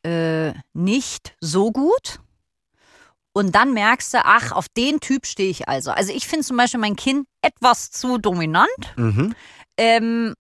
äh, 0.05 0.53
nicht 0.73 1.37
so 1.41 1.71
gut? 1.71 2.19
Und 3.37 3.55
dann 3.55 3.75
merkst 3.75 4.15
du, 4.15 4.19
ach, 4.25 4.53
auf 4.53 4.69
den 4.69 5.01
Typ 5.01 5.27
stehe 5.27 5.51
ich 5.51 5.69
also. 5.69 5.91
Also 5.91 6.13
ich 6.13 6.27
finde 6.27 6.45
zum 6.47 6.57
Beispiel 6.57 6.79
mein 6.81 6.95
Kinn 6.97 7.27
etwas 7.43 7.91
zu 7.91 8.17
dominant. 8.19 8.69
Mhm. 8.97 9.35
Ähm, 9.77 10.35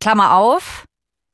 Klammer 0.00 0.34
auf, 0.34 0.84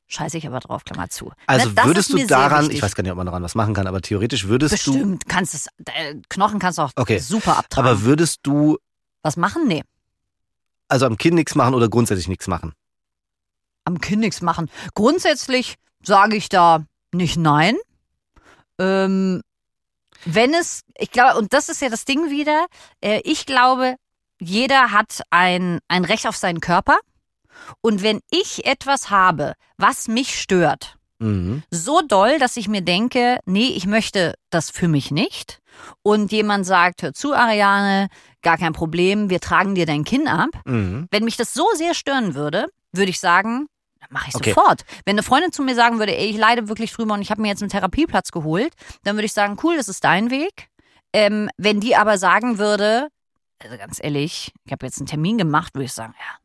scheiße 0.08 0.38
ich 0.38 0.46
aber 0.46 0.60
drauf, 0.60 0.84
Klammer 0.84 1.08
zu. 1.10 1.30
Also 1.46 1.68
Ne, 1.68 1.74
das 1.74 1.84
würdest 1.86 2.12
du 2.12 2.26
daran, 2.26 2.70
ich 2.70 2.80
weiß 2.82 2.94
gar 2.94 3.02
nicht, 3.02 3.12
ob 3.12 3.18
man 3.18 3.26
daran 3.26 3.42
was 3.42 3.54
machen 3.54 3.74
kann, 3.74 3.86
aber 3.86 4.00
theoretisch 4.00 4.48
würdest 4.48 4.86
du, 4.86 4.92
Bestimmt, 4.94 5.28
kannst 5.28 5.52
es, 5.54 5.66
äh, 5.84 6.14
Knochen 6.30 6.58
kannst 6.58 6.78
du 6.78 6.82
auch 6.82 6.90
Okay. 6.96 7.18
super 7.18 7.58
abtragen. 7.58 7.88
aber 7.90 8.02
würdest 8.02 8.40
du 8.44 8.78
Was 9.22 9.36
machen? 9.36 9.68
Nee. 9.68 9.84
also 10.88 11.04
am 11.06 11.18
Kinn 11.18 11.34
nichts 11.34 11.54
machen 11.54 11.74
oder 11.74 11.88
grundsätzlich 11.88 12.28
nichts 12.28 12.48
machen? 12.48 12.72
am 13.84 14.00
Kinn 14.00 14.18
nichts 14.18 14.40
machen. 14.42 14.68
Grundsätzlich 14.94 15.76
sage 16.02 16.34
ich 16.34 16.48
da 16.48 16.84
nicht 17.12 17.36
nein. 17.36 17.76
Ähm, 18.80 19.42
wenn 20.24 20.54
es, 20.54 20.82
ich 20.98 21.10
glaube, 21.10 21.38
und 21.38 21.52
das 21.52 21.68
ist 21.68 21.80
ja 21.82 21.88
das 21.88 22.04
Ding 22.04 22.30
wieder, 22.30 22.66
äh, 23.00 23.20
ich 23.24 23.46
glaube, 23.46 23.96
jeder 24.40 24.90
hat 24.92 25.22
ein, 25.30 25.80
ein 25.88 26.04
Recht 26.04 26.26
auf 26.26 26.36
seinen 26.36 26.60
Körper. 26.60 26.98
Und 27.80 28.02
wenn 28.02 28.20
ich 28.30 28.66
etwas 28.66 29.10
habe, 29.10 29.54
was 29.78 30.08
mich 30.08 30.40
stört, 30.40 30.96
Mhm. 31.18 31.62
so 31.70 32.02
doll, 32.02 32.38
dass 32.38 32.58
ich 32.58 32.68
mir 32.68 32.82
denke, 32.82 33.38
nee, 33.46 33.68
ich 33.68 33.86
möchte 33.86 34.34
das 34.50 34.68
für 34.70 34.86
mich 34.86 35.10
nicht. 35.10 35.60
Und 36.02 36.30
jemand 36.30 36.66
sagt, 36.66 37.02
hör 37.02 37.14
zu, 37.14 37.32
Ariane, 37.32 38.08
gar 38.42 38.58
kein 38.58 38.74
Problem, 38.74 39.30
wir 39.30 39.40
tragen 39.40 39.74
dir 39.74 39.86
dein 39.86 40.04
Kinn 40.04 40.28
ab. 40.28 40.50
Mhm. 40.66 41.06
Wenn 41.10 41.24
mich 41.24 41.38
das 41.38 41.54
so 41.54 41.66
sehr 41.74 41.94
stören 41.94 42.34
würde, 42.34 42.66
würde 42.92 43.10
ich 43.10 43.18
sagen, 43.18 43.66
mache 44.10 44.28
ich 44.28 44.34
Okay. 44.34 44.50
sofort. 44.50 44.82
Wenn 45.04 45.14
eine 45.14 45.22
Freundin 45.22 45.52
zu 45.52 45.62
mir 45.62 45.74
sagen 45.74 45.98
würde, 45.98 46.16
ey, 46.16 46.26
ich 46.26 46.36
leide 46.36 46.68
wirklich 46.68 46.92
drüber 46.92 47.14
und 47.14 47.22
ich 47.22 47.30
habe 47.30 47.42
mir 47.42 47.48
jetzt 47.48 47.62
einen 47.62 47.70
Therapieplatz 47.70 48.30
geholt, 48.30 48.72
dann 49.04 49.16
würde 49.16 49.26
ich 49.26 49.32
sagen, 49.32 49.56
cool, 49.62 49.76
das 49.76 49.88
ist 49.88 50.04
dein 50.04 50.30
Weg. 50.30 50.68
Ähm, 51.12 51.48
wenn 51.56 51.80
die 51.80 51.96
aber 51.96 52.18
sagen 52.18 52.58
würde, 52.58 53.08
also 53.62 53.76
ganz 53.78 53.98
ehrlich, 54.02 54.52
ich 54.64 54.72
habe 54.72 54.84
jetzt 54.86 54.98
einen 54.98 55.06
Termin 55.06 55.38
gemacht, 55.38 55.74
würde 55.74 55.84
ich 55.86 55.92
sagen, 55.92 56.14
ja, 56.18 56.36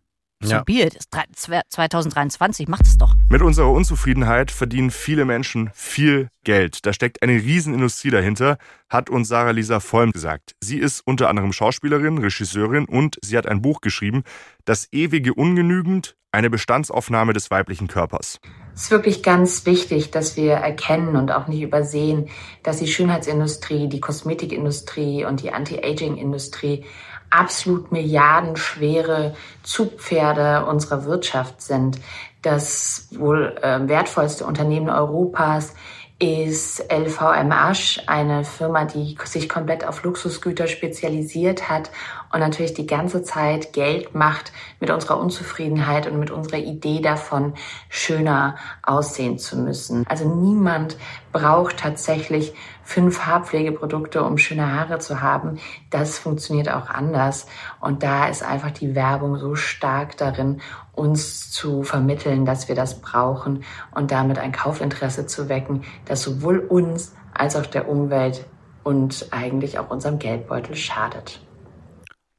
so 0.41 0.51
Ja. 0.51 0.63
zwe- 0.63 1.61
2023, 1.69 2.67
macht 2.67 2.85
es 2.85 2.97
doch. 2.97 3.15
Mit 3.29 3.41
unserer 3.41 3.69
Unzufriedenheit 3.71 4.51
verdienen 4.51 4.91
viele 4.91 5.25
Menschen 5.25 5.69
viel 5.73 6.29
Geld. 6.43 6.85
Da 6.85 6.93
steckt 6.93 7.21
eine 7.21 7.33
Riesenindustrie 7.33 8.09
dahinter, 8.09 8.57
hat 8.89 9.09
uns 9.09 9.27
Sarah 9.27 9.51
Lisa 9.51 9.79
Vollm 9.79 10.11
gesagt. 10.11 10.55
Sie 10.61 10.77
ist 10.79 11.01
unter 11.05 11.29
anderem 11.29 11.53
Schauspielerin, 11.53 12.17
Regisseurin 12.17 12.85
und 12.85 13.17
sie 13.23 13.37
hat 13.37 13.47
ein 13.47 13.61
Buch 13.61 13.81
geschrieben, 13.81 14.23
Das 14.65 14.87
ewige 14.91 15.33
Ungenügend, 15.33 16.15
eine 16.31 16.49
Bestandsaufnahme 16.49 17.33
des 17.33 17.49
weiblichen 17.51 17.87
Körpers. 17.87 18.39
Es 18.73 18.83
ist 18.83 18.91
wirklich 18.91 19.21
ganz 19.23 19.65
wichtig, 19.65 20.11
dass 20.11 20.37
wir 20.37 20.53
erkennen 20.53 21.15
und 21.15 21.31
auch 21.31 21.47
nicht 21.47 21.61
übersehen, 21.61 22.29
dass 22.63 22.77
die 22.77 22.87
Schönheitsindustrie, 22.87 23.89
die 23.89 23.99
Kosmetikindustrie 23.99 25.25
und 25.25 25.41
die 25.41 25.51
Anti-Aging-Industrie 25.51 26.85
absolut 27.29 27.91
milliardenschwere 27.91 29.35
Zugpferde 29.63 30.65
unserer 30.65 31.05
Wirtschaft 31.05 31.61
sind. 31.61 31.99
Das 32.41 33.07
wohl 33.11 33.55
äh, 33.61 33.87
wertvollste 33.87 34.45
Unternehmen 34.45 34.89
Europas 34.89 35.73
ist 36.19 36.85
LVMH, 36.91 38.03
eine 38.05 38.43
Firma, 38.43 38.85
die 38.85 39.17
sich 39.23 39.49
komplett 39.49 39.87
auf 39.87 40.03
Luxusgüter 40.03 40.67
spezialisiert 40.67 41.67
hat 41.67 41.89
und 42.31 42.39
natürlich 42.39 42.73
die 42.73 42.87
ganze 42.87 43.23
Zeit 43.23 43.73
Geld 43.73 44.15
macht 44.15 44.51
mit 44.79 44.89
unserer 44.89 45.19
Unzufriedenheit 45.19 46.07
und 46.07 46.19
mit 46.19 46.31
unserer 46.31 46.59
Idee 46.59 47.01
davon, 47.01 47.53
schöner 47.89 48.55
aussehen 48.83 49.37
zu 49.37 49.57
müssen. 49.57 50.05
Also 50.07 50.27
niemand 50.33 50.97
braucht 51.31 51.77
tatsächlich 51.77 52.53
fünf 52.83 53.25
Haarpflegeprodukte, 53.25 54.23
um 54.23 54.37
schöne 54.37 54.73
Haare 54.73 54.99
zu 54.99 55.21
haben. 55.21 55.59
Das 55.89 56.19
funktioniert 56.19 56.69
auch 56.69 56.89
anders. 56.89 57.47
Und 57.79 58.03
da 58.03 58.27
ist 58.27 58.43
einfach 58.43 58.71
die 58.71 58.95
Werbung 58.95 59.37
so 59.37 59.55
stark 59.55 60.17
darin, 60.17 60.61
uns 60.93 61.51
zu 61.51 61.83
vermitteln, 61.83 62.45
dass 62.45 62.67
wir 62.67 62.75
das 62.75 63.01
brauchen 63.01 63.63
und 63.95 64.11
damit 64.11 64.39
ein 64.39 64.51
Kaufinteresse 64.51 65.25
zu 65.25 65.47
wecken, 65.49 65.83
das 66.05 66.21
sowohl 66.21 66.59
uns 66.59 67.13
als 67.33 67.55
auch 67.55 67.65
der 67.65 67.87
Umwelt 67.87 68.45
und 68.83 69.27
eigentlich 69.31 69.79
auch 69.79 69.89
unserem 69.89 70.19
Geldbeutel 70.19 70.75
schadet. 70.75 71.39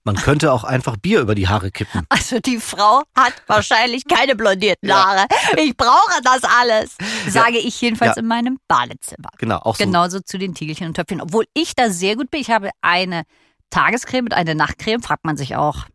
Man 0.05 0.17
könnte 0.17 0.53
auch 0.53 0.65
einfach 0.65 0.97
Bier 0.97 1.21
über 1.21 1.35
die 1.37 1.47
Haare 1.49 1.71
kippen. 1.71 2.05
Also 2.09 2.41
die 2.41 2.59
Frau 2.59 3.03
hat 3.17 3.35
wahrscheinlich 3.47 4.05
keine 4.07 4.35
blondierten 4.35 4.93
Haare. 4.93 5.27
Ich 5.57 5.77
brauche 5.77 6.21
das 6.25 6.43
alles, 6.43 6.97
sage 7.29 7.59
ich 7.59 7.81
jedenfalls 7.81 8.17
Ja. 8.17 8.23
in 8.23 8.27
meinem 8.29 8.59
Badezimmer. 8.67 9.29
Genau, 9.39 9.59
auch 9.59 9.77
so. 9.77 9.85
Genauso 9.85 10.19
zu 10.21 10.39
den 10.39 10.55
Tiegelchen 10.55 10.89
und 10.89 10.95
Töpfchen. 10.95 11.21
Obwohl 11.21 11.45
ich 11.55 11.75
da 11.77 11.89
sehr 11.91 12.17
gut 12.17 12.31
bin. 12.31 12.41
Ich 12.41 12.51
habe 12.51 12.71
eine 12.81 13.23
Tagescreme 13.71 14.25
und 14.27 14.35
eine 14.35 14.55
Nachtcreme. 14.57 15.03
Fragt 15.03 15.25
man 15.25 15.37
sich 15.37 15.55
auch, 15.57 15.87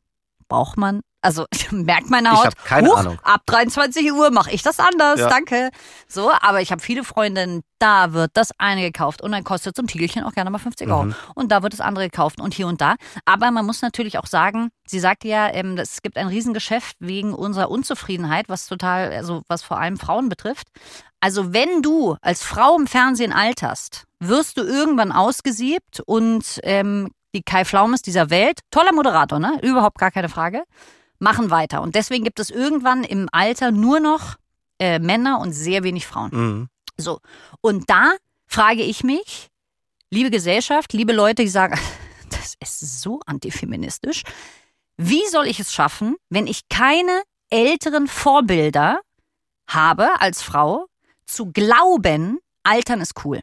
braucht 0.48 0.78
man? 0.78 1.02
Also 1.28 1.46
merkt 1.72 2.10
meine 2.10 2.30
Ich 2.30 2.36
Haut. 2.38 2.46
hab 2.46 2.64
keine 2.64 2.88
Huch, 2.88 2.98
Ahnung. 2.98 3.20
Ab 3.22 3.42
23 3.48 4.14
Uhr 4.14 4.32
mache 4.32 4.50
ich 4.52 4.62
das 4.64 4.80
anders. 4.80 5.20
Ja. 5.20 5.28
Danke. 5.28 5.72
So, 6.08 6.32
aber 6.32 6.62
ich 6.62 6.72
habe 6.72 6.82
viele 6.82 7.04
Freundinnen, 7.04 7.64
da 7.80 8.14
wird 8.14 8.32
das 8.36 8.52
eine 8.58 8.82
gekauft 8.82 9.22
und 9.22 9.34
dann 9.34 9.44
kostet 9.44 9.76
so 9.76 9.84
ein 9.84 9.88
Tiegelchen 9.88 10.24
auch 10.24 10.32
gerne 10.32 10.50
mal 10.50 10.58
50 10.58 10.88
Euro. 10.88 11.04
Mhm. 11.04 11.16
Und 11.36 11.52
da 11.52 11.64
wird 11.64 11.74
das 11.74 11.82
andere 11.82 12.06
gekauft 12.10 12.40
und 12.40 12.54
hier 12.54 12.68
und 12.68 12.80
da. 12.80 12.96
Aber 13.26 13.52
man 13.52 13.66
muss 13.66 13.82
natürlich 13.82 14.18
auch 14.18 14.26
sagen, 14.26 14.70
sie 14.88 15.00
sagte 15.02 15.28
ja, 15.28 15.54
ähm, 15.54 15.78
es 15.78 16.02
gibt 16.02 16.16
ein 16.16 16.28
Riesengeschäft 16.28 16.96
wegen 17.00 17.34
unserer 17.34 17.70
Unzufriedenheit, 17.70 18.48
was 18.48 18.66
total, 18.66 19.12
also 19.12 19.42
was 19.50 19.64
vor 19.64 19.78
allem 19.78 19.98
Frauen 19.98 20.30
betrifft. 20.30 20.68
Also 21.20 21.52
wenn 21.52 21.82
du 21.82 22.16
als 22.22 22.42
Frau 22.42 22.78
im 22.78 22.88
Fernsehen 22.88 23.34
alterst, 23.34 24.06
wirst 24.22 24.58
du 24.58 24.62
irgendwann 24.62 25.12
ausgesiebt 25.12 26.00
und 26.06 26.62
ähm, 26.64 27.10
die 27.36 27.42
Kai 27.44 27.66
Flaumes 27.66 28.02
dieser 28.02 28.30
Welt, 28.30 28.62
toller 28.72 28.94
Moderator, 28.94 29.40
ne? 29.40 29.60
Überhaupt 29.62 29.98
gar 29.98 30.12
keine 30.12 30.30
Frage, 30.30 30.64
machen 31.20 31.50
weiter. 31.50 31.82
Und 31.82 31.96
deswegen 31.96 32.24
gibt 32.24 32.40
es 32.40 32.50
irgendwann 32.50 33.04
im 33.04 33.28
Alter 33.32 33.72
nur 33.72 34.00
noch 34.00 34.36
äh, 34.80 35.00
Männer 35.00 35.40
und 35.40 35.54
sehr 35.54 35.84
wenig 35.84 36.06
Frauen. 36.06 36.30
Mhm. 36.32 36.70
So. 36.98 37.20
Und 37.62 37.90
da 37.90 38.14
frage 38.46 38.84
ich 38.84 39.04
mich, 39.04 39.50
liebe 40.10 40.30
Gesellschaft, 40.30 40.94
liebe 40.94 41.14
Leute, 41.14 41.44
die 41.44 41.50
sagen, 41.50 41.80
das 42.30 42.56
ist 42.60 43.02
so 43.02 43.20
antifeministisch. 43.26 44.24
Wie 44.98 45.26
soll 45.30 45.48
ich 45.48 45.60
es 45.60 45.74
schaffen, 45.74 46.16
wenn 46.30 46.48
ich 46.48 46.70
keine 46.70 47.22
älteren 47.50 48.08
Vorbilder 48.08 49.00
habe 49.68 50.20
als 50.20 50.42
Frau, 50.42 50.88
zu 51.26 51.52
glauben, 51.52 52.40
Altern 52.64 53.02
ist 53.02 53.14
cool? 53.24 53.42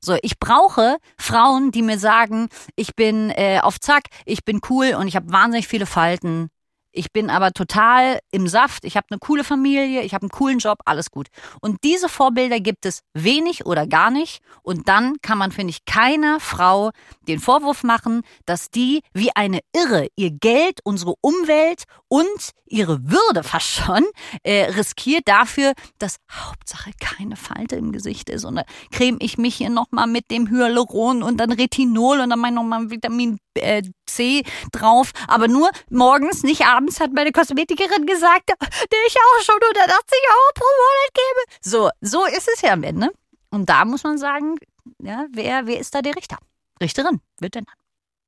So, 0.00 0.16
ich 0.22 0.38
brauche 0.38 0.98
Frauen, 1.18 1.72
die 1.72 1.82
mir 1.82 1.98
sagen, 1.98 2.48
ich 2.76 2.94
bin 2.94 3.30
äh, 3.30 3.60
auf 3.60 3.80
Zack, 3.80 4.04
ich 4.26 4.44
bin 4.44 4.60
cool 4.70 4.94
und 4.94 5.08
ich 5.08 5.16
habe 5.16 5.32
wahnsinnig 5.32 5.66
viele 5.66 5.86
Falten. 5.86 6.50
Ich 6.90 7.12
bin 7.12 7.28
aber 7.30 7.52
total 7.52 8.18
im 8.30 8.48
Saft, 8.48 8.84
ich 8.84 8.96
habe 8.96 9.06
eine 9.10 9.18
coole 9.18 9.44
Familie, 9.44 10.02
ich 10.02 10.14
habe 10.14 10.22
einen 10.22 10.30
coolen 10.30 10.58
Job, 10.58 10.78
alles 10.86 11.10
gut. 11.10 11.28
Und 11.60 11.84
diese 11.84 12.08
Vorbilder 12.08 12.60
gibt 12.60 12.86
es 12.86 13.00
wenig 13.12 13.66
oder 13.66 13.86
gar 13.86 14.10
nicht. 14.10 14.40
Und 14.62 14.88
dann 14.88 15.16
kann 15.20 15.38
man, 15.38 15.52
finde 15.52 15.70
ich, 15.70 15.84
keiner 15.84 16.40
Frau 16.40 16.90
den 17.22 17.40
Vorwurf 17.40 17.84
machen, 17.84 18.22
dass 18.46 18.70
die 18.70 19.02
wie 19.12 19.30
eine 19.34 19.60
Irre 19.74 20.08
ihr 20.16 20.30
Geld, 20.30 20.80
unsere 20.82 21.14
Umwelt 21.20 21.84
und 22.08 22.50
ihre 22.66 23.10
Würde 23.10 23.42
fast 23.42 23.68
schon 23.68 24.04
äh, 24.42 24.64
riskiert 24.70 25.26
dafür, 25.26 25.72
dass 25.98 26.16
Hauptsache 26.30 26.90
keine 27.00 27.36
Falte 27.36 27.76
im 27.76 27.92
Gesicht 27.92 28.30
ist. 28.30 28.44
Und 28.44 28.56
da 28.56 28.62
creme 28.90 29.18
ich 29.20 29.38
mich 29.38 29.56
hier 29.56 29.70
nochmal 29.70 30.06
mit 30.06 30.30
dem 30.30 30.48
Hyaluron 30.48 31.22
und 31.22 31.38
dann 31.38 31.52
Retinol 31.52 32.20
und 32.20 32.30
dann 32.30 32.38
mein 32.38 32.54
nochmal 32.54 32.90
Vitamin 32.90 33.38
äh, 33.58 33.82
C 34.06 34.42
drauf. 34.72 35.12
Aber 35.26 35.48
nur 35.48 35.70
morgens, 35.90 36.42
nicht 36.42 36.64
abends, 36.66 37.00
hat 37.00 37.12
meine 37.12 37.32
Kosmetikerin 37.32 38.06
gesagt, 38.06 38.48
der 38.50 38.98
ich 39.06 39.16
auch 39.16 39.42
schon 39.44 39.56
180 39.60 39.88
Euro 39.88 40.52
pro 40.54 40.64
Monat 40.64 41.14
gebe. 41.14 41.58
So, 41.62 41.90
so 42.00 42.24
ist 42.26 42.48
es 42.54 42.60
ja 42.62 42.72
am 42.72 42.82
Ende. 42.82 43.10
Und 43.50 43.68
da 43.68 43.84
muss 43.84 44.02
man 44.04 44.18
sagen, 44.18 44.56
ja, 45.02 45.26
wer, 45.32 45.66
wer 45.66 45.78
ist 45.78 45.94
da 45.94 46.02
der 46.02 46.16
Richter? 46.16 46.38
Richterin, 46.82 47.20
wird 47.40 47.54
denn? 47.54 47.64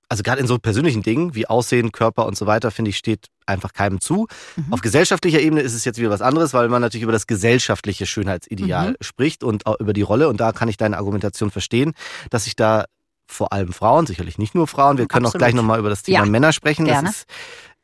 Also 0.09 0.25
gerade 0.25 0.41
in 0.41 0.49
so 0.49 0.59
persönlichen 0.59 1.03
Dingen 1.05 1.37
wie 1.37 1.47
Aussehen, 1.47 1.93
Körper 1.93 2.27
und 2.27 2.37
so 2.37 2.45
weiter, 2.47 2.73
finde 2.73 2.89
ich, 2.89 2.97
steht 2.97 3.27
einfach 3.47 3.73
keinem 3.73 4.01
zu. 4.01 4.27
Mhm. 4.57 4.73
Auf 4.73 4.81
gesellschaftlicher 4.81 5.39
Ebene 5.39 5.61
ist 5.61 5.73
es 5.73 5.85
jetzt 5.85 6.01
wieder 6.01 6.11
was 6.11 6.21
anderes, 6.21 6.53
weil 6.53 6.69
man 6.69 6.83
natürlich 6.83 7.05
über 7.05 7.13
das 7.13 7.29
gesellschaftliche 7.29 8.07
Schönheitsideal 8.07 8.91
Mhm. 8.91 8.97
spricht 9.03 9.45
und 9.45 9.67
auch 9.67 9.79
über 9.79 9.93
die 9.93 10.03
Rolle. 10.03 10.29
Und 10.29 10.41
da 10.41 10.51
kann 10.51 10.69
ich 10.69 10.77
deine 10.77 10.97
Argumentation 10.99 11.53
verstehen, 11.53 11.93
dass 12.29 12.45
sich 12.45 12.57
da 12.57 12.87
vor 13.31 13.53
allem 13.53 13.73
Frauen, 13.73 14.07
sicherlich 14.07 14.39
nicht 14.39 14.55
nur 14.55 14.67
Frauen, 14.67 14.99
wir 14.99 15.07
können 15.07 15.25
auch 15.27 15.31
Absolut. 15.31 15.43
gleich 15.47 15.55
nochmal 15.55 15.79
über 15.79 15.89
das 15.91 16.03
Thema 16.03 16.25
Ja, 16.25 16.27
Männer 16.27 16.53
sprechen. 16.53 16.85
gerne. 16.85 17.09
Das 17.09 17.17
ist, 17.17 17.27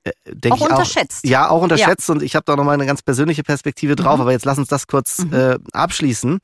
äh, 0.05 0.13
denke 0.35 0.57
Auch 0.59 0.67
ich, 0.67 0.71
unterschätzt. 0.73 1.25
Auch, 1.25 1.31
ja, 1.31 1.49
auch 1.51 1.63
unterschätzt. 1.63 2.11
Und 2.11 2.23
ich 2.23 2.35
habe 2.35 2.45
da 2.45 2.57
nochmal 2.57 2.75
eine 2.75 2.87
ganz 2.87 3.03
persönliche 3.03 3.43
Perspektive 3.43 3.97
drauf. 3.97 4.17
Mhm. 4.17 4.23
Aber 4.23 4.33
jetzt 4.33 4.45
lass 4.45 4.59
uns 4.59 4.69
das 4.69 4.87
kurz 4.87 5.19
Mhm. 5.21 5.33
äh, 5.33 5.59
abschließen. 5.73 6.39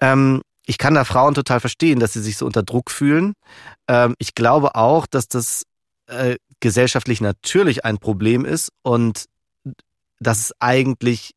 Ähm, 0.00 0.42
ich 0.66 0.78
kann 0.78 0.94
da 0.94 1.04
Frauen 1.04 1.34
total 1.34 1.60
verstehen, 1.60 2.00
dass 2.00 2.12
sie 2.12 2.20
sich 2.20 2.36
so 2.36 2.46
unter 2.46 2.62
Druck 2.62 2.90
fühlen. 2.90 3.34
Ähm, 3.88 4.14
ich 4.18 4.34
glaube 4.34 4.74
auch, 4.74 5.06
dass 5.06 5.28
das 5.28 5.62
äh, 6.08 6.36
gesellschaftlich 6.60 7.20
natürlich 7.20 7.84
ein 7.84 7.98
Problem 7.98 8.44
ist 8.44 8.70
und 8.82 9.26
dass 10.18 10.38
es 10.40 10.52
eigentlich 10.60 11.32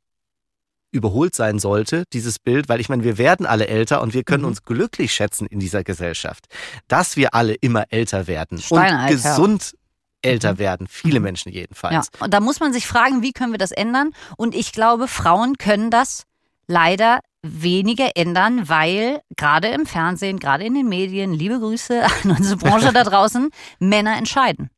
überholt 0.92 1.36
sein 1.36 1.60
sollte, 1.60 2.04
dieses 2.14 2.40
Bild, 2.40 2.68
weil 2.70 2.80
ich 2.80 2.90
meine, 2.90 3.04
wir 3.04 3.18
werden 3.18 3.46
alle 3.46 3.68
älter 3.68 4.02
und 4.02 4.14
wir 4.14 4.24
können 4.24 4.44
Mhm. 4.44 4.50
uns 4.50 4.64
glücklich 4.64 5.14
schätzen 5.14 5.46
in 5.48 5.60
dieser 5.60 5.84
Gesellschaft, 5.84 6.46
dass 6.88 7.16
wir 7.16 7.34
alle 7.36 7.54
immer 7.54 7.86
älter 7.92 8.28
werden 8.28 8.60
und 8.70 8.78
ja. 8.84 9.08
gesund 9.08 9.76
älter 10.22 10.54
Mhm. 10.54 10.58
werden, 10.60 10.88
viele 10.90 11.20
Mhm. 11.20 11.24
Menschen 11.26 11.52
Ja, 11.52 11.60
jedenfalls. 11.62 12.10
und 12.20 12.34
da 12.34 12.40
muss 12.40 12.60
man 12.60 12.74
sich 12.74 12.88
fragen, 12.88 13.22
wie 13.22 13.32
können 13.34 13.52
wir 13.54 13.58
das 13.60 13.72
ändern? 13.72 14.12
Und 14.38 14.56
ich 14.56 14.72
glaube, 14.74 15.08
Frauen 15.08 15.58
können 15.58 15.92
das 15.92 16.24
leider 16.68 17.20
weniger 17.42 18.12
ändern, 18.16 18.68
weil 18.68 19.22
gerade 19.38 19.70
im 19.70 19.86
Fernsehen, 19.86 20.40
gerade 20.40 20.66
in 20.66 20.74
den 20.74 20.90
Medien, 20.90 21.34
liebe 21.34 21.60
Grüße 21.60 22.04
an 22.24 22.32
unsere 22.32 22.58
Branche 22.58 22.92
da 22.92 23.04
draußen, 23.04 23.50
Männer 23.80 24.18
entscheiden. 24.18 24.70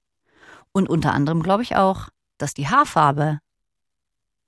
Und 0.73 0.89
unter 0.89 1.13
anderem 1.13 1.41
glaube 1.41 1.63
ich 1.63 1.75
auch, 1.75 2.09
dass 2.37 2.53
die 2.53 2.67
Haarfarbe 2.67 3.39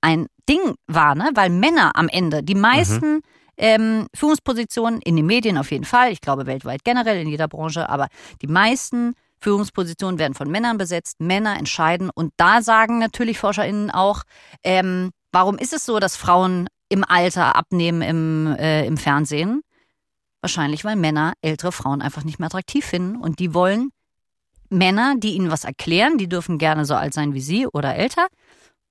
ein 0.02 0.28
Ding 0.50 0.76
war, 0.88 1.16
ne? 1.16 1.30
weil 1.36 1.50
Männer 1.50 1.92
am 1.96 2.10
Ende 2.10 2.44
die 2.44 2.56
meisten 2.56 3.22
ähm, 3.58 4.08
Führungspositionen 4.16 5.02
in 5.02 5.16
den 5.16 5.26
Medien 5.26 5.58
auf 5.58 5.72
jeden 5.72 5.86
Fall, 5.86 6.12
ich 6.12 6.22
glaube 6.22 6.46
weltweit 6.46 6.84
generell 6.84 7.22
in 7.22 7.28
jeder 7.28 7.48
Branche, 7.48 7.90
aber 7.90 8.08
die 8.42 8.48
meisten 8.48 9.14
Führungspositionen 9.40 10.20
werden 10.20 10.34
von 10.34 10.50
Männern 10.50 10.78
besetzt, 10.78 11.20
Männer 11.20 11.58
entscheiden 11.58 12.10
und 12.14 12.34
da 12.38 12.62
sagen 12.62 13.00
natürlich 13.00 13.38
ForscherInnen 13.38 13.92
auch, 13.92 14.24
ähm, 14.64 15.12
warum 15.32 15.58
ist 15.58 15.74
es 15.74 15.86
so, 15.86 16.00
dass 16.00 16.16
Frauen 16.16 16.68
im 16.90 17.04
Alter 17.04 17.56
abnehmen 17.56 18.02
im, 18.02 18.56
äh, 18.58 18.86
im 18.86 18.98
Fernsehen? 18.98 19.62
Wahrscheinlich, 20.42 20.84
weil 20.84 20.96
Männer 20.96 21.34
ältere 21.42 21.72
Frauen 21.72 22.02
einfach 22.02 22.24
nicht 22.24 22.40
mehr 22.40 22.48
attraktiv 22.48 22.86
finden 22.86 23.18
und 23.18 23.40
die 23.40 23.54
wollen 23.54 23.92
Männer, 24.70 25.16
die 25.18 25.36
ihnen 25.36 25.52
was 25.52 25.64
erklären, 25.64 26.18
die 26.18 26.28
dürfen 26.28 26.58
gerne 26.58 26.86
so 26.86 26.96
alt 26.96 27.14
sein 27.14 27.34
wie 27.34 27.42
sie 27.42 27.68
oder 27.68 27.96
älter. 27.96 28.28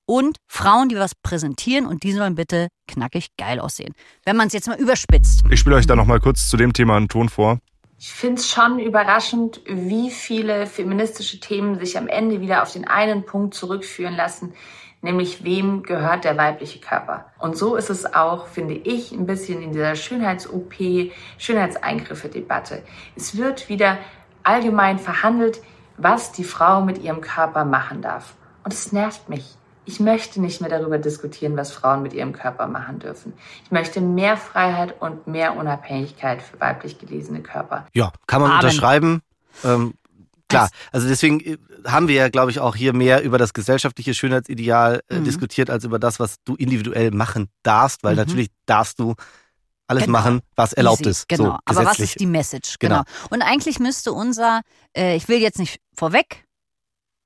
Und 0.06 0.38
Frauen, 0.48 0.88
die 0.88 0.96
was 0.96 1.14
präsentieren 1.14 1.86
und 1.86 2.02
die 2.02 2.12
sollen 2.12 2.34
bitte 2.34 2.68
knackig 2.88 3.28
geil 3.38 3.60
aussehen. 3.60 3.94
Wenn 4.24 4.36
man 4.36 4.48
es 4.48 4.52
jetzt 4.52 4.68
mal 4.68 4.78
überspitzt. 4.78 5.44
Ich 5.50 5.60
spiele 5.60 5.76
euch 5.76 5.86
da 5.86 5.96
nochmal 5.96 6.20
kurz 6.20 6.48
zu 6.48 6.56
dem 6.56 6.72
Thema 6.72 6.96
einen 6.96 7.08
Ton 7.08 7.28
vor. 7.28 7.58
Ich 7.98 8.12
finde 8.12 8.40
es 8.40 8.50
schon 8.50 8.80
überraschend, 8.80 9.60
wie 9.64 10.10
viele 10.10 10.66
feministische 10.66 11.38
Themen 11.38 11.78
sich 11.78 11.96
am 11.96 12.08
Ende 12.08 12.40
wieder 12.40 12.62
auf 12.62 12.72
den 12.72 12.84
einen 12.84 13.24
Punkt 13.24 13.54
zurückführen 13.54 14.16
lassen, 14.16 14.54
nämlich 15.02 15.44
wem 15.44 15.84
gehört 15.84 16.24
der 16.24 16.36
weibliche 16.36 16.80
Körper. 16.80 17.26
Und 17.38 17.56
so 17.56 17.76
ist 17.76 17.90
es 17.90 18.12
auch, 18.12 18.48
finde 18.48 18.74
ich, 18.74 19.12
ein 19.12 19.26
bisschen 19.26 19.62
in 19.62 19.70
dieser 19.70 19.94
Schönheits-OP, 19.94 20.74
Schönheitseingriffe-Debatte. 21.38 22.82
Es 23.14 23.36
wird 23.36 23.68
wieder 23.68 23.98
allgemein 24.42 24.98
verhandelt, 24.98 25.62
was 25.96 26.32
die 26.32 26.42
Frau 26.42 26.80
mit 26.80 26.98
ihrem 26.98 27.20
Körper 27.20 27.64
machen 27.64 28.02
darf. 28.02 28.34
Und 28.64 28.72
es 28.72 28.90
nervt 28.90 29.28
mich. 29.28 29.56
Ich 29.84 29.98
möchte 29.98 30.40
nicht 30.40 30.60
mehr 30.60 30.70
darüber 30.70 30.98
diskutieren, 30.98 31.56
was 31.56 31.72
Frauen 31.72 32.02
mit 32.02 32.12
ihrem 32.12 32.32
Körper 32.32 32.66
machen 32.68 33.00
dürfen. 33.00 33.32
Ich 33.64 33.70
möchte 33.72 34.00
mehr 34.00 34.36
Freiheit 34.36 35.00
und 35.00 35.26
mehr 35.26 35.56
Unabhängigkeit 35.56 36.40
für 36.40 36.60
weiblich 36.60 36.98
gelesene 36.98 37.42
Körper. 37.42 37.86
Ja, 37.92 38.12
kann 38.26 38.40
man 38.42 38.52
Amen. 38.52 38.60
unterschreiben. 38.64 39.22
Ähm, 39.64 39.94
klar, 40.48 40.70
also 40.92 41.08
deswegen 41.08 41.40
äh, 41.40 41.58
haben 41.86 42.06
wir 42.06 42.14
ja, 42.14 42.28
glaube 42.28 42.52
ich, 42.52 42.60
auch 42.60 42.76
hier 42.76 42.92
mehr 42.92 43.22
über 43.24 43.38
das 43.38 43.52
gesellschaftliche 43.54 44.14
Schönheitsideal 44.14 45.00
äh, 45.08 45.18
Mhm. 45.18 45.24
diskutiert, 45.24 45.68
als 45.68 45.82
über 45.84 45.98
das, 45.98 46.20
was 46.20 46.36
du 46.44 46.54
individuell 46.54 47.10
machen 47.10 47.48
darfst, 47.64 48.04
weil 48.04 48.12
Mhm. 48.12 48.18
natürlich 48.18 48.48
darfst 48.66 49.00
du 49.00 49.14
alles 49.88 50.04
Genau. 50.04 50.18
machen, 50.18 50.42
was 50.54 50.72
erlaubt 50.72 51.00
Easy, 51.00 51.10
ist. 51.10 51.28
Genau. 51.28 51.44
So, 51.44 51.58
Aber 51.64 51.84
was 51.84 51.98
ist 51.98 52.20
die 52.20 52.26
Message? 52.26 52.76
Genau. 52.78 52.98
Genau. 53.02 53.26
Und 53.30 53.42
eigentlich 53.42 53.80
müsste 53.80 54.12
unser, 54.12 54.60
äh, 54.96 55.16
ich 55.16 55.28
will 55.28 55.38
jetzt 55.38 55.58
nicht 55.58 55.80
vorweg 55.94 56.44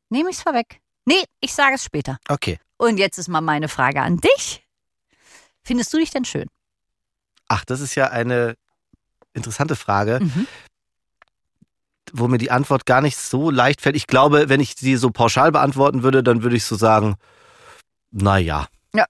Nehme 0.09 0.31
ich's 0.31 0.41
vorweg. 0.43 0.81
Nee, 1.07 1.25
ich 1.41 1.55
sage 1.55 1.77
es 1.77 1.85
später. 1.85 2.19
Okay. 2.29 2.59
Und 2.77 2.99
jetzt 2.99 3.17
ist 3.19 3.29
mal 3.29 3.41
meine 3.41 3.69
Frage 3.69 4.03
an 4.03 4.19
dich. 4.19 4.63
Findest 5.63 5.93
du 5.95 5.99
dich 5.99 6.11
denn 6.11 6.25
schön? 6.25 6.47
Ach, 7.49 7.65
das 7.65 7.81
ist 7.81 7.95
ja 7.95 8.09
eine 8.11 8.57
interessante 9.33 9.77
Frage, 9.77 10.19
Mhm. 10.21 10.47
wo 12.13 12.29
mir 12.29 12.39
die 12.39 12.51
Antwort 12.51 12.87
gar 12.87 13.01
nicht 13.01 13.17
so 13.17 13.51
leicht 13.51 13.81
fällt. 13.81 13.97
Ich 13.97 14.07
glaube, 14.07 14.49
wenn 14.49 14.61
ich 14.61 14.75
sie 14.77 14.97
so 14.97 15.11
pauschal 15.11 15.53
beantworten 15.53 16.03
würde, 16.03 16.23
dann 16.23 16.43
würde 16.43 16.57
ich 16.57 16.65
so 16.65 16.77
sagen, 16.77 17.17
naja. 18.11 18.67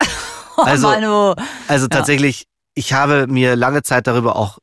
Oh, 0.58 0.62
Also- 0.62 0.88
Manu. 0.88 1.34
Also 1.68 1.86
tatsächlich, 1.86 2.46
ich 2.74 2.94
habe 2.94 3.26
mir 3.26 3.56
lange 3.56 3.82
Zeit 3.82 4.06
darüber 4.06 4.36
auch 4.36 4.58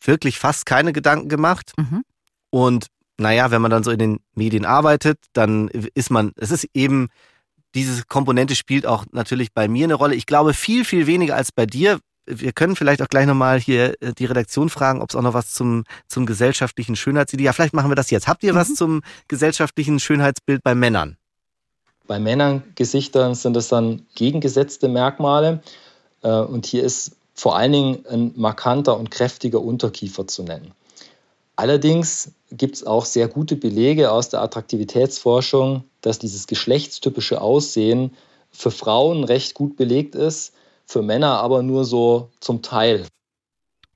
wirklich 0.00 0.38
fast 0.38 0.64
keine 0.64 0.94
Gedanken 0.94 1.28
gemacht. 1.28 1.72
Mhm. 1.76 2.04
Und 2.48 2.86
naja, 3.18 3.50
wenn 3.50 3.60
man 3.60 3.70
dann 3.70 3.82
so 3.82 3.90
in 3.90 3.98
den 3.98 4.20
Medien 4.34 4.64
arbeitet, 4.64 5.18
dann 5.32 5.68
ist 5.68 6.10
man, 6.10 6.32
es 6.36 6.50
ist 6.50 6.68
eben, 6.72 7.08
diese 7.74 8.04
Komponente 8.04 8.54
spielt 8.54 8.86
auch 8.86 9.04
natürlich 9.12 9.52
bei 9.52 9.68
mir 9.68 9.84
eine 9.84 9.94
Rolle. 9.94 10.14
Ich 10.14 10.26
glaube 10.26 10.54
viel, 10.54 10.84
viel 10.84 11.06
weniger 11.06 11.34
als 11.34 11.52
bei 11.52 11.66
dir. 11.66 11.98
Wir 12.26 12.52
können 12.52 12.76
vielleicht 12.76 13.02
auch 13.02 13.08
gleich 13.08 13.26
nochmal 13.26 13.58
hier 13.58 13.94
äh, 14.00 14.12
die 14.12 14.26
Redaktion 14.26 14.68
fragen, 14.68 15.00
ob 15.00 15.10
es 15.10 15.16
auch 15.16 15.22
noch 15.22 15.34
was 15.34 15.52
zum, 15.52 15.84
zum 16.06 16.26
gesellschaftlichen 16.26 16.94
Schönheitsideal. 16.94 17.52
Vielleicht 17.52 17.74
machen 17.74 17.90
wir 17.90 17.96
das 17.96 18.10
jetzt. 18.10 18.28
Habt 18.28 18.42
ihr 18.42 18.54
was 18.54 18.74
zum 18.74 19.02
gesellschaftlichen 19.28 19.98
Schönheitsbild 19.98 20.62
bei 20.62 20.74
Männern? 20.74 21.16
Bei 22.06 22.18
Männergesichtern 22.18 23.34
sind 23.34 23.56
es 23.56 23.68
dann 23.68 24.06
gegengesetzte 24.14 24.88
Merkmale. 24.88 25.62
Äh, 26.22 26.28
Und 26.28 26.66
hier 26.66 26.84
ist 26.84 27.16
vor 27.34 27.56
allen 27.56 27.72
Dingen 27.72 28.06
ein 28.10 28.32
markanter 28.36 28.98
und 28.98 29.10
kräftiger 29.10 29.60
Unterkiefer 29.60 30.26
zu 30.26 30.42
nennen. 30.42 30.72
Allerdings 31.58 32.30
gibt 32.52 32.76
es 32.76 32.86
auch 32.86 33.04
sehr 33.04 33.26
gute 33.26 33.56
Belege 33.56 34.12
aus 34.12 34.28
der 34.28 34.40
Attraktivitätsforschung, 34.42 35.82
dass 36.02 36.20
dieses 36.20 36.46
geschlechtstypische 36.46 37.40
Aussehen 37.40 38.12
für 38.52 38.70
Frauen 38.70 39.24
recht 39.24 39.54
gut 39.54 39.76
belegt 39.76 40.14
ist, 40.14 40.52
für 40.86 41.02
Männer 41.02 41.40
aber 41.40 41.64
nur 41.64 41.84
so 41.84 42.30
zum 42.38 42.62
Teil. 42.62 43.06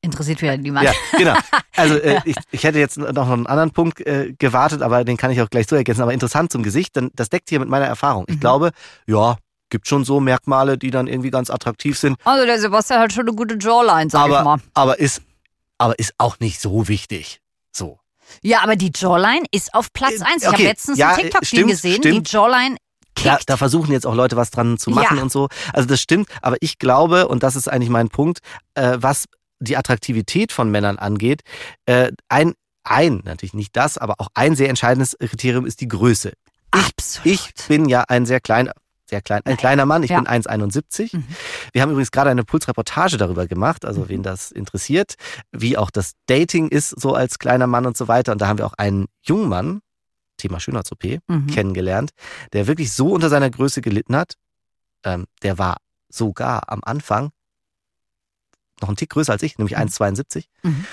Interessiert 0.00 0.42
wieder 0.42 0.56
niemand. 0.56 0.86
Ja, 0.86 0.92
genau. 1.16 1.34
Also 1.74 1.94
äh, 1.94 2.20
ich, 2.26 2.36
ich 2.50 2.64
hätte 2.64 2.78
jetzt 2.78 2.98
noch 2.98 3.30
einen 3.30 3.46
anderen 3.46 3.70
Punkt 3.70 4.00
äh, 4.06 4.34
gewartet, 4.38 4.82
aber 4.82 5.04
den 5.04 5.16
kann 5.16 5.30
ich 5.30 5.40
auch 5.40 5.48
gleich 5.48 5.66
so 5.68 5.74
ergänzen. 5.74 6.02
Aber 6.02 6.12
interessant 6.12 6.52
zum 6.52 6.62
Gesicht, 6.62 6.96
denn 6.96 7.10
das 7.14 7.30
deckt 7.30 7.48
sich 7.48 7.54
ja 7.54 7.60
mit 7.60 7.68
meiner 7.70 7.86
Erfahrung. 7.86 8.26
Ich 8.28 8.34
Mhm. 8.36 8.40
glaube, 8.40 8.70
ja, 9.06 9.36
gibt 9.70 9.88
schon 9.88 10.04
so 10.04 10.20
Merkmale, 10.20 10.76
die 10.76 10.90
dann 10.90 11.06
irgendwie 11.06 11.30
ganz 11.30 11.48
attraktiv 11.48 11.96
sind, 11.98 12.18
Also 12.24 12.44
der 12.44 12.58
Sebastian 12.60 13.00
hat 13.00 13.12
schon 13.12 13.26
eine 13.26 13.34
gute 13.34 13.56
Jawline, 13.58 14.10
sag 14.10 14.28
ich 14.28 14.34
aber, 14.34 14.44
mal. 14.44 14.58
aber 14.74 14.98
ist 14.98 15.22
aber 15.78 15.98
ist 15.98 16.12
auch 16.18 16.40
nicht 16.40 16.60
so 16.60 16.88
wichtig. 16.88 17.40
Ja, 18.42 18.60
aber 18.62 18.76
die 18.76 18.90
Jawline 18.94 19.44
ist 19.50 19.74
auf 19.74 19.92
Platz 19.92 20.20
Äh, 20.20 20.24
1. 20.24 20.42
Ich 20.42 20.48
okay, 20.48 20.52
habe 20.52 20.62
letztens 20.64 20.98
ja, 20.98 21.10
ein 21.10 21.16
TikTok 21.20 21.44
stimmt, 21.44 21.70
gesehen. 21.70 21.96
stimmt. 21.96 22.28
Die 22.28 22.32
Jawline 22.32 22.76
Da, 23.24 23.38
da 23.46 23.56
versuchen 23.56 23.92
jetzt 23.92 24.06
auch 24.06 24.14
Leute 24.14 24.36
was 24.36 24.50
dran 24.50 24.78
zu 24.78 24.90
machen 24.90 25.16
Ja. 25.18 25.22
und 25.22 25.30
so. 25.30 25.48
Also 25.72 25.86
das 25.88 26.00
stimmt, 26.00 26.28
aber 26.40 26.56
ich 26.60 26.78
glaube, 26.78 27.28
und 27.28 27.42
das 27.42 27.56
ist 27.56 27.68
eigentlich 27.68 27.90
mein 27.90 28.08
Punkt, 28.08 28.38
äh, 28.74 28.96
was 29.00 29.26
die 29.60 29.76
Attraktivität 29.76 30.50
von 30.50 30.70
Männern 30.70 30.98
angeht, 30.98 31.42
äh, 31.86 32.10
ein, 32.28 32.54
ein, 32.84 33.20
natürlich 33.24 33.54
nicht 33.54 33.76
das, 33.76 33.96
aber 33.98 34.14
auch 34.18 34.28
ein 34.34 34.56
sehr 34.56 34.68
entscheidendes 34.70 35.16
Kriterium 35.20 35.66
ist 35.66 35.80
die 35.80 35.88
Größe. 35.88 36.32
Absolut. 36.72 37.26
Ich 37.26 37.50
bin 37.68 37.88
ja 37.88 38.02
ein 38.08 38.26
sehr 38.26 38.40
kleiner, 38.40 38.72
sehr 39.12 39.20
klein, 39.22 39.42
ein 39.44 39.56
kleiner 39.58 39.84
Mann. 39.86 40.02
Ich 40.02 40.10
Ja. 40.10 40.18
bin 40.18 40.26
1,71. 40.26 41.12
Mhm. 41.14 41.24
Wir 41.72 41.82
haben 41.82 41.90
übrigens 41.90 42.10
gerade 42.10 42.30
eine 42.30 42.44
Pulsreportage 42.44 43.18
darüber 43.18 43.46
gemacht, 43.46 43.84
also 43.84 44.08
wen 44.08 44.22
das 44.22 44.50
interessiert, 44.50 45.14
wie 45.52 45.76
auch 45.76 45.90
das 45.90 46.12
Dating 46.26 46.68
ist, 46.68 46.88
so 47.00 47.14
als 47.14 47.38
kleiner 47.38 47.66
Mann 47.66 47.84
und 47.86 47.96
so 47.96 48.08
weiter. 48.08 48.32
Und 48.32 48.40
da 48.40 48.48
haben 48.48 48.58
wir 48.58 48.66
auch 48.66 48.72
einen 48.78 49.06
jungen 49.22 49.48
Mann, 49.50 49.82
Thema 50.38 50.58
Schönheits-OP, 50.60 51.20
Mhm. 51.28 51.46
kennengelernt, 51.48 52.10
der 52.54 52.66
wirklich 52.66 52.92
so 52.92 53.12
unter 53.12 53.28
seiner 53.28 53.50
Größe 53.50 53.82
gelitten 53.82 54.16
hat. 54.16 54.34
Ähm, 55.04 55.26
der 55.42 55.58
war 55.58 55.76
sogar 56.08 56.62
am 56.70 56.80
Anfang 56.82 57.30
noch 58.80 58.88
ein 58.88 58.96
Tick 58.96 59.10
größer 59.10 59.32
als 59.32 59.42
ich, 59.42 59.58
nämlich 59.58 59.76
1,72. 59.76 60.46
Mhm. 60.62 60.86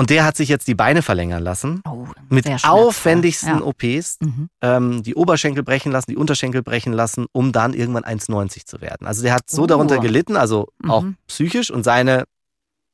Und 0.00 0.08
der 0.08 0.24
hat 0.24 0.34
sich 0.34 0.48
jetzt 0.48 0.66
die 0.66 0.74
Beine 0.74 1.02
verlängern 1.02 1.42
lassen. 1.42 1.82
Oh, 1.86 2.06
Mit 2.30 2.46
aufwendigsten 2.64 3.58
Ja. 3.58 3.62
OPs 3.62 4.16
Mhm. 4.20 4.48
ähm, 4.62 5.02
die 5.02 5.14
Oberschenkel 5.14 5.62
brechen 5.62 5.92
lassen, 5.92 6.10
die 6.10 6.16
Unterschenkel 6.16 6.62
brechen 6.62 6.94
lassen, 6.94 7.26
um 7.32 7.52
dann 7.52 7.74
irgendwann 7.74 8.04
1,90 8.04 8.64
zu 8.64 8.80
werden. 8.80 9.06
Also 9.06 9.22
der 9.22 9.34
hat 9.34 9.50
so 9.50 9.64
Oh. 9.64 9.66
darunter 9.66 9.98
gelitten, 9.98 10.36
also 10.38 10.68
auch 10.88 11.02
Mhm. 11.02 11.16
psychisch 11.26 11.70
und 11.70 11.84
seine, 11.84 12.24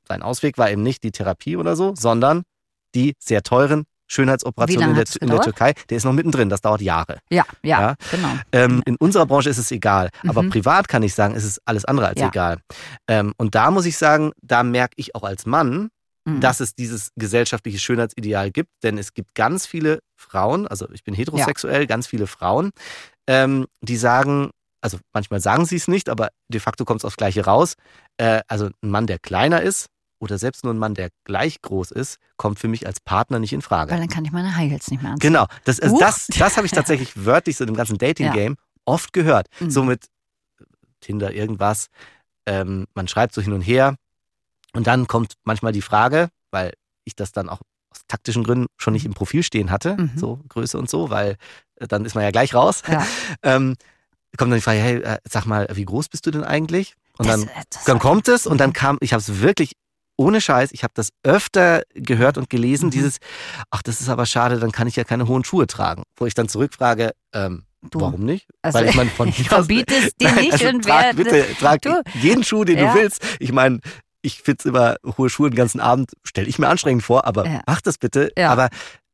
sein 0.09 0.21
Ausweg 0.23 0.59
war 0.59 0.69
eben 0.69 0.83
nicht 0.83 1.05
die 1.05 1.12
Therapie 1.12 1.57
oder 1.57 1.77
so, 1.77 1.95
sondern 1.97 2.42
die 2.97 3.14
sehr 3.21 3.45
teuren 3.45 3.85
Schönheitsoperationen 4.09 4.88
in 4.90 4.95
der, 4.97 5.05
in 5.21 5.29
der? 5.29 5.40
Türkei. 5.42 5.75
Der 5.88 5.97
ist 5.99 6.05
noch 6.05 6.12
mittendrin, 6.12 6.49
das 6.49 6.61
dauert 6.61 6.81
Jahre. 6.81 7.19
Ja, 7.31 7.45
ja, 7.62 7.81
Ja. 7.81 7.95
genau. 8.11 8.35
Ähm, 8.51 8.83
in 8.85 8.97
unserer 8.97 9.27
Branche 9.27 9.49
ist 9.51 9.59
es 9.59 9.71
egal, 9.71 10.11
aber 10.27 10.42
Mhm. 10.42 10.51
privat 10.51 10.88
kann 10.88 11.05
ich 11.05 11.14
sagen, 11.14 11.35
ist 11.35 11.45
es 11.45 11.61
alles 11.66 11.85
andere 11.85 12.09
als 12.09 12.21
Ja. 12.21 12.27
egal. 12.29 12.59
Ähm, 13.07 13.33
und 13.37 13.55
da 13.55 13.71
muss 13.71 13.87
ich 13.87 13.97
sagen, 13.97 14.33
da 14.42 14.64
merke 14.64 14.95
ich 14.97 15.14
auch 15.14 15.23
als 15.23 15.47
Mann, 15.47 15.90
Mhm. 16.27 16.41
dass 16.41 16.59
es 16.59 16.75
dieses 16.75 17.12
gesellschaftliche 17.15 17.79
Schönheitsideal 17.79 18.51
gibt, 18.51 18.71
denn 18.83 18.99
es 18.99 19.15
gibt 19.15 19.35
ganz 19.37 19.65
viele 19.65 20.01
Frauen, 20.17 20.67
also 20.67 20.91
ich 20.91 21.05
bin 21.05 21.15
heterosexuell, 21.15 21.87
ganz 21.87 22.09
viele 22.09 22.27
Frauen, 22.27 22.73
ähm, 23.29 23.67
die 23.81 23.97
sagen, 23.97 24.51
also 24.81 24.99
manchmal 25.12 25.41
sagen 25.41 25.67
sie 25.67 25.77
es 25.77 25.87
nicht, 25.87 26.09
aber 26.09 26.31
de 26.49 26.61
facto 26.61 26.85
kommt 26.85 27.01
es 27.01 27.05
aufs 27.05 27.17
Gleiche 27.17 27.45
raus. 27.45 27.75
Äh, 28.17 28.41
also 28.49 28.67
ein 28.67 28.91
Mann, 28.91 29.07
der 29.07 29.21
kleiner 29.21 29.62
ist 29.62 29.87
oder 30.19 30.37
selbst 30.37 30.65
nur 30.65 30.75
ein 30.75 30.79
Mann, 30.79 30.95
der 30.95 31.11
gleich 31.25 31.62
groß 31.62 31.93
ist, 31.93 32.19
kommt 32.37 32.59
für 32.59 32.69
mich 32.69 32.87
als 32.87 32.99
Partner 32.99 33.39
nicht 33.39 33.53
in 33.53 33.62
Frage. 33.62 33.93
Weil 33.93 34.01
dann 34.01 34.09
kann 34.09 34.25
ich 34.25 34.33
meine 34.33 34.57
High 34.57 34.71
Heels 34.71 34.91
nicht 34.91 35.03
mehr 35.03 35.12
anziehen. 35.12 35.33
Genau, 35.33 35.47
das, 35.65 35.79
also 35.79 35.97
das, 35.99 36.27
das 36.27 36.57
habe 36.57 36.67
ich 36.67 36.73
tatsächlich 36.73 37.25
wörtlich 37.25 37.57
so 37.57 37.62
in 37.62 37.69
dem 37.69 37.77
ganzen 37.77 37.99
Dating-Game 37.99 38.57
oft 38.85 39.12
gehört. 39.12 39.47
Mhm. 39.61 39.71
So 39.71 39.85
mit 39.85 40.07
Tinder, 41.01 41.33
irgendwas. 41.33 41.87
Ähm, 42.47 42.87
man 42.95 43.07
schreibt 43.07 43.33
so 43.33 43.41
hin 43.43 43.53
und 43.53 43.62
her 43.62 43.97
und 44.77 44.87
dann 44.87 45.07
kommt 45.07 45.35
manchmal 45.45 45.73
die 45.73 45.83
Frage, 45.83 46.29
weil 46.51 46.73
ich 47.05 47.17
das 47.17 47.33
dann 47.33 47.49
auch 47.49 47.61
aus 47.91 48.01
taktischen 48.09 48.45
Gründen 48.45 48.67
schon 48.77 48.93
nicht 48.93 49.07
im 49.07 49.15
Profil 49.15 49.43
stehen 49.43 49.71
hatte, 49.71 49.97
Mhm. 49.97 50.11
so 50.17 50.41
Größe 50.49 50.79
und 50.79 50.91
so, 50.91 51.11
weil 51.11 51.37
äh, 51.81 51.87
dann 51.89 52.05
ist 52.05 52.15
man 52.15 52.25
ja 52.25 52.31
gleich 52.31 52.55
raus. 52.55 52.83
Ja. 52.89 53.07
ähm, 53.43 53.77
kommt 54.37 54.51
dann 54.53 54.59
die 54.59 54.62
Frage, 54.62 54.81
hey, 54.81 54.97
äh, 55.03 55.19
sag 55.29 55.47
mal, 55.47 55.67
wie 55.73 55.85
groß 55.85 56.09
bist 56.09 56.27
du 56.27 56.31
denn 56.31 56.45
eigentlich? 56.45 56.95
Und 57.19 57.27
Das- 57.29 57.41
dann, 57.41 57.49
äh, 57.49 57.62
das 57.71 57.85
dann 57.85 57.99
kommt 57.99 58.29
es 58.29 58.47
und 58.47 58.59
dann 58.59 58.71
Mhm. 58.71 58.75
kam, 58.75 58.99
ich 59.01 59.12
habe 59.12 59.21
es 59.21 59.41
wirklich 59.41 59.73
ohne 60.19 60.41
Scheiß, 60.41 60.73
ich 60.73 60.83
habe 60.83 60.93
das 60.95 61.11
öfter 61.25 61.83
gehört 61.95 62.39
und 62.39 62.49
gelesen, 62.51 62.87
Mhm. 62.87 62.91
dieses, 62.91 63.19
ach, 63.71 63.83
das 63.83 64.01
ist 64.01 64.09
aber 64.09 64.25
schade, 64.27 64.59
dann 64.59 64.73
kann 64.73 64.89
ich 64.89 64.97
ja 64.97 65.05
keine 65.05 65.27
hohen 65.29 65.45
Schuhe 65.45 65.67
tragen. 65.67 66.03
Wo 66.17 66.25
ich 66.27 66.35
dann 66.35 66.49
zurückfrage, 66.49 67.12
ähm, 67.35 67.65
Du. 67.91 68.01
warum 68.01 68.25
nicht? 68.25 68.49
Also, 68.62 68.79
Weil 68.81 68.89
ich 68.89 68.95
meine, 68.97 69.11
von 69.11 69.29
ich 69.29 69.39
mir 69.39 69.45
aus- 69.45 69.49
verbiete 69.67 69.95
es 69.95 70.15
dir 70.21 70.33
nicht 70.33 70.53
also 70.55 70.69
und 70.69 70.83
trag 70.85 71.05
wer- 71.17 71.25
bitte, 71.25 71.47
trag 71.61 71.83
du. 71.83 72.03
jeden 72.15 72.43
Schuh, 72.45 72.65
den 72.65 72.79
Ja. 72.79 72.93
du 72.95 72.99
willst. 73.01 73.23
Ich 73.39 73.53
meine, 73.53 73.79
ich 74.27 74.43
find's 74.43 74.65
immer 74.65 74.97
hohe 75.17 75.31
Schuhe 75.31 75.51
den 75.51 75.57
ganzen 75.57 75.81
Abend, 75.81 76.12
stelle 76.25 76.49
ich 76.49 76.59
mir 76.59 76.69
anstrengend 76.69 77.03
vor, 77.05 77.25
aber 77.27 77.47
Ja. 77.47 77.61
mach 77.67 77.81
das 77.81 77.97
bitte. 77.99 78.31
Ja. 78.37 78.51
Aber 78.51 78.69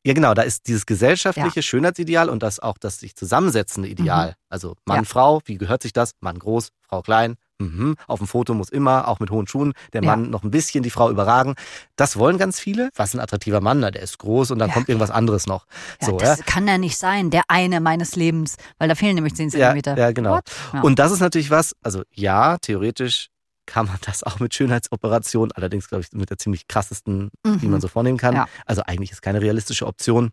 ja 0.05 0.15
genau, 0.15 0.35
da 0.35 0.43
ist 0.43 0.67
dieses 0.67 0.85
gesellschaftliche 0.87 1.63
Schönheitsideal 1.63 2.29
und 2.29 2.43
das 2.43 2.59
auch 2.59 2.77
das 2.79 2.99
sich 2.99 3.15
zusammensetzende 3.15 3.89
Ideal. 3.89 4.29
Mhm. 4.31 4.35
Also 4.49 4.75
Mann, 4.87 4.99
Ja. 4.99 5.05
Frau, 5.05 5.41
wie 5.45 5.59
gehört 5.59 5.83
sich 5.83 5.93
das? 5.93 6.13
Mann 6.21 6.39
groß, 6.39 6.71
Frau 6.89 7.03
klein. 7.03 7.37
Mhm. 7.61 7.95
Auf 8.09 8.19
dem 8.19 8.27
Foto 8.27 8.55
muss 8.55 8.71
immer, 8.71 9.07
auch 9.07 9.21
mit 9.21 9.31
hohen 9.31 9.47
Schuhen, 9.47 9.73
der 9.93 10.03
Ja. 10.03 10.07
Mann 10.11 10.31
noch 10.31 10.43
ein 10.43 10.51
bisschen, 10.51 10.83
die 10.83 10.91
Frau 10.91 11.09
überragen. 11.11 11.55
Das 11.95 12.17
wollen 12.17 12.37
ganz 12.37 12.59
viele. 12.59 12.91
Was 12.97 13.15
ein 13.15 13.21
attraktiver 13.21 13.61
Mann, 13.61 13.79
na, 13.79 13.93
der 13.93 14.03
ist 14.03 14.19
groß 14.19 14.51
und 14.51 14.59
dann 14.59 14.71
Ja. 14.71 14.75
kommt 14.75 14.89
irgendwas 14.89 15.13
anderes 15.13 15.47
noch. 15.47 15.67
Ja, 16.01 16.09
so, 16.09 16.17
das 16.17 16.39
ja. 16.39 16.45
kann 16.45 16.67
ja 16.67 16.79
nicht 16.79 16.99
sein, 16.99 17.31
der 17.31 17.43
eine 17.47 17.81
meines 17.81 18.17
Lebens, 18.17 18.57
weil 18.79 18.89
da 18.89 18.97
fehlen 18.97 19.15
nämlich 19.15 19.37
10 19.37 19.51
Zentimeter. 19.51 19.93
Ja, 19.97 20.07
ja 20.07 20.13
genau. 20.13 20.41
Ja. 20.73 20.81
Und 20.81 20.99
das 20.99 21.13
ist 21.13 21.21
natürlich 21.21 21.51
was, 21.51 21.77
also 21.83 22.03
ja, 22.11 22.59
theoretisch 22.59 23.29
kann 23.67 23.87
man 23.87 23.99
das 24.05 24.23
auch 24.23 24.41
mit 24.41 24.55
Schönheitsoperationen, 24.55 25.53
allerdings 25.53 25.89
glaube 25.89 26.03
ich 26.05 26.13
mit 26.13 26.31
der 26.31 26.39
ziemlich 26.39 26.67
krassesten, 26.69 27.31
die 27.45 27.67
Mhm. 27.67 27.71
man 27.73 27.81
so 27.81 27.89
vornehmen 27.89 28.19
kann. 28.19 28.35
Ja. 28.35 28.49
Also 28.67 28.83
eigentlich 28.83 29.13
ist 29.13 29.23
keine 29.23 29.41
realistische 29.41 29.87
Option. 29.87 30.31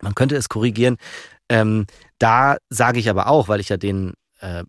Man 0.00 0.14
könnte 0.14 0.36
es 0.36 0.48
korrigieren. 0.48 0.96
Ähm, 1.48 1.86
da 2.18 2.56
sage 2.70 2.98
ich 2.98 3.08
aber 3.10 3.26
auch, 3.28 3.48
weil 3.48 3.60
ich 3.60 3.68
ja 3.68 3.76
den, 3.76 4.14
äh, 4.40 4.64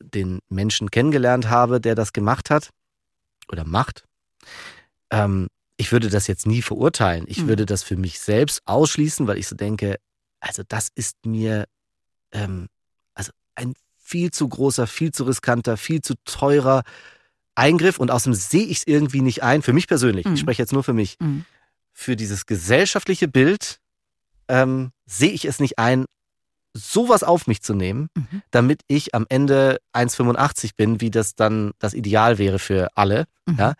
den 0.00 0.40
Menschen 0.48 0.90
kennengelernt 0.90 1.48
habe, 1.48 1.80
der 1.80 1.94
das 1.94 2.12
gemacht 2.12 2.50
hat 2.50 2.70
oder 3.50 3.64
macht. 3.64 4.04
Ähm, 5.10 5.48
ich 5.76 5.92
würde 5.92 6.10
das 6.10 6.26
jetzt 6.26 6.46
nie 6.46 6.62
verurteilen. 6.62 7.24
Ich 7.28 7.42
Mhm. 7.42 7.48
würde 7.48 7.66
das 7.66 7.82
für 7.82 7.96
mich 7.96 8.18
selbst 8.20 8.62
ausschließen, 8.66 9.26
weil 9.26 9.38
ich 9.38 9.48
so 9.48 9.56
denke, 9.56 9.96
also 10.40 10.62
das 10.66 10.88
ist 10.94 11.16
mir 11.24 11.66
ähm, 12.32 12.68
also 13.14 13.32
ein 13.54 13.74
viel 13.96 14.30
zu 14.30 14.48
großer, 14.48 14.86
viel 14.86 15.12
zu 15.12 15.24
riskanter, 15.24 15.76
viel 15.76 16.00
zu 16.02 16.14
teurer 16.24 16.82
Eingriff 17.58 17.98
und 17.98 18.10
außerdem 18.10 18.34
sehe 18.34 18.64
ich 18.64 18.78
es 18.78 18.86
irgendwie 18.86 19.20
nicht 19.20 19.42
ein, 19.42 19.62
für 19.62 19.72
mich 19.72 19.86
persönlich, 19.88 20.24
Mhm. 20.26 20.34
ich 20.34 20.40
spreche 20.40 20.62
jetzt 20.62 20.72
nur 20.72 20.84
für 20.84 20.92
mich, 20.94 21.16
Mhm. 21.20 21.44
für 21.92 22.16
dieses 22.16 22.46
gesellschaftliche 22.46 23.28
Bild 23.28 23.80
ähm, 24.48 24.92
sehe 25.06 25.30
ich 25.32 25.44
es 25.44 25.60
nicht 25.60 25.78
ein, 25.78 26.06
sowas 26.74 27.22
auf 27.22 27.46
mich 27.46 27.60
zu 27.62 27.74
nehmen, 27.74 28.08
Mhm. 28.14 28.42
damit 28.50 28.82
ich 28.86 29.14
am 29.14 29.26
Ende 29.28 29.78
1,85 29.92 30.76
bin, 30.76 31.00
wie 31.00 31.10
das 31.10 31.34
dann 31.34 31.72
das 31.78 31.92
Ideal 31.94 32.38
wäre 32.38 32.58
für 32.58 32.88
alle. 32.94 33.26
Mhm. 33.46 33.56
Ja? 33.58 33.74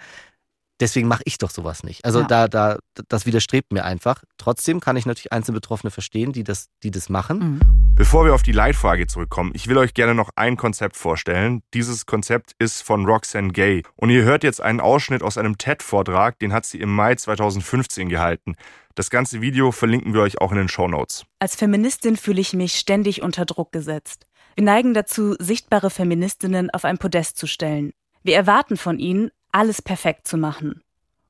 Deswegen 0.80 1.08
mache 1.08 1.22
ich 1.24 1.38
doch 1.38 1.50
sowas 1.50 1.82
nicht. 1.82 2.04
Also 2.04 2.20
Ja. 2.20 2.26
da, 2.26 2.48
da, 2.48 2.78
das 3.08 3.26
widerstrebt 3.26 3.72
mir 3.72 3.84
einfach. 3.84 4.22
Trotzdem 4.36 4.80
kann 4.80 4.96
ich 4.96 5.06
natürlich 5.06 5.32
einzelne 5.32 5.56
Betroffene 5.56 5.90
verstehen, 5.90 6.32
die 6.32 6.44
das, 6.44 6.68
die 6.82 6.90
das 6.90 7.08
machen. 7.08 7.38
Mhm. 7.38 7.60
Bevor 7.94 8.24
wir 8.24 8.34
auf 8.34 8.42
die 8.42 8.52
Leitfrage 8.52 9.06
zurückkommen, 9.08 9.50
ich 9.54 9.66
will 9.66 9.76
euch 9.76 9.92
gerne 9.92 10.14
noch 10.14 10.30
ein 10.36 10.56
Konzept 10.56 10.96
vorstellen. 10.96 11.62
Dieses 11.74 12.06
Konzept 12.06 12.52
ist 12.60 12.82
von 12.82 13.04
Roxanne 13.06 13.50
Gay. 13.50 13.82
Und 13.96 14.10
ihr 14.10 14.22
hört 14.22 14.44
jetzt 14.44 14.60
einen 14.60 14.80
Ausschnitt 14.80 15.22
aus 15.22 15.36
einem 15.36 15.58
TED-Vortrag, 15.58 16.38
den 16.38 16.52
hat 16.52 16.64
sie 16.64 16.78
im 16.78 16.94
Mai 16.94 17.16
2015 17.16 18.08
gehalten. 18.08 18.54
Das 18.94 19.10
ganze 19.10 19.40
Video 19.40 19.72
verlinken 19.72 20.14
wir 20.14 20.20
euch 20.22 20.40
auch 20.40 20.52
in 20.52 20.58
den 20.58 20.68
Show 20.68 20.86
Notes. 20.88 21.24
Als 21.40 21.56
Feministin 21.56 22.16
fühle 22.16 22.40
ich 22.40 22.52
mich 22.52 22.74
ständig 22.74 23.22
unter 23.22 23.44
Druck 23.46 23.72
gesetzt. 23.72 24.26
Wir 24.54 24.64
neigen 24.64 24.94
dazu, 24.94 25.34
sichtbare 25.38 25.90
Feministinnen 25.90 26.70
auf 26.70 26.84
ein 26.84 26.98
Podest 26.98 27.36
zu 27.36 27.46
stellen. 27.46 27.92
Wir 28.24 28.34
erwarten 28.36 28.76
von 28.76 28.98
ihnen, 28.98 29.30
alles 29.52 29.82
perfekt 29.82 30.26
zu 30.28 30.37
machen. 30.37 30.82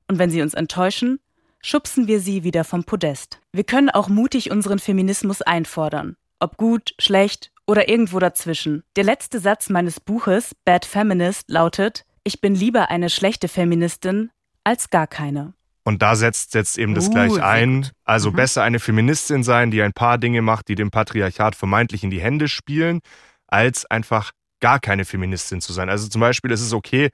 Und 0.07 0.19
wenn 0.19 0.29
sie 0.29 0.41
uns 0.41 0.53
enttäuschen, 0.53 1.19
schubsen 1.61 2.07
wir 2.07 2.19
sie 2.19 2.43
wieder 2.43 2.63
vom 2.63 2.83
Podest. 2.83 3.39
Wir 3.51 3.63
können 3.63 3.89
auch 3.89 4.07
mutig 4.09 4.51
unseren 4.51 4.79
Feminismus 4.79 5.41
einfordern. 5.41 6.15
Ob 6.39 6.57
gut, 6.57 6.93
schlecht 6.99 7.51
oder 7.67 7.89
irgendwo 7.89 8.19
dazwischen. 8.19 8.83
Der 8.95 9.03
letzte 9.03 9.39
Satz 9.39 9.69
meines 9.69 9.99
Buches 9.99 10.55
Bad 10.65 10.85
Feminist 10.85 11.49
lautet, 11.49 12.05
ich 12.23 12.41
bin 12.41 12.55
lieber 12.55 12.89
eine 12.89 13.09
schlechte 13.09 13.47
Feministin 13.47 14.31
als 14.63 14.89
gar 14.89 15.07
keine. 15.07 15.53
Und 15.83 16.01
da 16.01 16.15
setzt 16.15 16.53
jetzt 16.53 16.77
eben 16.77 16.93
das 16.93 17.07
Uh, 17.07 17.11
gleich 17.11 17.41
ein. 17.41 17.89
Also 18.03 18.31
Mhm. 18.31 18.35
besser 18.35 18.63
eine 18.63 18.79
Feministin 18.79 19.43
sein, 19.43 19.71
die 19.71 19.81
ein 19.81 19.93
paar 19.93 20.17
Dinge 20.17 20.41
macht, 20.41 20.67
die 20.67 20.75
dem 20.75 20.91
Patriarchat 20.91 21.55
vermeintlich 21.55 22.03
in 22.03 22.09
die 22.09 22.21
Hände 22.21 22.47
spielen, 22.47 22.99
als 23.47 23.85
einfach 23.85 24.31
gar 24.59 24.79
keine 24.79 25.05
Feministin 25.05 25.61
zu 25.61 25.73
sein. 25.73 25.89
Also 25.89 26.07
zum 26.07 26.21
Beispiel 26.21 26.51
ist 26.51 26.61
es 26.61 26.73
okay, 26.73 27.09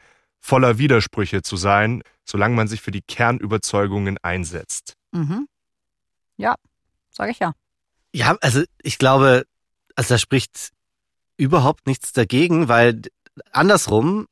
voller 0.45 0.77
Widersprüche 0.77 1.41
zu 1.41 1.57
sein, 1.57 2.03
solange 2.23 2.55
man 2.55 2.67
sich 2.67 2.79
für 2.79 2.91
die 2.91 3.01
Kernüberzeugungen 3.01 4.19
einsetzt. 4.21 4.93
Mhm. 5.11 5.47
Ja, 6.37 6.53
sage 7.09 7.31
ich 7.31 7.39
ja. 7.39 7.53
Ja, 8.13 8.37
also 8.41 8.61
ich 8.83 8.99
glaube, 8.99 9.47
also 9.95 10.13
da 10.13 10.17
spricht 10.19 10.69
überhaupt 11.37 11.87
nichts 11.87 12.13
dagegen, 12.13 12.67
weil 12.67 13.01
andersrum, 13.51 14.27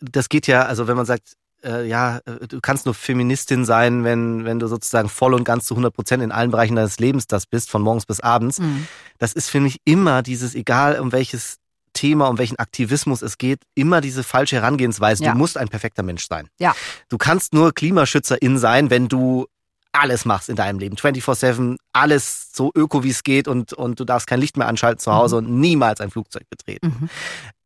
das 0.00 0.28
geht 0.28 0.48
ja, 0.48 0.64
also 0.64 0.88
wenn 0.88 0.96
man 0.96 1.06
sagt, 1.06 1.34
äh, 1.62 1.86
ja, 1.86 2.18
äh, 2.26 2.48
du 2.48 2.60
kannst 2.60 2.84
nur 2.86 2.94
Feministin 2.94 3.64
sein, 3.64 4.02
wenn, 4.02 4.44
wenn 4.44 4.58
du 4.58 4.66
sozusagen 4.66 5.08
voll 5.08 5.34
und 5.34 5.44
ganz 5.44 5.66
zu 5.66 5.74
100 5.74 5.94
Prozent 5.94 6.22
in 6.22 6.32
allen 6.32 6.50
Bereichen 6.50 6.74
deines 6.74 6.98
Lebens 6.98 7.28
das 7.28 7.46
bist, 7.46 7.70
von 7.70 7.80
morgens 7.80 8.06
bis 8.06 8.18
abends. 8.18 8.58
Mhm. 8.58 8.88
Das 9.18 9.32
ist, 9.32 9.50
finde 9.50 9.68
ich, 9.68 9.80
immer 9.84 10.22
dieses, 10.22 10.56
egal 10.56 10.98
um 10.98 11.12
welches 11.12 11.58
Thema, 11.94 12.28
um 12.28 12.36
welchen 12.36 12.58
Aktivismus 12.58 13.22
es 13.22 13.38
geht, 13.38 13.60
immer 13.74 14.02
diese 14.02 14.22
falsche 14.22 14.56
Herangehensweise. 14.56 15.24
Ja. 15.24 15.32
Du 15.32 15.38
musst 15.38 15.56
ein 15.56 15.68
perfekter 15.68 16.02
Mensch 16.02 16.26
sein. 16.28 16.48
Ja. 16.58 16.74
Du 17.08 17.16
kannst 17.16 17.54
nur 17.54 17.72
Klimaschützerin 17.72 18.58
sein, 18.58 18.90
wenn 18.90 19.08
du 19.08 19.46
alles 19.92 20.24
machst 20.24 20.48
in 20.48 20.56
deinem 20.56 20.78
Leben. 20.80 20.96
24-7, 20.96 21.76
alles 21.92 22.50
so 22.52 22.70
öko, 22.74 23.02
wie 23.04 23.10
es 23.10 23.22
geht 23.22 23.46
und, 23.48 23.72
und 23.72 24.00
du 24.00 24.04
darfst 24.04 24.26
kein 24.26 24.40
Licht 24.40 24.56
mehr 24.56 24.66
anschalten 24.68 24.98
zu 24.98 25.12
Hause 25.14 25.36
und 25.36 25.48
niemals 25.48 26.00
ein 26.00 26.10
Flugzeug 26.10 26.42
betreten. 26.50 26.86
Mhm. 27.00 27.08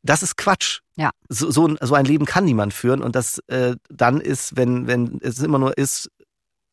Das 0.02 0.22
ist 0.22 0.36
Quatsch. 0.36 0.80
Ja. 0.96 1.10
So, 1.28 1.50
so, 1.50 1.66
ein- 1.66 1.78
so 1.80 1.94
ein 1.94 2.04
Leben 2.04 2.26
kann 2.26 2.44
niemand 2.44 2.74
führen 2.74 3.02
und 3.02 3.16
das 3.16 3.38
äh, 3.48 3.76
dann 3.88 4.20
ist, 4.20 4.56
wenn, 4.56 4.86
wenn 4.86 5.18
es 5.22 5.38
immer 5.40 5.58
nur 5.58 5.76
ist, 5.78 6.10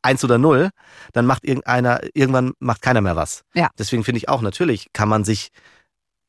eins 0.02 0.24
oder 0.24 0.38
null, 0.38 0.70
dann 1.14 1.26
macht 1.26 1.44
irgendeiner, 1.46 2.02
irgendwann 2.14 2.54
macht 2.60 2.82
keiner 2.84 3.02
mehr 3.02 3.16
was. 3.16 3.42
Ja. 3.56 3.70
Deswegen 3.80 4.04
finde 4.04 4.18
ich 4.20 4.30
auch, 4.30 4.42
natürlich 4.42 4.88
kann 4.94 5.10
man 5.10 5.24
sich 5.24 5.50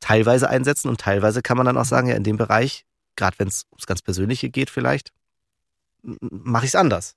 teilweise 0.07 0.49
einsetzen 0.49 0.88
und 0.88 1.01
teilweise 1.01 1.42
kann 1.42 1.57
man 1.57 1.66
dann 1.66 1.77
auch 1.77 1.85
sagen, 1.85 2.07
ja, 2.07 2.14
in 2.14 2.23
dem 2.23 2.37
Bereich, 2.37 2.85
gerade 3.16 3.37
wenn 3.40 3.49
es 3.49 3.66
ums 3.73 3.87
ganz 3.87 4.03
Persönliche 4.03 4.51
geht 4.51 4.71
vielleicht, 4.71 5.11
mache 6.03 6.64
ich 6.64 6.71
es 6.71 6.75
anders. 6.77 7.16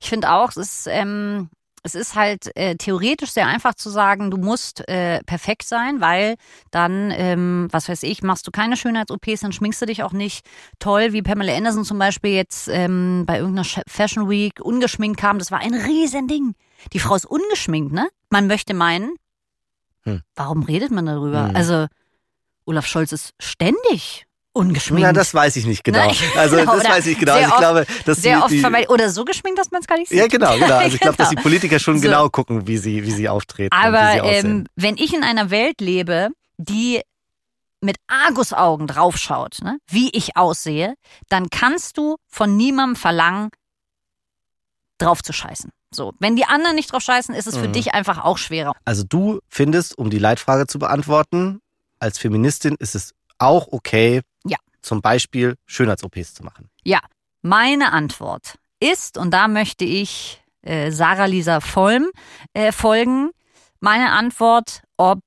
Ich 0.00 0.08
finde 0.08 0.30
auch, 0.32 0.48
es 0.48 0.56
ist, 0.56 0.86
ähm, 0.86 1.50
es 1.82 1.94
ist 1.94 2.14
halt 2.14 2.56
äh, 2.56 2.76
theoretisch 2.76 3.32
sehr 3.32 3.46
einfach 3.46 3.74
zu 3.74 3.90
sagen, 3.90 4.30
du 4.30 4.38
musst 4.38 4.88
äh, 4.88 5.20
perfekt 5.24 5.64
sein, 5.64 6.00
weil 6.00 6.36
dann, 6.70 7.10
ähm, 7.10 7.68
was 7.70 7.90
weiß 7.90 8.04
ich, 8.04 8.22
machst 8.22 8.46
du 8.46 8.50
keine 8.50 8.78
Schönheits-OPs, 8.78 9.40
dann 9.40 9.52
schminkst 9.52 9.82
du 9.82 9.86
dich 9.86 10.02
auch 10.02 10.12
nicht 10.12 10.46
toll, 10.78 11.12
wie 11.12 11.20
Pamela 11.20 11.54
Anderson 11.54 11.84
zum 11.84 11.98
Beispiel 11.98 12.32
jetzt 12.32 12.68
ähm, 12.68 13.24
bei 13.26 13.38
irgendeiner 13.38 13.68
Fashion 13.86 14.30
Week 14.30 14.60
ungeschminkt 14.62 15.20
kam. 15.20 15.38
Das 15.38 15.50
war 15.50 15.58
ein 15.58 15.74
Riesending. 15.74 16.54
Die 16.94 17.00
Frau 17.00 17.16
ist 17.16 17.26
ungeschminkt, 17.26 17.92
ne? 17.92 18.08
Man 18.30 18.46
möchte 18.46 18.72
meinen, 18.72 19.14
Hm. 20.04 20.22
warum 20.34 20.62
redet 20.62 20.90
man 20.90 21.06
darüber? 21.06 21.48
Hm. 21.48 21.56
Also, 21.56 21.86
Olaf 22.64 22.86
Scholz 22.86 23.12
ist 23.12 23.34
ständig 23.38 24.26
ungeschminkt. 24.52 25.02
Ja, 25.02 25.12
das 25.12 25.32
weiß 25.32 25.56
ich 25.56 25.66
nicht 25.66 25.84
genau. 25.84 25.98
Nein, 25.98 26.16
also 26.36 26.56
genau, 26.56 26.74
das 26.76 26.88
weiß 26.88 27.06
ich 27.06 27.18
genau. 27.18 27.34
sehr 27.34 27.42
Also 27.44 27.54
ich 27.54 27.58
glaube, 27.60 27.86
dass 28.04 28.22
sehr 28.22 28.36
die, 28.36 28.42
oft 28.64 28.74
die. 28.74 28.88
Oder 28.88 29.10
so 29.10 29.24
geschminkt, 29.24 29.58
dass 29.58 29.70
man 29.70 29.80
es 29.80 29.86
gar 29.86 29.96
nicht 29.98 30.08
sieht. 30.08 30.18
Ja, 30.18 30.26
genau, 30.26 30.54
genau. 30.58 30.76
Also 30.76 30.94
ich 30.94 31.00
glaube, 31.00 31.16
dass 31.16 31.28
die 31.28 31.36
Genau. 31.36 31.44
Politiker 31.44 31.78
schon 31.78 31.96
So. 31.98 32.02
genau 32.02 32.28
gucken, 32.28 32.66
wie 32.66 32.78
sie, 32.78 33.04
wie 33.04 33.10
sie 33.12 33.28
auftreten. 33.28 33.74
Aber 33.74 34.12
sie 34.12 34.18
ähm, 34.18 34.66
wenn 34.76 34.96
ich 34.96 35.14
in 35.14 35.22
einer 35.22 35.50
Welt 35.50 35.80
lebe, 35.80 36.28
die 36.58 37.00
mit 37.80 37.96
Argusaugen 38.08 38.86
draufschaut, 38.86 39.58
ne, 39.62 39.78
wie 39.88 40.10
ich 40.10 40.36
aussehe, 40.36 40.94
dann 41.28 41.48
kannst 41.48 41.96
du 41.96 42.16
von 42.28 42.56
niemandem 42.56 42.96
verlangen, 42.96 43.50
drauf 44.98 45.22
zu 45.22 45.32
scheißen. 45.32 45.70
So, 45.92 46.14
wenn 46.20 46.36
die 46.36 46.44
anderen 46.44 46.76
nicht 46.76 46.92
drauf 46.92 47.02
scheißen, 47.02 47.34
ist 47.34 47.46
es 47.46 47.56
für 47.56 47.68
Mhm. 47.68 47.72
dich 47.72 47.94
einfach 47.94 48.24
auch 48.24 48.38
schwerer. 48.38 48.72
Also 48.84 49.02
du 49.02 49.40
findest, 49.48 49.98
um 49.98 50.08
die 50.10 50.18
Leitfrage 50.18 50.66
zu 50.66 50.78
beantworten, 50.78 51.60
als 51.98 52.18
Feministin 52.18 52.76
ist 52.78 52.94
es 52.94 53.12
auch 53.38 53.68
okay, 53.72 54.20
Ja. 54.44 54.58
zum 54.82 55.00
Beispiel 55.02 55.56
Schönheits-OPs 55.66 56.34
zu 56.34 56.44
machen. 56.44 56.70
Meine 57.42 57.92
Antwort 57.92 58.56
ist, 58.80 59.16
und 59.16 59.30
da 59.30 59.48
möchte 59.48 59.86
ich 59.86 60.42
äh, 60.60 60.90
Sarah 60.90 61.24
Lisa 61.24 61.60
Vollm 61.60 62.10
äh, 62.52 62.70
folgen, 62.70 63.30
meine 63.80 64.12
Antwort, 64.12 64.82
ob 64.98 65.20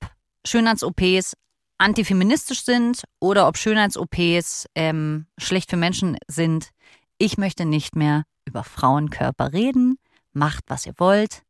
Schönheits-OPs 0.46 1.32
antifeministisch 1.78 2.64
sind 2.64 3.02
oder 3.18 3.48
ob 3.48 3.56
Schönheits-OPs 3.58 4.66
ähm, 4.76 5.26
schlecht 5.38 5.70
für 5.70 5.76
Menschen 5.76 6.16
sind. 6.28 6.70
Ich 7.18 7.36
möchte 7.36 7.64
nicht 7.64 7.96
mehr 7.96 8.22
über 8.44 8.62
Frauenkörper 8.62 9.52
reden. 9.52 9.98
Macht, 10.34 10.64
was 10.68 10.86
ihr 10.86 10.94
wollt. 10.98 11.42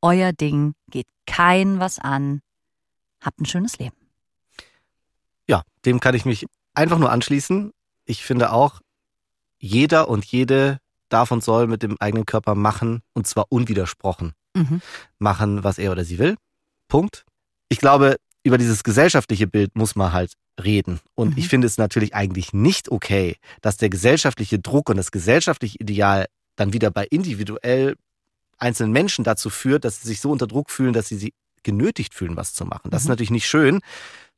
Euer 0.00 0.32
Ding 0.32 0.74
geht 0.90 1.06
kein 1.26 1.78
was 1.80 1.98
an. 1.98 2.40
Habt 3.20 3.40
ein 3.40 3.46
schönes 3.46 3.78
Leben. 3.78 3.96
Ja, 5.48 5.62
dem 5.84 6.00
kann 6.00 6.14
ich 6.14 6.24
mich 6.24 6.46
einfach 6.74 6.98
nur 6.98 7.10
anschließen. 7.10 7.72
Ich 8.04 8.24
finde 8.24 8.52
auch, 8.52 8.80
jeder 9.58 10.08
und 10.08 10.24
jede 10.24 10.78
darf 11.08 11.30
und 11.30 11.44
soll 11.44 11.66
mit 11.66 11.82
dem 11.82 11.96
eigenen 12.00 12.26
Körper 12.26 12.54
machen, 12.54 13.02
und 13.12 13.26
zwar 13.26 13.46
unwidersprochen. 13.50 14.34
Mhm. 14.54 14.82
machen, 15.18 15.64
was 15.64 15.78
er 15.78 15.92
oder 15.92 16.04
sie 16.04 16.18
will. 16.18 16.36
Punkt. 16.86 17.24
Ich 17.70 17.78
glaube, 17.78 18.16
über 18.44 18.58
dieses 18.58 18.84
gesellschaftliche 18.84 19.46
Bild 19.46 19.74
muss 19.76 19.96
man 19.96 20.12
halt 20.12 20.34
reden. 20.62 21.00
Und 21.14 21.30
Mhm. 21.30 21.38
ich 21.38 21.48
finde 21.48 21.66
es 21.66 21.78
natürlich 21.78 22.14
eigentlich 22.14 22.52
nicht 22.52 22.90
okay, 22.90 23.36
dass 23.62 23.78
der 23.78 23.88
gesellschaftliche 23.88 24.58
Druck 24.58 24.90
und 24.90 24.98
das 24.98 25.10
gesellschaftliche 25.10 25.78
Ideal 25.78 26.26
dann 26.56 26.74
wieder 26.74 26.90
bei 26.90 27.06
individuell 27.06 27.96
einzelnen 28.62 28.92
Menschen 28.92 29.24
dazu 29.24 29.50
führt, 29.50 29.84
dass 29.84 30.00
sie 30.00 30.08
sich 30.08 30.20
so 30.20 30.30
unter 30.30 30.46
Druck 30.46 30.70
fühlen, 30.70 30.92
dass 30.92 31.08
sie 31.08 31.16
sich 31.18 31.32
genötigt 31.62 32.14
fühlen, 32.14 32.36
was 32.36 32.54
zu 32.54 32.64
machen. 32.64 32.90
Das 32.90 33.02
ist 33.02 33.08
Mhm. 33.08 33.12
natürlich 33.12 33.30
nicht 33.30 33.46
schön. 33.46 33.80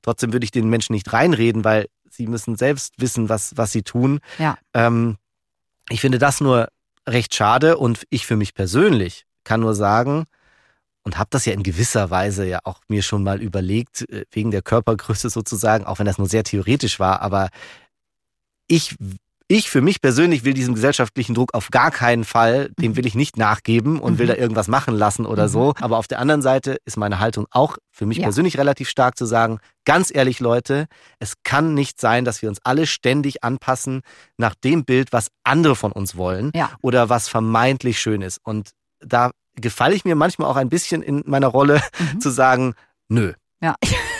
Trotzdem 0.02 0.32
würde 0.32 0.44
ich 0.44 0.50
den 0.50 0.68
Menschen 0.68 0.92
nicht 0.94 1.12
reinreden, 1.12 1.64
weil 1.64 1.86
sie 2.10 2.26
müssen 2.26 2.56
selbst 2.56 2.94
wissen, 2.98 3.28
was, 3.28 3.56
was 3.56 3.72
sie 3.72 3.82
tun. 3.82 4.20
Ja. 4.38 4.58
Ähm, 4.74 5.16
ich 5.88 6.00
finde 6.00 6.18
das 6.18 6.40
nur 6.40 6.68
recht 7.08 7.34
schade 7.34 7.76
und 7.78 8.04
ich 8.10 8.26
für 8.26 8.36
mich 8.36 8.54
persönlich 8.54 9.24
kann 9.44 9.60
nur 9.60 9.74
sagen 9.74 10.24
und 11.02 11.18
habe 11.18 11.28
das 11.30 11.44
ja 11.44 11.52
in 11.52 11.62
gewisser 11.62 12.08
Weise 12.10 12.46
ja 12.46 12.60
auch 12.64 12.80
mir 12.88 13.02
schon 13.02 13.22
mal 13.22 13.42
überlegt, 13.42 14.08
äh, 14.10 14.24
wegen 14.30 14.50
der 14.50 14.62
Körpergröße 14.62 15.28
sozusagen, 15.30 15.84
auch 15.84 15.98
wenn 15.98 16.06
das 16.06 16.18
nur 16.18 16.28
sehr 16.28 16.44
theoretisch 16.44 16.98
war, 17.00 17.20
aber 17.22 17.48
ich, 18.66 18.96
ich 19.46 19.68
für 19.70 19.82
mich 19.82 20.00
persönlich 20.00 20.44
will 20.44 20.54
diesem 20.54 20.74
gesellschaftlichen 20.74 21.34
Druck 21.34 21.52
auf 21.54 21.70
gar 21.70 21.90
keinen 21.90 22.24
Fall, 22.24 22.70
dem 22.80 22.96
will 22.96 23.06
ich 23.06 23.14
nicht 23.14 23.36
nachgeben 23.36 24.00
und 24.00 24.18
will 24.18 24.26
Mhm. 24.26 24.30
da 24.30 24.36
irgendwas 24.36 24.68
machen 24.68 24.94
lassen 24.94 25.26
oder 25.26 25.44
Mhm. 25.44 25.48
so. 25.52 25.74
Aber 25.80 25.98
auf 25.98 26.06
der 26.08 26.18
anderen 26.18 26.40
Seite 26.40 26.78
ist 26.86 26.96
meine 26.96 27.18
Haltung 27.20 27.46
auch 27.50 27.76
für 27.92 28.06
mich 28.06 28.18
Ja. 28.18 28.24
persönlich 28.24 28.56
relativ 28.56 28.88
stark 28.88 29.18
zu 29.18 29.26
sagen, 29.26 29.58
ganz 29.84 30.10
ehrlich 30.14 30.40
Leute, 30.40 30.86
es 31.18 31.34
kann 31.44 31.74
nicht 31.74 32.00
sein, 32.00 32.24
dass 32.24 32.40
wir 32.40 32.48
uns 32.48 32.58
alle 32.64 32.86
ständig 32.86 33.44
anpassen 33.44 34.00
nach 34.38 34.54
dem 34.54 34.84
Bild, 34.84 35.12
was 35.12 35.28
andere 35.44 35.76
von 35.76 35.92
uns 35.92 36.16
wollen 36.16 36.50
Ja. 36.54 36.70
oder 36.80 37.10
was 37.10 37.28
vermeintlich 37.28 38.00
schön 38.00 38.22
ist. 38.22 38.40
Und 38.44 38.70
da 39.00 39.30
gefalle 39.56 39.94
ich 39.94 40.04
mir 40.06 40.14
manchmal 40.14 40.48
auch 40.48 40.56
ein 40.56 40.70
bisschen 40.70 41.02
in 41.02 41.22
meiner 41.26 41.48
Rolle 41.48 41.82
Mhm. 41.98 42.20
zu 42.22 42.30
sagen, 42.30 42.74
nö. 43.08 43.34
Ja, 43.62 43.74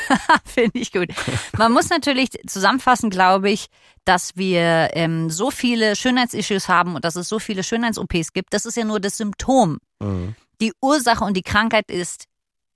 finde 0.45 0.79
ich 0.79 0.93
gut. 0.93 1.09
Man 1.57 1.73
muss 1.73 1.91
natürlich 1.91 2.31
zusammenfassen, 2.47 3.11
glaube 3.11 3.51
ich, 3.51 3.67
dass 4.05 4.37
wir 4.37 4.91
ähm, 4.93 5.31
so 5.31 5.51
viele 5.51 5.97
Schönheitsissues 5.97 6.69
haben 6.69 6.95
und 6.95 7.05
dass 7.05 7.17
es 7.17 7.29
so 7.29 7.39
viele 7.39 7.63
Schönheits-OPs 7.63 8.33
gibt. 8.33 8.53
Das 8.53 8.67
ist 8.67 8.77
ja 8.77 8.85
nur 8.85 9.01
das 9.01 9.17
Symptom. 9.17 9.79
Mhm. 10.01 10.35
Die 10.61 10.73
Ursache 10.81 11.25
und 11.25 11.37
die 11.37 11.43
Krankheit 11.43 11.91
ist, 11.91 12.25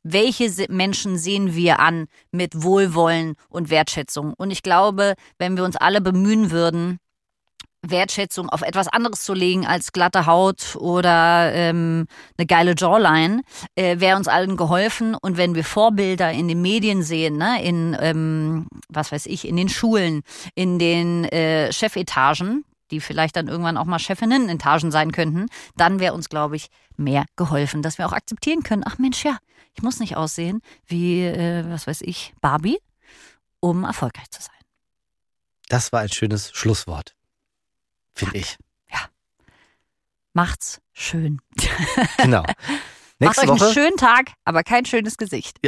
welche 0.03 0.67
Menschen 0.71 1.19
sehen 1.19 1.55
wir 1.55 1.81
an 1.81 2.07
mit 2.31 2.63
Wohlwollen 2.63 3.35
und 3.49 3.71
Wertschätzung. 3.71 4.33
Und 4.35 4.51
ich 4.51 4.63
glaube, 4.63 5.15
wenn 5.39 5.57
wir 5.57 5.65
uns 5.65 5.77
alle 5.77 6.01
bemühen 6.01 6.51
würden, 6.51 6.99
Wertschätzung 7.91 8.49
auf 8.49 8.63
etwas 8.63 8.89
anderes 8.89 9.23
zu 9.23 9.35
legen 9.35 9.67
als 9.67 9.93
glatte 9.93 10.27
Haut 10.27 10.77
oder 10.77 11.53
ähm, 11.53 12.07
eine 12.37 12.47
geile 12.47 12.75
Jawline, 12.77 13.43
äh, 13.75 14.01
wäre 14.01 14.17
uns 14.17 14.29
allen 14.29 14.57
geholfen. 14.57 15.15
Und 15.15 15.37
wenn 15.37 15.55
wir 15.55 15.65
Vorbilder 15.65 16.31
in 16.33 16.49
den 16.49 16.63
Medien 16.63 17.03
sehen, 17.03 17.37
ne, 17.37 17.63
in, 17.63 17.97
ähm, 18.01 18.67
was 18.89 19.13
weiß 19.13 19.27
ich, 19.27 19.47
in 19.47 19.57
den 19.57 19.69
Schulen, 19.69 20.23
in 20.55 20.79
den 20.79 21.25
äh, 21.25 21.73
Chefetagen, 21.73 22.65
die 22.91 23.01
vielleicht 23.01 23.37
dann 23.37 23.49
irgendwann 23.49 23.77
auch 23.77 23.85
mal 23.85 23.99
Chefinnen-Etagen 23.99 24.91
sein 24.91 25.13
könnten, 25.13 25.47
dann 25.77 26.01
wäre 26.01 26.15
uns, 26.15 26.29
glaube 26.29 26.57
ich, 26.57 26.69
mehr 26.97 27.25
geholfen, 27.37 27.83
dass 27.83 27.99
wir 27.99 28.07
auch 28.07 28.13
akzeptieren 28.13 28.63
können, 28.63 28.83
ach 28.85 28.99
Mensch, 28.99 29.25
ja, 29.25 29.39
ich 29.75 29.83
muss 29.83 30.01
nicht 30.01 30.17
aussehen 30.17 30.61
wie, 30.87 31.23
äh, 31.23 31.65
was 31.69 31.87
weiß 31.87 32.01
ich, 32.03 32.35
Barbie, 32.41 32.79
um 33.61 33.85
erfolgreich 33.85 34.31
zu 34.31 34.43
sein. 34.43 34.55
Das 35.69 35.93
war 35.93 36.01
ein 36.01 36.09
schönes 36.09 36.51
Schlusswort, 36.53 37.15
finde 38.19 38.39
ich. 38.39 38.57
Ja. 38.91 38.99
Macht's 40.35 40.81
schön. 40.93 41.41
Genau. 42.19 42.43
Macht 43.21 43.31
Nächste 43.37 43.43
euch 43.43 43.51
einen 43.51 43.61
Woche 43.61 43.73
schönen 43.73 43.97
Tag, 43.97 44.31
aber 44.45 44.63
kein 44.63 44.85
schönes 44.85 45.17
Gesicht. 45.17 45.59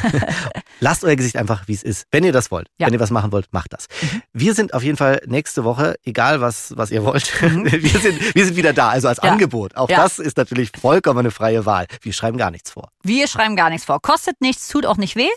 lasst 0.80 1.04
euer 1.04 1.16
Gesicht 1.16 1.36
einfach, 1.36 1.68
wie 1.68 1.74
es 1.74 1.82
ist. 1.82 2.06
Wenn 2.10 2.24
ihr 2.24 2.32
das 2.32 2.50
wollt, 2.50 2.68
Ja. 2.78 2.86
wenn 2.86 2.94
ihr 2.94 3.00
was 3.00 3.10
machen 3.10 3.32
wollt, 3.32 3.52
macht 3.52 3.74
das. 3.74 3.84
Wir 4.32 4.54
sind 4.54 4.72
auf 4.72 4.82
jeden 4.82 4.96
Fall 4.96 5.20
nächste 5.26 5.64
Woche, 5.64 5.96
egal 6.04 6.40
was, 6.40 6.74
was 6.78 6.90
ihr 6.90 7.04
wollt, 7.04 7.30
wir, 7.42 8.00
sind, 8.00 8.34
wir 8.34 8.44
sind 8.46 8.56
wieder 8.56 8.72
da, 8.72 8.88
also 8.88 9.08
als 9.08 9.18
Mhm. 9.20 9.26
Ja. 9.26 9.32
Angebot. 9.32 9.76
Auch 9.76 9.90
Ja. 9.90 9.98
das 10.02 10.18
ist 10.18 10.38
natürlich 10.38 10.70
vollkommen 10.80 11.18
eine 11.18 11.30
freie 11.30 11.66
Wahl. 11.66 11.86
Wir 12.00 12.14
schreiben 12.14 12.38
gar 12.38 12.50
nichts 12.50 12.70
vor. 12.70 12.88
Wir 13.02 13.28
schreiben 13.28 13.56
gar 13.56 13.68
nichts 13.68 13.84
vor. 13.84 14.00
Kostet 14.00 14.40
nichts, 14.40 14.68
tut 14.68 14.86
auch 14.86 14.96
nicht 14.96 15.16
weh. 15.16 15.28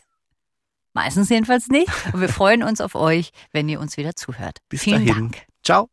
Meistens 0.94 1.28
jedenfalls 1.28 1.68
nicht. 1.68 1.90
Und 2.14 2.22
wir 2.22 2.30
freuen 2.30 2.64
uns 2.64 2.80
auf 2.80 2.96
euch, 2.96 3.32
wenn 3.52 3.68
ihr 3.68 3.82
uns 3.82 3.98
wieder 3.98 4.16
zuhört. 4.16 4.60
Bis 4.70 4.84
Vielen 4.84 5.06
dahin. 5.06 5.24
Dank. 5.32 5.46
Ciao. 5.62 5.90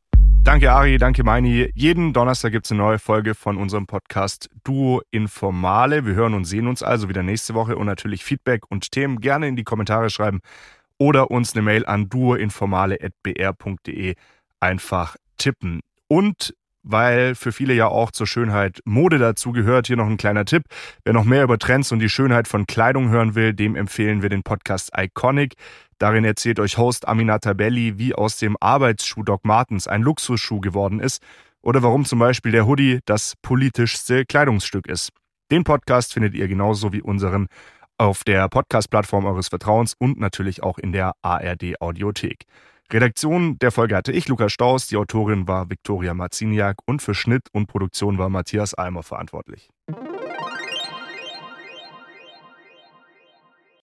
Danke 0.46 0.70
Ari, 0.70 0.98
danke 0.98 1.24
Meini. 1.24 1.72
Jeden 1.74 2.12
Donnerstag 2.12 2.52
gibt 2.52 2.66
es 2.66 2.70
eine 2.70 2.80
neue 2.80 3.00
Folge 3.00 3.34
von 3.34 3.56
unserem 3.56 3.88
Podcast 3.88 4.48
Duo 4.62 5.02
Informale. 5.10 6.06
Wir 6.06 6.14
hören 6.14 6.34
und 6.34 6.44
sehen 6.44 6.68
uns 6.68 6.84
also 6.84 7.08
wieder 7.08 7.24
nächste 7.24 7.54
Woche 7.54 7.76
und 7.76 7.86
natürlich 7.86 8.24
Feedback 8.24 8.70
und 8.70 8.92
Themen 8.92 9.18
gerne 9.18 9.48
in 9.48 9.56
die 9.56 9.64
Kommentare 9.64 10.08
schreiben 10.08 10.38
oder 10.98 11.32
uns 11.32 11.54
eine 11.54 11.62
Mail 11.62 11.84
an 11.84 12.08
duoinformale.br.de 12.08 14.14
einfach 14.60 15.16
tippen. 15.36 15.80
Und 16.06 16.54
weil 16.84 17.34
für 17.34 17.50
viele 17.50 17.74
ja 17.74 17.88
auch 17.88 18.12
zur 18.12 18.28
Schönheit 18.28 18.78
Mode 18.84 19.18
dazu 19.18 19.50
gehört, 19.50 19.88
hier 19.88 19.96
noch 19.96 20.06
ein 20.06 20.16
kleiner 20.16 20.44
Tipp. 20.44 20.62
Wer 21.04 21.12
noch 21.12 21.24
mehr 21.24 21.42
über 21.42 21.58
Trends 21.58 21.90
und 21.90 21.98
die 21.98 22.08
Schönheit 22.08 22.46
von 22.46 22.68
Kleidung 22.68 23.08
hören 23.08 23.34
will, 23.34 23.52
dem 23.52 23.74
empfehlen 23.74 24.22
wir 24.22 24.28
den 24.28 24.44
Podcast 24.44 24.92
Iconic. 24.96 25.54
Darin 25.98 26.24
erzählt 26.24 26.60
euch 26.60 26.76
Host 26.76 27.08
Aminata 27.08 27.54
Belli, 27.54 27.98
wie 27.98 28.14
aus 28.14 28.36
dem 28.36 28.56
Arbeitsschuh 28.60 29.22
Doc 29.22 29.44
Martens 29.44 29.88
ein 29.88 30.02
Luxusschuh 30.02 30.60
geworden 30.60 31.00
ist 31.00 31.22
oder 31.62 31.82
warum 31.82 32.04
zum 32.04 32.18
Beispiel 32.18 32.52
der 32.52 32.66
Hoodie 32.66 33.00
das 33.06 33.34
politischste 33.40 34.24
Kleidungsstück 34.26 34.86
ist. 34.86 35.10
Den 35.50 35.64
Podcast 35.64 36.12
findet 36.12 36.34
ihr 36.34 36.48
genauso 36.48 36.92
wie 36.92 37.02
unseren 37.02 37.46
auf 37.98 38.24
der 38.24 38.48
Podcast-Plattform 38.48 39.24
eures 39.24 39.48
Vertrauens 39.48 39.94
und 39.98 40.18
natürlich 40.18 40.62
auch 40.62 40.78
in 40.78 40.92
der 40.92 41.12
ARD 41.22 41.80
Audiothek. 41.80 42.44
Redaktion 42.92 43.58
der 43.58 43.72
Folge 43.72 43.96
hatte 43.96 44.12
ich, 44.12 44.28
Lukas 44.28 44.52
Staus, 44.52 44.86
die 44.86 44.96
Autorin 44.96 45.48
war 45.48 45.70
Viktoria 45.70 46.14
Marziniak 46.14 46.76
und 46.86 47.02
für 47.02 47.14
Schnitt 47.14 47.48
und 47.52 47.66
Produktion 47.66 48.18
war 48.18 48.28
Matthias 48.28 48.74
Almer 48.74 49.02
verantwortlich. 49.02 49.70